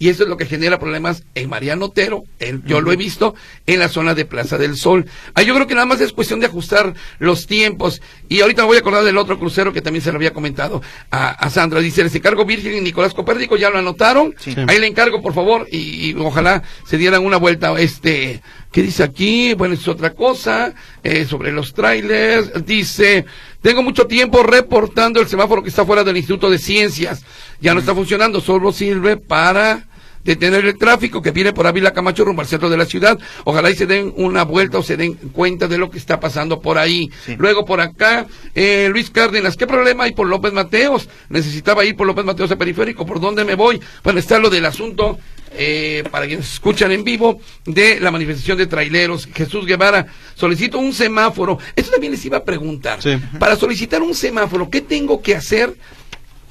y 0.03 0.09
eso 0.09 0.25
es 0.25 0.29
lo 0.29 0.37
que 0.37 0.47
genera 0.47 0.81
problemas 0.81 1.23
en 1.37 1.49
Mariano 1.49 1.85
Otero, 1.85 2.25
yo 2.67 2.81
lo 2.81 2.91
he 2.91 2.97
visto, 2.97 3.37
en 3.69 3.79
la 3.79 3.89
zona 3.89 4.15
de 4.17 4.25
Plaza 4.25 4.59
del 4.59 4.77
Sol. 4.77 5.07
Ah, 5.35 5.43
yo 5.43 5.55
creo 5.55 5.69
que 5.69 5.77
nada 5.77 5.87
más 5.87 6.01
es 6.01 6.13
cuestión 6.13 6.41
de 6.41 6.47
ajustar 6.47 6.93
los 7.21 7.47
tiempos. 7.47 8.03
Y 8.29 8.41
ahorita 8.41 8.63
me 8.63 8.67
voy 8.67 8.77
a 8.79 8.81
acordar 8.81 9.05
del 9.05 9.17
otro 9.17 9.39
crucero 9.39 9.73
que 9.73 9.81
también 9.81 10.03
se 10.03 10.11
lo 10.11 10.17
había 10.17 10.33
comentado 10.33 10.83
a, 11.13 11.49
Sandra. 11.51 11.79
Dice, 11.79 12.03
les 12.03 12.17
encargo 12.17 12.45
Virgen 12.45 12.75
y 12.79 12.81
Nicolás 12.81 13.15
Copérnico, 13.15 13.57
ya 13.57 13.71
lo 13.71 13.79
anotaron. 13.79 14.35
Ahí 14.67 14.81
le 14.81 14.89
encargo, 14.89 15.23
por 15.23 15.35
favor, 15.35 15.69
y, 15.71 16.17
ojalá 16.19 16.65
se 16.85 16.99
dieran 16.99 17.25
una 17.25 17.37
vuelta. 17.37 17.73
Este, 17.79 18.43
¿qué 18.73 18.83
dice 18.83 19.05
aquí? 19.05 19.55
Bueno, 19.55 19.75
es 19.75 19.87
otra 19.87 20.15
cosa, 20.15 20.75
eh, 21.05 21.25
sobre 21.25 21.53
los 21.53 21.73
trailers. 21.75 22.65
Dice, 22.65 23.25
tengo 23.61 23.83
mucho 23.83 24.07
tiempo 24.07 24.43
reportando 24.43 25.21
el 25.21 25.29
semáforo 25.29 25.63
que 25.63 25.69
está 25.69 25.85
fuera 25.85 26.03
del 26.03 26.17
Instituto 26.17 26.51
de 26.51 26.59
Ciencias. 26.59 27.25
Ya 27.61 27.75
no 27.75 27.81
está 27.81 27.95
funcionando, 27.95 28.41
solo 28.41 28.73
sirve 28.73 29.17
para 29.17 29.87
detener 30.25 30.65
el 30.65 30.79
tráfico 30.79 31.23
que 31.23 31.31
viene 31.31 31.53
por 31.53 31.67
Ávila 31.67 31.93
Camacho 31.93 32.25
rumbo 32.25 32.43
al 32.43 32.49
centro 32.49 32.71
de 32.71 32.77
la 32.77 32.85
ciudad. 32.85 33.19
Ojalá 33.45 33.71
y 33.71 33.77
se 33.77 33.87
den 33.87 34.13
una 34.17 34.45
vuelta 34.45 34.79
o 34.79 34.83
se 34.83 34.97
den 34.97 35.15
cuenta 35.15 35.69
de 35.69 35.79
lo 35.79 35.91
que 35.91 35.99
está 35.99 36.21
pasando 36.21 36.61
por 36.61 36.79
ahí. 36.79 37.11
Luego 37.39 37.65
por 37.65 37.81
acá, 37.81 38.27
eh, 38.55 38.89
Luis 38.91 39.11
Cárdenas, 39.11 39.57
¿qué 39.57 39.67
problema 39.67 40.05
hay 40.05 40.13
por 40.13 40.27
López 40.27 40.53
Mateos? 40.53 41.09
Necesitaba 41.29 41.85
ir 41.85 41.97
por 41.97 42.07
López 42.07 42.25
Mateos 42.25 42.51
a 42.51 42.57
periférico, 42.57 43.07
¿por 43.07 43.21
dónde 43.21 43.45
me 43.45 43.55
voy? 43.55 43.81
Bueno, 44.03 44.19
está 44.19 44.39
lo 44.39 44.51
del 44.51 44.67
asunto, 44.67 45.19
eh, 45.55 46.05
para 46.11 46.27
quienes 46.27 46.53
escuchan 46.55 46.93
en 46.93 47.05
vivo, 47.05 47.41
de 47.67 48.01
la 48.01 48.11
manifestación 48.11 48.59
de 48.59 48.67
traileros. 48.67 49.29
Jesús 49.35 49.67
Guevara, 49.67 50.07
solicito 50.35 50.79
un 50.79 50.93
semáforo. 50.93 51.59
Esto 51.77 51.93
también 51.93 52.13
les 52.13 52.25
iba 52.25 52.39
a 52.39 52.45
preguntar. 52.45 53.01
Para 53.39 53.57
solicitar 53.57 54.03
un 54.03 54.15
semáforo, 54.15 54.71
¿qué 54.71 54.81
tengo 54.81 55.21
que 55.21 55.37
hacer 55.37 55.75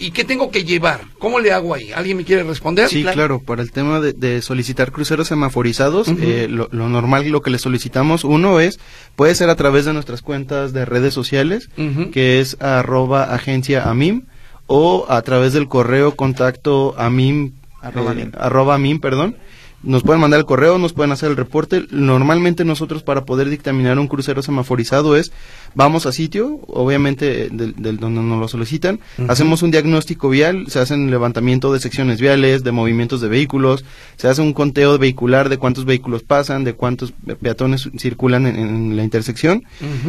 ¿Y 0.02 0.10
qué 0.10 0.24
tengo 0.24 0.50
que 0.50 0.64
llevar? 0.64 1.02
¿Cómo 1.20 1.40
le 1.40 1.52
hago 1.52 1.76
ahí? 1.76 1.92
¿Alguien 1.92 2.18
me 2.18 2.26
quiere 2.26 2.42
responder? 2.42 2.90
Sí, 2.90 3.04
claro. 3.04 3.40
Para 3.40 3.62
el 3.62 3.72
tema 3.72 4.00
de, 4.00 4.42
solicitar 4.42 4.92
cruceros 4.92 5.28
semaforizados, 5.28 6.08
eh, 6.08 6.48
lo, 6.50 6.70
normal, 6.72 7.30
lo 7.30 7.44
que 7.44 7.52
le 7.52 7.60
solicitamos, 7.60 8.24
uno 8.24 8.60
es, 8.60 8.80
puede 9.16 9.36
ser 9.36 9.52
a 9.52 9.56
través 9.56 9.86
de 9.86 9.94
nuestras 9.94 10.24
cuentas 10.24 10.74
de 10.74 10.86
redes 10.86 11.14
sociales, 11.14 11.70
que 12.12 12.40
es 12.40 12.58
arroba 12.60 13.36
agencia 13.36 13.84
AMIM, 13.84 14.24
o 14.66 15.06
a 15.08 15.22
través 15.22 15.54
del 15.54 15.68
correo 15.68 16.16
contacto 16.16 16.96
AMIM, 16.98 17.52
arroba, 17.80 18.14
eh, 18.14 18.32
arroba 18.40 18.76
AMIM, 18.76 19.02
perdón, 19.02 19.38
nos 19.84 20.04
pueden 20.04 20.22
mandar 20.22 20.40
el 20.40 20.46
correo, 20.46 20.78
nos 20.78 20.94
pueden 20.94 21.12
hacer 21.12 21.32
el 21.32 21.38
reporte. 21.38 21.86
Normalmente 21.92 22.64
nosotros 22.66 23.04
para 23.04 23.26
poder 23.26 23.50
dictaminar 23.50 23.98
un 23.98 24.08
crucero 24.08 24.42
semaforizado 24.42 25.16
es, 25.16 25.32
vamos 25.74 26.06
a 26.06 26.12
sitio, 26.12 26.60
obviamente 26.68 27.50
del, 27.50 27.98
donde 27.98 28.22
nos 28.22 28.40
lo 28.40 28.48
solicitan, 28.48 29.00
hacemos 29.28 29.64
un 29.64 29.72
diagnóstico 29.72 30.30
vial, 30.30 30.66
se 30.68 30.80
hace 30.80 30.94
un 30.94 31.10
levantamiento 31.10 31.74
de 31.74 31.80
secciones 31.80 32.22
viales, 32.22 32.64
de 32.64 32.72
movimientos 32.72 33.22
de 33.22 33.30
vehículos, 33.30 33.84
se 34.18 34.28
hace 34.28 34.42
un 34.42 34.54
conteo 34.54 34.98
vehicular 34.98 35.50
de 35.50 35.58
cuántos 35.58 35.86
vehículos 35.86 36.24
pasan, 36.24 36.64
de 36.64 36.74
cuántos 36.74 37.14
peatones 37.42 37.90
circulan 37.98 38.46
en, 38.46 38.96
la 38.96 39.04
intersección. 39.04 39.64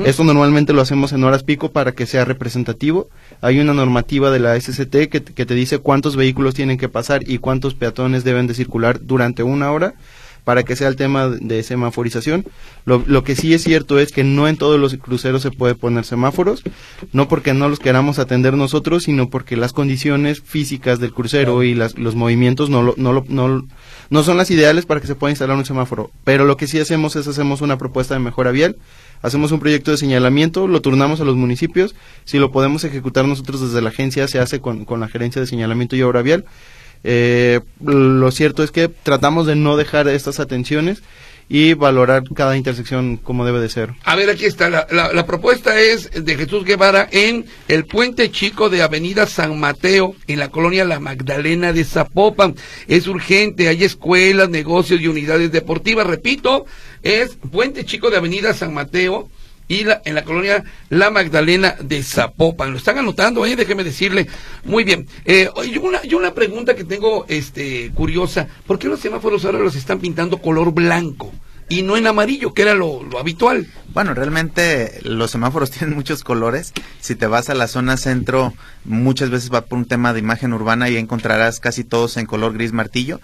Esto 0.04 0.24
normalmente 0.24 0.72
lo 0.72 0.82
hacemos 0.82 1.12
en 1.12 1.24
horas 1.24 1.44
pico 1.44 1.70
para 1.70 1.92
que 1.92 2.06
sea 2.06 2.24
representativo. 2.24 3.08
Hay 3.40 3.60
una 3.60 3.72
normativa 3.72 4.30
de 4.30 4.40
la 4.40 4.58
SCT 4.60 5.08
que, 5.08 5.22
que 5.22 5.46
te 5.46 5.54
dice 5.54 5.78
cuántos 5.78 6.16
vehículos 6.16 6.54
tienen 6.54 6.78
que 6.78 6.88
pasar 6.88 7.22
y 7.28 7.38
cuántos 7.38 7.74
peatones 7.74 8.24
deben 8.24 8.46
de 8.46 8.54
circular 8.54 9.00
durante 9.02 9.42
una 9.42 9.61
hora 9.70 9.94
para 10.44 10.64
que 10.64 10.76
sea 10.76 10.88
el 10.88 10.96
tema 10.96 11.28
de 11.28 11.62
semaforización. 11.62 12.44
Lo, 12.84 13.02
lo, 13.06 13.22
que 13.22 13.36
sí 13.36 13.54
es 13.54 13.62
cierto 13.62 13.98
es 13.98 14.10
que 14.10 14.24
no 14.24 14.48
en 14.48 14.56
todos 14.56 14.78
los 14.80 14.96
cruceros 14.96 15.42
se 15.42 15.50
puede 15.50 15.74
poner 15.74 16.04
semáforos, 16.04 16.62
no 17.12 17.28
porque 17.28 17.54
no 17.54 17.68
los 17.68 17.78
queramos 17.78 18.18
atender 18.18 18.54
nosotros, 18.54 19.04
sino 19.04 19.30
porque 19.30 19.56
las 19.56 19.72
condiciones 19.72 20.40
físicas 20.40 20.98
del 20.98 21.12
crucero 21.12 21.62
y 21.62 21.74
las, 21.74 21.96
los 21.96 22.16
movimientos 22.16 22.70
no, 22.70 22.94
no, 22.96 23.24
no, 23.28 23.66
no 24.10 24.22
son 24.22 24.36
las 24.36 24.50
ideales 24.50 24.84
para 24.84 25.00
que 25.00 25.06
se 25.06 25.14
pueda 25.14 25.30
instalar 25.30 25.56
un 25.56 25.64
semáforo. 25.64 26.10
Pero 26.24 26.44
lo 26.44 26.56
que 26.56 26.66
sí 26.66 26.80
hacemos 26.80 27.14
es 27.14 27.28
hacemos 27.28 27.60
una 27.60 27.78
propuesta 27.78 28.14
de 28.14 28.20
mejora 28.20 28.50
vial, 28.50 28.76
hacemos 29.22 29.52
un 29.52 29.60
proyecto 29.60 29.92
de 29.92 29.96
señalamiento, 29.96 30.66
lo 30.66 30.82
turnamos 30.82 31.20
a 31.20 31.24
los 31.24 31.36
municipios, 31.36 31.94
si 32.24 32.38
lo 32.38 32.50
podemos 32.50 32.82
ejecutar 32.82 33.26
nosotros 33.26 33.60
desde 33.60 33.80
la 33.80 33.90
agencia, 33.90 34.26
se 34.26 34.40
hace 34.40 34.60
con, 34.60 34.84
con 34.84 34.98
la 34.98 35.08
gerencia 35.08 35.40
de 35.40 35.46
señalamiento 35.46 35.94
y 35.94 36.02
obra 36.02 36.22
vial 36.22 36.44
eh, 37.04 37.60
lo 37.84 38.30
cierto 38.30 38.62
es 38.62 38.70
que 38.70 38.88
tratamos 38.88 39.46
de 39.46 39.56
no 39.56 39.76
dejar 39.76 40.08
estas 40.08 40.40
atenciones 40.40 41.02
y 41.48 41.74
valorar 41.74 42.22
cada 42.34 42.56
intersección 42.56 43.18
como 43.18 43.44
debe 43.44 43.60
de 43.60 43.68
ser. 43.68 43.90
A 44.04 44.16
ver, 44.16 44.30
aquí 44.30 44.46
está. 44.46 44.70
La, 44.70 44.86
la, 44.90 45.26
propuesta 45.26 45.78
es 45.78 46.10
de 46.24 46.34
Jesús 46.36 46.64
Guevara 46.64 47.06
en 47.10 47.44
el 47.68 47.84
puente 47.84 48.30
chico 48.30 48.70
de 48.70 48.80
Avenida 48.80 49.26
San 49.26 49.60
Mateo, 49.60 50.14
en 50.28 50.38
la 50.38 50.48
colonia 50.48 50.84
La 50.84 50.98
Magdalena 50.98 51.74
de 51.74 51.84
Zapopan. 51.84 52.54
Es 52.88 53.06
urgente, 53.06 53.68
hay 53.68 53.84
escuelas, 53.84 54.48
negocios 54.48 55.00
y 55.00 55.08
unidades 55.08 55.52
deportivas. 55.52 56.06
Repito, 56.06 56.64
es 57.02 57.36
puente 57.50 57.84
chico 57.84 58.10
de 58.10 58.16
Avenida 58.16 58.54
San 58.54 58.72
Mateo, 58.72 59.28
y 59.72 59.86
en 60.04 60.14
la 60.14 60.22
colonia 60.22 60.62
La 60.90 61.10
Magdalena 61.10 61.76
de 61.80 62.02
Zapopan. 62.02 62.72
Lo 62.72 62.76
están 62.76 62.98
anotando, 62.98 63.46
¿eh? 63.46 63.56
déjeme 63.56 63.82
decirle. 63.84 64.26
Muy 64.64 64.84
bien. 64.84 65.06
Eh, 65.24 65.48
una, 65.80 66.02
yo 66.02 66.18
una 66.18 66.34
pregunta 66.34 66.74
que 66.74 66.84
tengo 66.84 67.24
este, 67.28 67.90
curiosa. 67.94 68.46
¿Por 68.66 68.78
qué 68.78 68.88
los 68.88 69.00
semáforos 69.00 69.46
ahora 69.46 69.60
los 69.60 69.74
están 69.74 69.98
pintando 69.98 70.38
color 70.38 70.72
blanco? 70.72 71.32
y 71.68 71.80
no 71.80 71.96
en 71.96 72.06
amarillo, 72.06 72.52
que 72.52 72.62
era 72.62 72.74
lo, 72.74 73.02
lo, 73.02 73.18
habitual. 73.18 73.66
Bueno, 73.94 74.12
realmente 74.12 75.00
los 75.04 75.30
semáforos 75.30 75.70
tienen 75.78 75.96
muchos 75.96 76.22
colores. 76.22 76.74
Si 77.00 77.14
te 77.14 77.26
vas 77.26 77.48
a 77.48 77.54
la 77.54 77.66
zona 77.66 77.96
centro, 77.96 78.52
muchas 78.84 79.30
veces 79.30 79.50
va 79.50 79.62
por 79.62 79.78
un 79.78 79.86
tema 79.86 80.12
de 80.12 80.18
imagen 80.18 80.52
urbana 80.52 80.90
y 80.90 80.98
encontrarás 80.98 81.60
casi 81.60 81.82
todos 81.82 82.18
en 82.18 82.26
color 82.26 82.52
gris 82.52 82.72
martillo. 82.72 83.20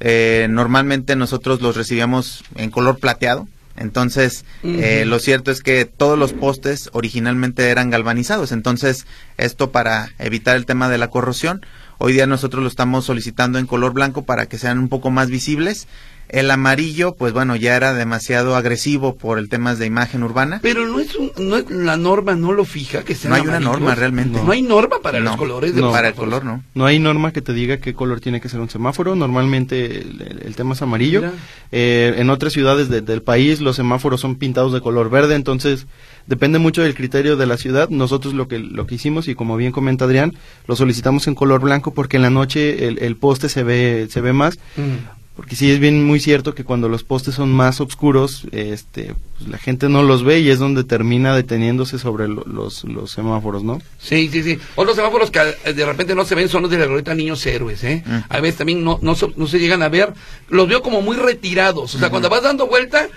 Eh, 0.00 0.48
normalmente 0.50 1.14
nosotros 1.14 1.60
los 1.60 1.76
recibíamos 1.76 2.42
en 2.56 2.72
color 2.72 2.98
plateado, 2.98 3.46
entonces, 3.76 4.44
eh, 4.62 5.04
lo 5.06 5.18
cierto 5.18 5.50
es 5.50 5.62
que 5.62 5.84
todos 5.84 6.18
los 6.18 6.32
postes 6.32 6.90
originalmente 6.92 7.70
eran 7.70 7.90
galvanizados. 7.90 8.52
Entonces, 8.52 9.06
esto 9.38 9.72
para 9.72 10.10
evitar 10.18 10.56
el 10.56 10.66
tema 10.66 10.88
de 10.88 10.98
la 10.98 11.08
corrosión, 11.08 11.64
hoy 11.98 12.12
día 12.12 12.26
nosotros 12.26 12.62
lo 12.62 12.68
estamos 12.68 13.04
solicitando 13.04 13.58
en 13.58 13.66
color 13.66 13.92
blanco 13.92 14.24
para 14.24 14.46
que 14.46 14.58
sean 14.58 14.78
un 14.78 14.88
poco 14.88 15.10
más 15.10 15.30
visibles. 15.30 15.86
El 16.32 16.50
amarillo, 16.50 17.14
pues 17.14 17.32
bueno, 17.34 17.56
ya 17.56 17.76
era 17.76 17.92
demasiado 17.92 18.56
agresivo 18.56 19.14
por 19.16 19.38
el 19.38 19.48
tema 19.50 19.74
de 19.74 19.84
imagen 19.86 20.22
urbana. 20.22 20.60
Pero 20.62 20.86
no 20.88 20.98
es, 20.98 21.14
un, 21.14 21.30
no 21.38 21.58
es 21.58 21.70
la 21.70 21.96
norma, 21.98 22.34
no 22.34 22.52
lo 22.52 22.64
fija 22.64 23.02
que 23.04 23.14
sea 23.14 23.28
No 23.30 23.36
hay 23.36 23.42
una 23.42 23.60
norma 23.60 23.94
realmente. 23.94 24.40
No, 24.42 24.50
hay 24.50 24.62
norma 24.62 24.96
para 25.02 25.20
los 25.20 25.36
colores 25.36 25.74
de 25.74 25.80
no, 25.80 25.88
los 25.88 25.94
para 25.94 26.08
el 26.08 26.14
color 26.14 26.44
no. 26.44 26.64
No 26.74 26.86
hay 26.86 26.98
norma 26.98 27.32
que 27.32 27.42
te 27.42 27.52
diga 27.52 27.76
qué 27.76 27.92
color 27.92 28.20
tiene 28.20 28.40
que 28.40 28.48
ser 28.48 28.60
un 28.60 28.70
semáforo. 28.70 29.14
Normalmente 29.14 30.00
el, 30.00 30.22
el- 30.22 30.42
el 30.46 30.56
tema 30.56 30.72
es 30.74 30.80
amarillo. 30.80 31.22
Eh, 31.70 32.14
en 32.16 32.30
otras 32.30 32.52
ciudades 32.54 32.88
de- 32.88 33.02
del 33.02 33.20
país 33.22 33.60
los 33.60 33.76
semáforos 33.76 34.20
son 34.22 34.36
pintados 34.36 34.72
de 34.72 34.80
color 34.80 35.10
verde, 35.10 35.34
entonces 35.34 35.86
depende 36.26 36.58
mucho 36.58 36.80
del 36.82 36.94
criterio 36.94 37.36
de 37.36 37.46
la 37.46 37.58
ciudad. 37.58 37.90
Nosotros 37.90 38.32
lo 38.32 38.48
que 38.48 38.58
lo 38.58 38.86
que 38.86 38.94
hicimos 38.94 39.28
y 39.28 39.34
como 39.34 39.56
bien 39.58 39.70
comenta 39.72 40.06
Adrián, 40.06 40.34
lo 40.66 40.76
solicitamos 40.76 41.26
en 41.26 41.34
color 41.34 41.60
blanco 41.60 41.92
porque 41.92 42.16
en 42.16 42.22
la 42.22 42.30
noche 42.30 42.88
el, 42.88 42.98
el 43.00 43.16
poste 43.16 43.50
se 43.50 43.62
ve 43.64 44.06
se 44.10 44.22
ve 44.22 44.32
más. 44.32 44.58
Mm. 44.76 45.20
Porque 45.34 45.56
sí 45.56 45.70
es 45.70 45.78
bien 45.78 46.04
muy 46.04 46.20
cierto 46.20 46.54
que 46.54 46.62
cuando 46.62 46.90
los 46.90 47.04
postes 47.04 47.34
son 47.36 47.50
más 47.50 47.80
oscuros, 47.80 48.44
este, 48.52 49.14
pues, 49.38 49.48
la 49.48 49.56
gente 49.56 49.88
no 49.88 50.02
los 50.02 50.24
ve 50.24 50.40
y 50.40 50.50
es 50.50 50.58
donde 50.58 50.84
termina 50.84 51.34
deteniéndose 51.34 51.98
sobre 51.98 52.28
lo- 52.28 52.44
los, 52.44 52.84
los 52.84 53.10
semáforos, 53.12 53.64
¿no? 53.64 53.80
Sí, 53.98 54.28
sí, 54.30 54.42
sí. 54.42 54.58
Otros 54.74 54.94
semáforos 54.94 55.30
que 55.30 55.40
eh, 55.64 55.72
de 55.72 55.86
repente 55.86 56.14
no 56.14 56.26
se 56.26 56.34
ven 56.34 56.50
son 56.50 56.62
los 56.62 56.70
de 56.70 56.76
la 56.78 56.84
glorieta 56.84 57.14
Niños 57.14 57.44
Héroes, 57.46 57.82
¿eh? 57.82 58.02
Mm. 58.04 58.18
A 58.28 58.40
veces 58.40 58.58
también 58.58 58.84
no, 58.84 58.98
no, 59.00 59.14
se- 59.14 59.32
no 59.36 59.46
se 59.46 59.58
llegan 59.58 59.82
a 59.82 59.88
ver. 59.88 60.12
Los 60.50 60.68
veo 60.68 60.82
como 60.82 61.00
muy 61.00 61.16
retirados. 61.16 61.94
O 61.94 61.98
sea, 61.98 62.10
cuando 62.10 62.28
vas 62.28 62.42
dando 62.42 62.66
vuelta, 62.66 63.08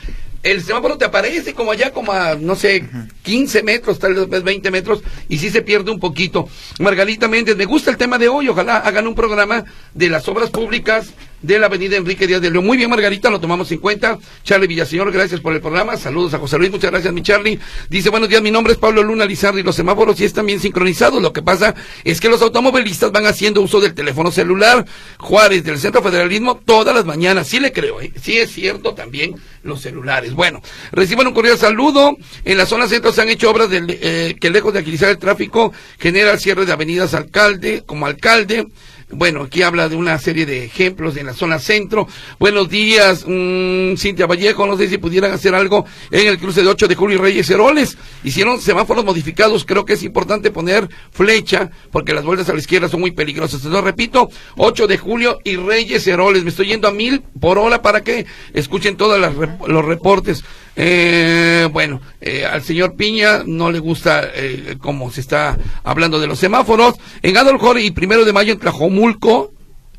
el 0.42 0.62
semáforo 0.62 0.98
te 0.98 1.04
aparece 1.04 1.54
como 1.54 1.72
allá, 1.72 1.92
como 1.92 2.14
a, 2.14 2.36
no 2.36 2.56
sé, 2.56 2.88
15 3.24 3.62
metros, 3.64 4.00
tal 4.00 4.14
vez 4.28 4.42
20 4.44 4.72
metros, 4.72 5.02
y 5.28 5.40
sí 5.40 5.50
se 5.50 5.64
pierde 5.64 5.92
un 5.92 6.00
poquito. 6.00 6.48
Margarita 6.80 7.28
Méndez, 7.28 7.58
me 7.58 7.66
gusta 7.66 7.92
el 7.92 7.98
tema 7.98 8.18
de 8.18 8.30
hoy. 8.30 8.48
Ojalá 8.48 8.78
hagan 8.78 9.06
un 9.08 9.16
programa 9.16 9.66
de 9.94 10.10
las 10.10 10.28
obras 10.30 10.50
públicas 10.52 11.08
de 11.46 11.60
la 11.60 11.68
avenida 11.68 11.96
Enrique 11.98 12.28
Díaz 12.28 12.42
de 12.42 12.50
León. 12.50 12.66
Muy 12.66 12.78
bien, 12.78 12.90
Margarita, 12.90 13.30
lo 13.30 13.40
tomamos 13.40 13.72
en 13.72 13.80
cuenta. 13.80 14.18
Charlie 14.44 14.68
Villaseñor, 14.68 15.12
gracias 15.12 15.40
por 15.42 15.54
el 15.54 15.62
programa. 15.62 15.98
Saludos 15.98 16.34
a 16.34 16.40
José 16.40 16.58
Luis, 16.58 16.72
muchas 16.72 16.92
gracias, 16.92 17.14
mi 17.14 17.22
Charlie. 17.22 17.60
Dice, 17.90 18.10
buenos 18.10 18.30
días, 18.30 18.42
mi 18.42 18.52
nombre 18.52 18.74
es 18.74 18.80
Pablo 18.80 19.04
Luna 19.04 19.26
Lizardi. 19.26 19.64
Los 19.64 19.76
semáforos 19.76 20.18
sí 20.18 20.26
están 20.26 20.46
bien 20.46 20.60
sincronizados. 20.60 21.22
Lo 21.22 21.34
que 21.34 21.42
pasa 21.42 21.76
es 22.04 22.20
que 22.20 22.30
los 22.30 22.42
automovilistas 22.42 23.12
van 23.12 23.26
haciendo 23.26 23.62
uso 23.62 23.80
del 23.80 23.94
teléfono 23.94 24.32
celular. 24.32 24.86
Juárez, 25.20 25.64
del 25.64 25.80
Centro 25.80 26.02
Federalismo, 26.02 26.58
todas 26.66 26.96
las 26.96 27.06
mañanas. 27.06 27.48
Sí 27.48 27.60
le 27.60 27.72
creo, 27.72 28.02
¿eh? 28.02 28.12
Sí 28.22 28.38
es 28.38 28.52
cierto 28.52 28.94
también 28.94 29.36
los 29.64 29.82
celulares. 29.82 30.34
Bueno, 30.34 30.62
reciban 30.92 31.28
un 31.28 31.34
cordial 31.34 31.58
saludo. 31.58 32.18
En 32.44 32.58
la 32.58 32.66
zona 32.66 32.88
centro 32.88 33.12
se 33.12 33.22
han 33.22 33.30
hecho 33.30 33.50
obras 33.50 33.70
del, 33.70 33.86
eh, 33.90 34.36
que 34.40 34.50
lejos 34.50 34.74
de 34.74 34.80
agilizar 34.80 35.10
el 35.10 35.18
tráfico 35.18 35.74
genera 36.00 36.32
el 36.32 36.40
cierre 36.40 36.66
de 36.66 36.72
avenidas 36.72 37.14
alcalde, 37.14 37.84
como 37.86 38.06
alcalde. 38.06 38.68
Bueno, 39.12 39.44
aquí 39.44 39.62
habla 39.62 39.88
de 39.88 39.96
una 39.96 40.18
serie 40.18 40.48
de 40.48 40.66
ejemplos 40.66 41.16
en 41.16 41.28
la 41.28 41.34
zona 41.34 41.60
centro. 41.60 42.08
Buenos 42.40 42.70
días, 42.70 43.24
mm, 43.28 43.96
Cintia 43.98 44.26
Vallejo. 44.26 44.66
No 44.66 44.78
sé 44.78 44.90
si 44.90 44.98
pudieran 44.98 45.32
hacer 45.32 45.54
algo 45.54 45.86
en 46.10 46.28
el 46.28 46.40
cruce 46.40 46.64
de 46.64 46.70
8 46.70 46.88
de 46.88 46.96
julio 46.96 47.20
y 47.20 47.22
Reyes 47.22 47.48
Heroles. 47.52 48.00
Hicieron 48.24 48.60
semáforos 48.60 49.06
modificados. 49.06 49.64
Creo 49.64 49.86
que 49.86 49.94
es 49.94 50.02
importante 50.02 50.50
poner 50.50 50.90
flecha 51.12 51.70
porque 51.92 52.14
las 52.14 52.26
vueltas 52.26 52.50
a 52.50 52.54
la 52.54 52.60
izquierda 52.60 52.90
son 52.90 53.00
muy 53.00 53.12
peligrosas. 53.12 53.64
Entonces, 53.64 53.84
repito, 53.84 54.28
8 54.58 54.88
de 54.88 54.98
julio 54.98 55.40
y 55.44 55.56
Reyes 55.56 56.08
Heroles. 56.08 56.44
Me 56.44 56.50
estoy 56.50 56.68
yendo 56.68 56.88
a 56.88 56.92
mil 56.92 57.22
por 57.40 57.60
hora 57.60 57.84
para 57.84 58.02
que 58.02 58.26
escuchen 58.54 58.98
todos 58.98 59.20
los 59.20 59.86
reportes. 59.86 60.44
Eh, 60.76 61.70
bueno, 61.72 62.02
eh, 62.20 62.46
al 62.46 62.62
señor 62.62 62.96
Piña 62.96 63.44
no 63.46 63.72
le 63.72 63.80
gusta 63.80 64.24
eh, 64.34 64.76
cómo 64.80 65.10
se 65.10 65.22
está 65.22 65.58
hablando 65.84 66.20
de 66.20 66.28
los 66.28 66.40
semáforos. 66.40 66.96
En 67.22 67.38
Adolf 67.38 67.62
Jorge 67.62 67.84
y 67.84 67.92
primero 67.92 68.26
de 68.26 68.34
mayo 68.34 68.54
en 68.54 68.60
Tlajomulco, 68.60 69.54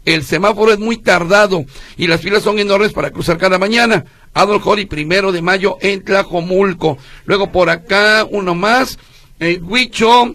el 0.05 0.22
semáforo 0.22 0.72
es 0.72 0.79
muy 0.79 0.99
tardado 0.99 1.64
y 1.97 2.07
las 2.07 2.20
filas 2.20 2.43
son 2.43 2.59
enormes 2.59 2.93
para 2.93 3.11
cruzar 3.11 3.39
cada 3.39 3.59
mañana. 3.59 4.05
Adolf 4.35 4.62
Jorge 4.62 4.83
y 4.83 4.87
primero 4.87 5.33
de 5.33 5.43
mayo 5.43 5.79
en 5.81 6.05
Tlajomulco. 6.05 6.99
Luego 7.24 7.51
por 7.51 7.70
acá 7.70 8.27
uno 8.31 8.55
más, 8.55 8.99
eh, 9.41 9.61
Huicho. 9.62 10.35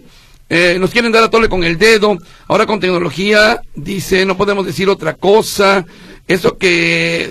Eh, 0.54 0.76
nos 0.78 0.90
quieren 0.90 1.12
dar 1.12 1.24
a 1.24 1.30
tole 1.30 1.48
con 1.48 1.64
el 1.64 1.78
dedo. 1.78 2.18
Ahora 2.46 2.66
con 2.66 2.78
tecnología, 2.78 3.62
dice, 3.74 4.26
no 4.26 4.36
podemos 4.36 4.66
decir 4.66 4.90
otra 4.90 5.14
cosa. 5.14 5.86
Eso 6.28 6.58
que 6.58 7.30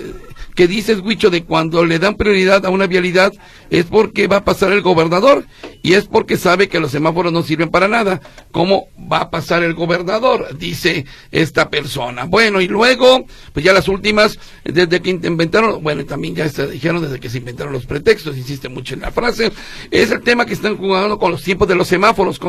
que 0.61 0.67
dices, 0.67 0.99
Huicho, 0.99 1.31
de 1.31 1.43
cuando 1.43 1.83
le 1.83 1.97
dan 1.97 2.13
prioridad 2.13 2.67
a 2.67 2.69
una 2.69 2.85
vialidad 2.85 3.33
es 3.71 3.85
porque 3.85 4.27
va 4.27 4.37
a 4.37 4.45
pasar 4.45 4.73
el 4.73 4.81
gobernador 4.81 5.45
y 5.81 5.93
es 5.93 6.05
porque 6.05 6.37
sabe 6.37 6.67
que 6.67 6.79
los 6.79 6.91
semáforos 6.91 7.31
no 7.31 7.41
sirven 7.41 7.71
para 7.71 7.87
nada. 7.87 8.21
¿Cómo 8.51 8.89
va 9.11 9.21
a 9.21 9.29
pasar 9.31 9.63
el 9.63 9.73
gobernador? 9.73 10.57
Dice 10.57 11.05
esta 11.31 11.69
persona. 11.69 12.25
Bueno, 12.25 12.61
y 12.61 12.67
luego, 12.67 13.25
pues 13.53 13.65
ya 13.65 13.73
las 13.73 13.87
últimas, 13.87 14.37
desde 14.65 15.01
que 15.01 15.09
inventaron, 15.09 15.81
bueno, 15.81 16.05
también 16.05 16.35
ya 16.35 16.49
se 16.49 16.67
dijeron 16.67 17.01
desde 17.01 17.19
que 17.19 17.29
se 17.29 17.37
inventaron 17.37 17.71
los 17.71 17.85
pretextos, 17.85 18.37
insiste 18.37 18.67
mucho 18.67 18.93
en 18.93 19.01
la 19.01 19.11
frase, 19.11 19.51
es 19.89 20.11
el 20.11 20.21
tema 20.21 20.45
que 20.45 20.53
están 20.53 20.75
jugando 20.75 21.17
con 21.17 21.31
los 21.31 21.41
tiempos 21.41 21.67
de 21.67 21.75
los 21.75 21.87
semáforos. 21.87 22.39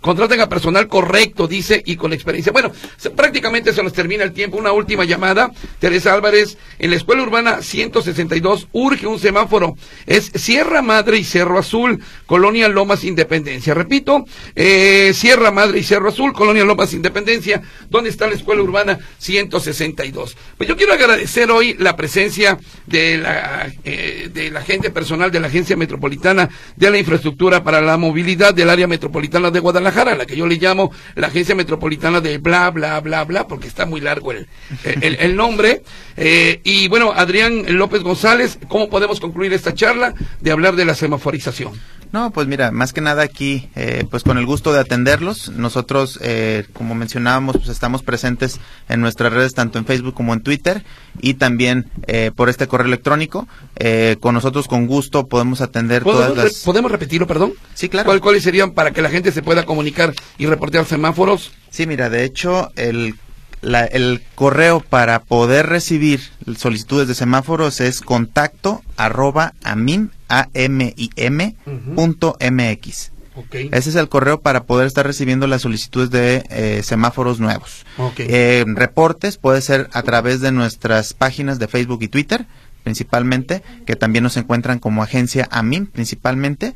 Contraten 0.00 0.40
a 0.40 0.48
personal 0.48 0.88
correcto, 0.88 1.46
dice, 1.46 1.82
y 1.84 1.96
con 1.96 2.14
experiencia. 2.14 2.52
Bueno, 2.52 2.72
prácticamente 3.14 3.74
se 3.74 3.82
nos 3.82 3.92
termina 3.92 4.24
el 4.24 4.32
tiempo. 4.32 4.56
Una 4.56 4.72
última 4.72 5.04
llamada. 5.04 5.50
Teresa 5.78 6.14
Álvarez, 6.14 6.56
en 6.78 6.88
la 6.88 6.96
escuela 6.96 7.22
urbana 7.22 7.60
162 7.60 8.68
urge 8.72 9.06
un 9.06 9.18
semáforo. 9.18 9.76
Es 10.06 10.32
Sierra 10.54 10.82
Madre 10.82 11.18
y 11.18 11.24
Cerro 11.24 11.58
Azul, 11.58 12.00
Colonia 12.26 12.68
Lomas 12.68 13.02
Independencia. 13.02 13.74
Repito, 13.74 14.24
eh, 14.54 15.10
Sierra 15.12 15.50
Madre 15.50 15.80
y 15.80 15.82
Cerro 15.82 16.10
Azul, 16.10 16.32
Colonia 16.32 16.62
Lomas 16.62 16.94
Independencia, 16.94 17.60
donde 17.90 18.10
está 18.10 18.28
la 18.28 18.34
escuela 18.34 18.62
urbana 18.62 19.00
162. 19.18 20.36
Pues 20.56 20.68
yo 20.68 20.76
quiero 20.76 20.92
agradecer 20.92 21.50
hoy 21.50 21.74
la 21.76 21.96
presencia 21.96 22.56
de 22.86 23.18
la, 23.18 23.68
eh, 23.82 24.30
de 24.32 24.52
la 24.52 24.62
gente 24.62 24.90
personal 24.90 25.32
de 25.32 25.40
la 25.40 25.48
Agencia 25.48 25.76
Metropolitana 25.76 26.48
de 26.76 26.88
la 26.88 26.98
Infraestructura 26.98 27.64
para 27.64 27.80
la 27.80 27.96
Movilidad 27.96 28.54
del 28.54 28.70
Área 28.70 28.86
Metropolitana 28.86 29.50
de 29.50 29.58
Guadalajara, 29.58 30.12
a 30.12 30.16
la 30.16 30.24
que 30.24 30.36
yo 30.36 30.46
le 30.46 30.54
llamo 30.54 30.92
la 31.16 31.26
Agencia 31.26 31.56
Metropolitana 31.56 32.20
de 32.20 32.38
bla, 32.38 32.70
bla, 32.70 33.00
bla, 33.00 33.24
bla, 33.24 33.48
porque 33.48 33.66
está 33.66 33.86
muy 33.86 34.00
largo 34.00 34.30
el, 34.30 34.46
el, 34.84 35.34
nombre. 35.34 35.82
Eh, 36.16 36.60
y 36.62 36.86
bueno, 36.86 37.10
Adrián 37.12 37.64
López 37.76 38.02
González, 38.02 38.56
¿cómo 38.68 38.88
podemos 38.88 39.18
concluir 39.18 39.52
esta 39.52 39.74
charla 39.74 40.14
de 40.44 40.52
hablar 40.52 40.76
de 40.76 40.84
la 40.84 40.94
semaforización? 40.94 41.72
No, 42.12 42.30
pues 42.30 42.46
mira, 42.46 42.70
más 42.70 42.92
que 42.92 43.00
nada 43.00 43.24
aquí, 43.24 43.68
eh, 43.74 44.04
pues 44.08 44.22
con 44.22 44.38
el 44.38 44.46
gusto 44.46 44.72
de 44.72 44.78
atenderlos. 44.78 45.48
Nosotros, 45.48 46.20
eh, 46.22 46.64
como 46.72 46.94
mencionábamos, 46.94 47.56
pues 47.56 47.68
estamos 47.70 48.04
presentes 48.04 48.60
en 48.88 49.00
nuestras 49.00 49.32
redes, 49.32 49.52
tanto 49.54 49.80
en 49.80 49.84
Facebook 49.84 50.14
como 50.14 50.32
en 50.32 50.40
Twitter, 50.40 50.84
y 51.20 51.34
también 51.34 51.90
eh, 52.06 52.30
por 52.36 52.48
este 52.50 52.68
correo 52.68 52.86
electrónico. 52.86 53.48
Eh, 53.74 54.16
con 54.20 54.32
nosotros, 54.34 54.68
con 54.68 54.86
gusto, 54.86 55.26
podemos 55.26 55.60
atender 55.60 56.04
todas 56.04 56.28
¿Podemos, 56.28 56.44
las... 56.52 56.62
¿Podemos 56.62 56.92
repetirlo, 56.92 57.26
perdón? 57.26 57.54
Sí, 57.74 57.88
claro. 57.88 58.06
¿Cuál- 58.06 58.20
¿Cuáles 58.20 58.44
serían 58.44 58.70
para 58.72 58.92
que 58.92 59.02
la 59.02 59.10
gente 59.10 59.32
se 59.32 59.42
pueda 59.42 59.64
comunicar 59.64 60.14
y 60.38 60.46
reportear 60.46 60.84
semáforos? 60.84 61.50
Sí, 61.70 61.88
mira, 61.88 62.10
de 62.10 62.22
hecho, 62.22 62.70
el, 62.76 63.16
la- 63.60 63.86
el 63.86 64.22
correo 64.36 64.78
para 64.88 65.18
poder 65.24 65.66
recibir 65.66 66.20
solicitudes 66.56 67.08
de 67.08 67.16
semáforos 67.16 67.80
es 67.80 68.00
contacto 68.02 68.82
arroba 68.96 69.54
amim, 69.64 70.10
a 70.40 70.48
m 70.54 70.92
i 70.96 71.10
m 71.16 71.56
punto 71.94 72.36
mx. 72.40 73.12
Ok. 73.36 73.54
Ese 73.72 73.90
es 73.90 73.96
el 73.96 74.08
correo 74.08 74.40
para 74.40 74.64
poder 74.64 74.86
estar 74.86 75.04
recibiendo 75.04 75.46
las 75.46 75.62
solicitudes 75.62 76.10
de 76.10 76.44
eh, 76.50 76.82
semáforos 76.84 77.40
nuevos. 77.40 77.84
Eh, 78.18 78.64
reportes 78.68 79.38
puede 79.38 79.60
ser 79.60 79.88
a 79.92 80.02
través 80.02 80.40
de 80.40 80.52
nuestras 80.52 81.14
páginas 81.14 81.58
de 81.58 81.66
Facebook 81.66 82.02
y 82.02 82.08
Twitter, 82.08 82.46
principalmente, 82.84 83.62
que 83.86 83.96
también 83.96 84.22
nos 84.22 84.36
encuentran 84.36 84.78
como 84.78 85.02
agencia 85.02 85.48
AMIM, 85.50 85.86
principalmente. 85.86 86.74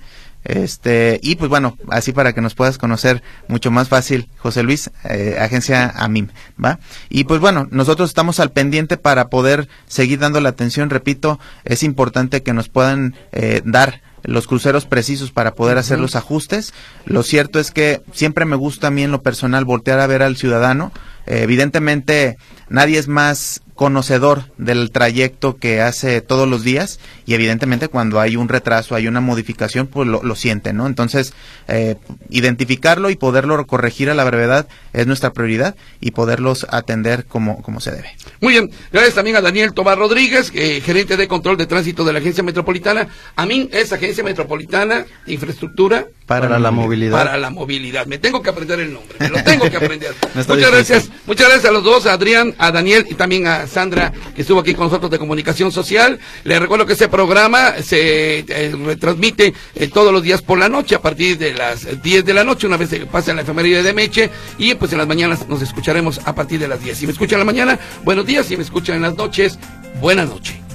Este, 0.49 1.21
y 1.23 1.37
pues 1.37 1.51
bueno, 1.51 1.77
así 1.91 2.13
para 2.13 2.33
que 2.33 2.41
nos 2.41 2.55
puedas 2.55 2.79
conocer 2.79 3.23
mucho 3.49 3.71
más 3.71 3.89
fácil, 3.89 4.29
José 4.39 4.63
Luis, 4.63 4.91
eh, 5.05 5.37
agencia 5.39 5.93
AMIM, 5.95 6.29
¿va? 6.63 6.81
Y 7.11 7.25
pues 7.25 7.39
bueno, 7.39 7.69
nosotros 7.71 8.09
estamos 8.09 8.41
al 8.41 8.51
pendiente 8.51 8.97
para 8.97 9.29
poder 9.29 9.69
seguir 9.87 10.19
dando 10.19 10.41
la 10.41 10.49
atención, 10.49 10.89
repito, 10.89 11.39
es 11.65 11.83
importante 11.83 12.43
que 12.43 12.55
nos 12.55 12.71
puedan 12.71 13.15
eh, 13.33 13.61
dar 13.67 14.01
los 14.25 14.47
cruceros 14.47 14.87
precisos 14.87 15.31
para 15.31 15.55
poder 15.55 15.79
hacer 15.79 16.01
los 16.01 16.17
ajustes. 16.17 16.73
Lo 17.05 17.23
cierto 17.23 17.61
es 17.61 17.71
que 17.71 18.03
siempre 18.13 18.45
me 18.47 18.57
gusta 18.57 18.89
a 18.89 18.91
mí 18.91 19.03
en 19.03 19.11
lo 19.11 19.23
personal 19.23 19.65
voltear 19.65 20.01
a 20.01 20.07
ver 20.07 20.23
al 20.23 20.37
ciudadano. 20.37 20.93
Eh, 21.29 21.43
evidentemente 21.43 22.39
nadie 22.71 22.99
es 22.99 23.07
más 23.07 23.61
conocedor 23.75 24.43
del 24.59 24.91
trayecto 24.91 25.57
que 25.57 25.81
hace 25.81 26.21
todos 26.21 26.49
los 26.49 26.65
días 26.65 26.99
y 27.27 27.35
evidentemente 27.35 27.87
cuando 27.87 28.19
hay 28.19 28.35
un 28.35 28.49
retraso, 28.49 28.97
hay 28.97 29.07
una 29.07 29.21
modificación, 29.21 29.87
pues 29.87 30.09
lo, 30.09 30.21
lo 30.23 30.35
siente, 30.35 30.73
¿no? 30.73 30.89
Entonces, 30.89 31.33
eh, 31.69 31.95
identificarlo 32.29 33.09
y 33.09 33.15
poderlo 33.15 33.65
corregir 33.69 34.11
a 34.11 34.15
la 34.15 34.25
brevedad 34.25 34.67
es 34.93 35.07
nuestra 35.07 35.33
prioridad 35.33 35.77
y 36.01 36.11
poderlos 36.11 36.67
atender 36.71 37.27
como, 37.27 37.63
como 37.63 37.81
se 37.81 37.93
debe. 37.93 38.17
Muy 38.41 38.55
bien, 38.55 38.71
gracias 38.91 39.15
también 39.15 39.37
a 39.37 39.43
Daniel 39.43 39.73
Tomás 39.75 39.97
Rodríguez, 39.97 40.51
eh, 40.55 40.81
gerente 40.85 41.17
de 41.17 41.29
control 41.29 41.57
de 41.57 41.67
tránsito 41.67 42.05
de 42.05 42.15
la 42.15 42.19
Agencia 42.19 42.43
Metropolitana. 42.43 43.07
A 43.37 43.47
mí 43.47 43.69
es 43.71 43.93
Agencia 43.93 44.25
Metropolitana 44.25 45.07
de 45.25 45.33
Infraestructura 45.35 46.07
Para, 46.27 46.59
la 46.59 46.71
movilidad. 46.73 47.13
para 47.13 47.37
la 47.37 47.51
movilidad. 47.51 48.07
Me 48.07 48.19
tengo 48.19 48.43
que 48.43 48.51
aprender 48.51 48.81
el 48.81 48.93
nombre, 48.93 49.17
me 49.21 49.29
lo 49.29 49.43
tengo 49.45 49.71
que 49.71 49.77
aprender. 49.77 50.15
Muchas 50.35 50.47
difícil. 50.49 50.71
gracias 50.73 51.11
Muchas 51.27 51.49
gracias 51.49 51.67
a 51.67 51.73
los 51.73 51.85
dos, 51.85 52.07
a 52.07 52.15
Adrián, 52.15 52.55
a 52.59 52.73
Daniel 52.73 53.07
y 53.09 53.15
también 53.15 53.47
a 53.47 53.67
Sandra, 53.67 54.13
que 54.35 54.43
estuvo 54.43 54.61
aquí 54.61 54.75
con 54.75 54.87
nosotros 54.87 55.11
de 55.11 55.19
Comunicación 55.19 55.71
Social. 55.71 56.19
Les 56.45 56.59
recuerdo 56.59 56.87
que 56.87 56.95
este 56.95 57.09
programa 57.09 57.75
se 57.83 58.41
eh, 58.41 58.75
retransmite 58.85 59.53
eh, 59.75 59.89
todos 59.89 60.13
los 60.13 60.23
días 60.23 60.43
por 60.43 60.59
la 60.59 60.69
noche, 60.69 60.95
a 60.95 61.03
partir 61.03 61.39
de 61.39 61.55
las 61.55 62.03
10 62.03 62.25
de 62.25 62.35
la 62.35 62.45
noche, 62.45 62.67
una 62.67 62.77
vez 62.77 62.91
que 62.91 63.07
pasa 63.07 63.35
la 63.35 63.43
efeméride 63.43 63.83
de 63.83 63.93
Meche, 63.93 64.31
y 64.59 64.75
pues 64.75 64.93
en 64.93 64.99
las 64.99 65.07
mañanas 65.07 65.49
nos 65.49 65.63
escucharemos 65.63 66.21
a 66.25 66.35
partir 66.35 66.61
de 66.61 66.69
las 66.69 66.83
10. 66.83 66.99
Si 66.99 67.07
me 67.07 67.13
escuchan 67.13 67.41
en 67.41 67.47
la 67.47 67.53
mañana, 67.53 67.79
buenos 68.05 68.27
días, 68.27 68.47
si 68.47 68.57
me 68.57 68.63
escuchan 68.63 68.97
en 68.97 69.03
las 69.03 69.17
noches, 69.17 69.59
buena 70.01 70.25
noche. 70.25 70.68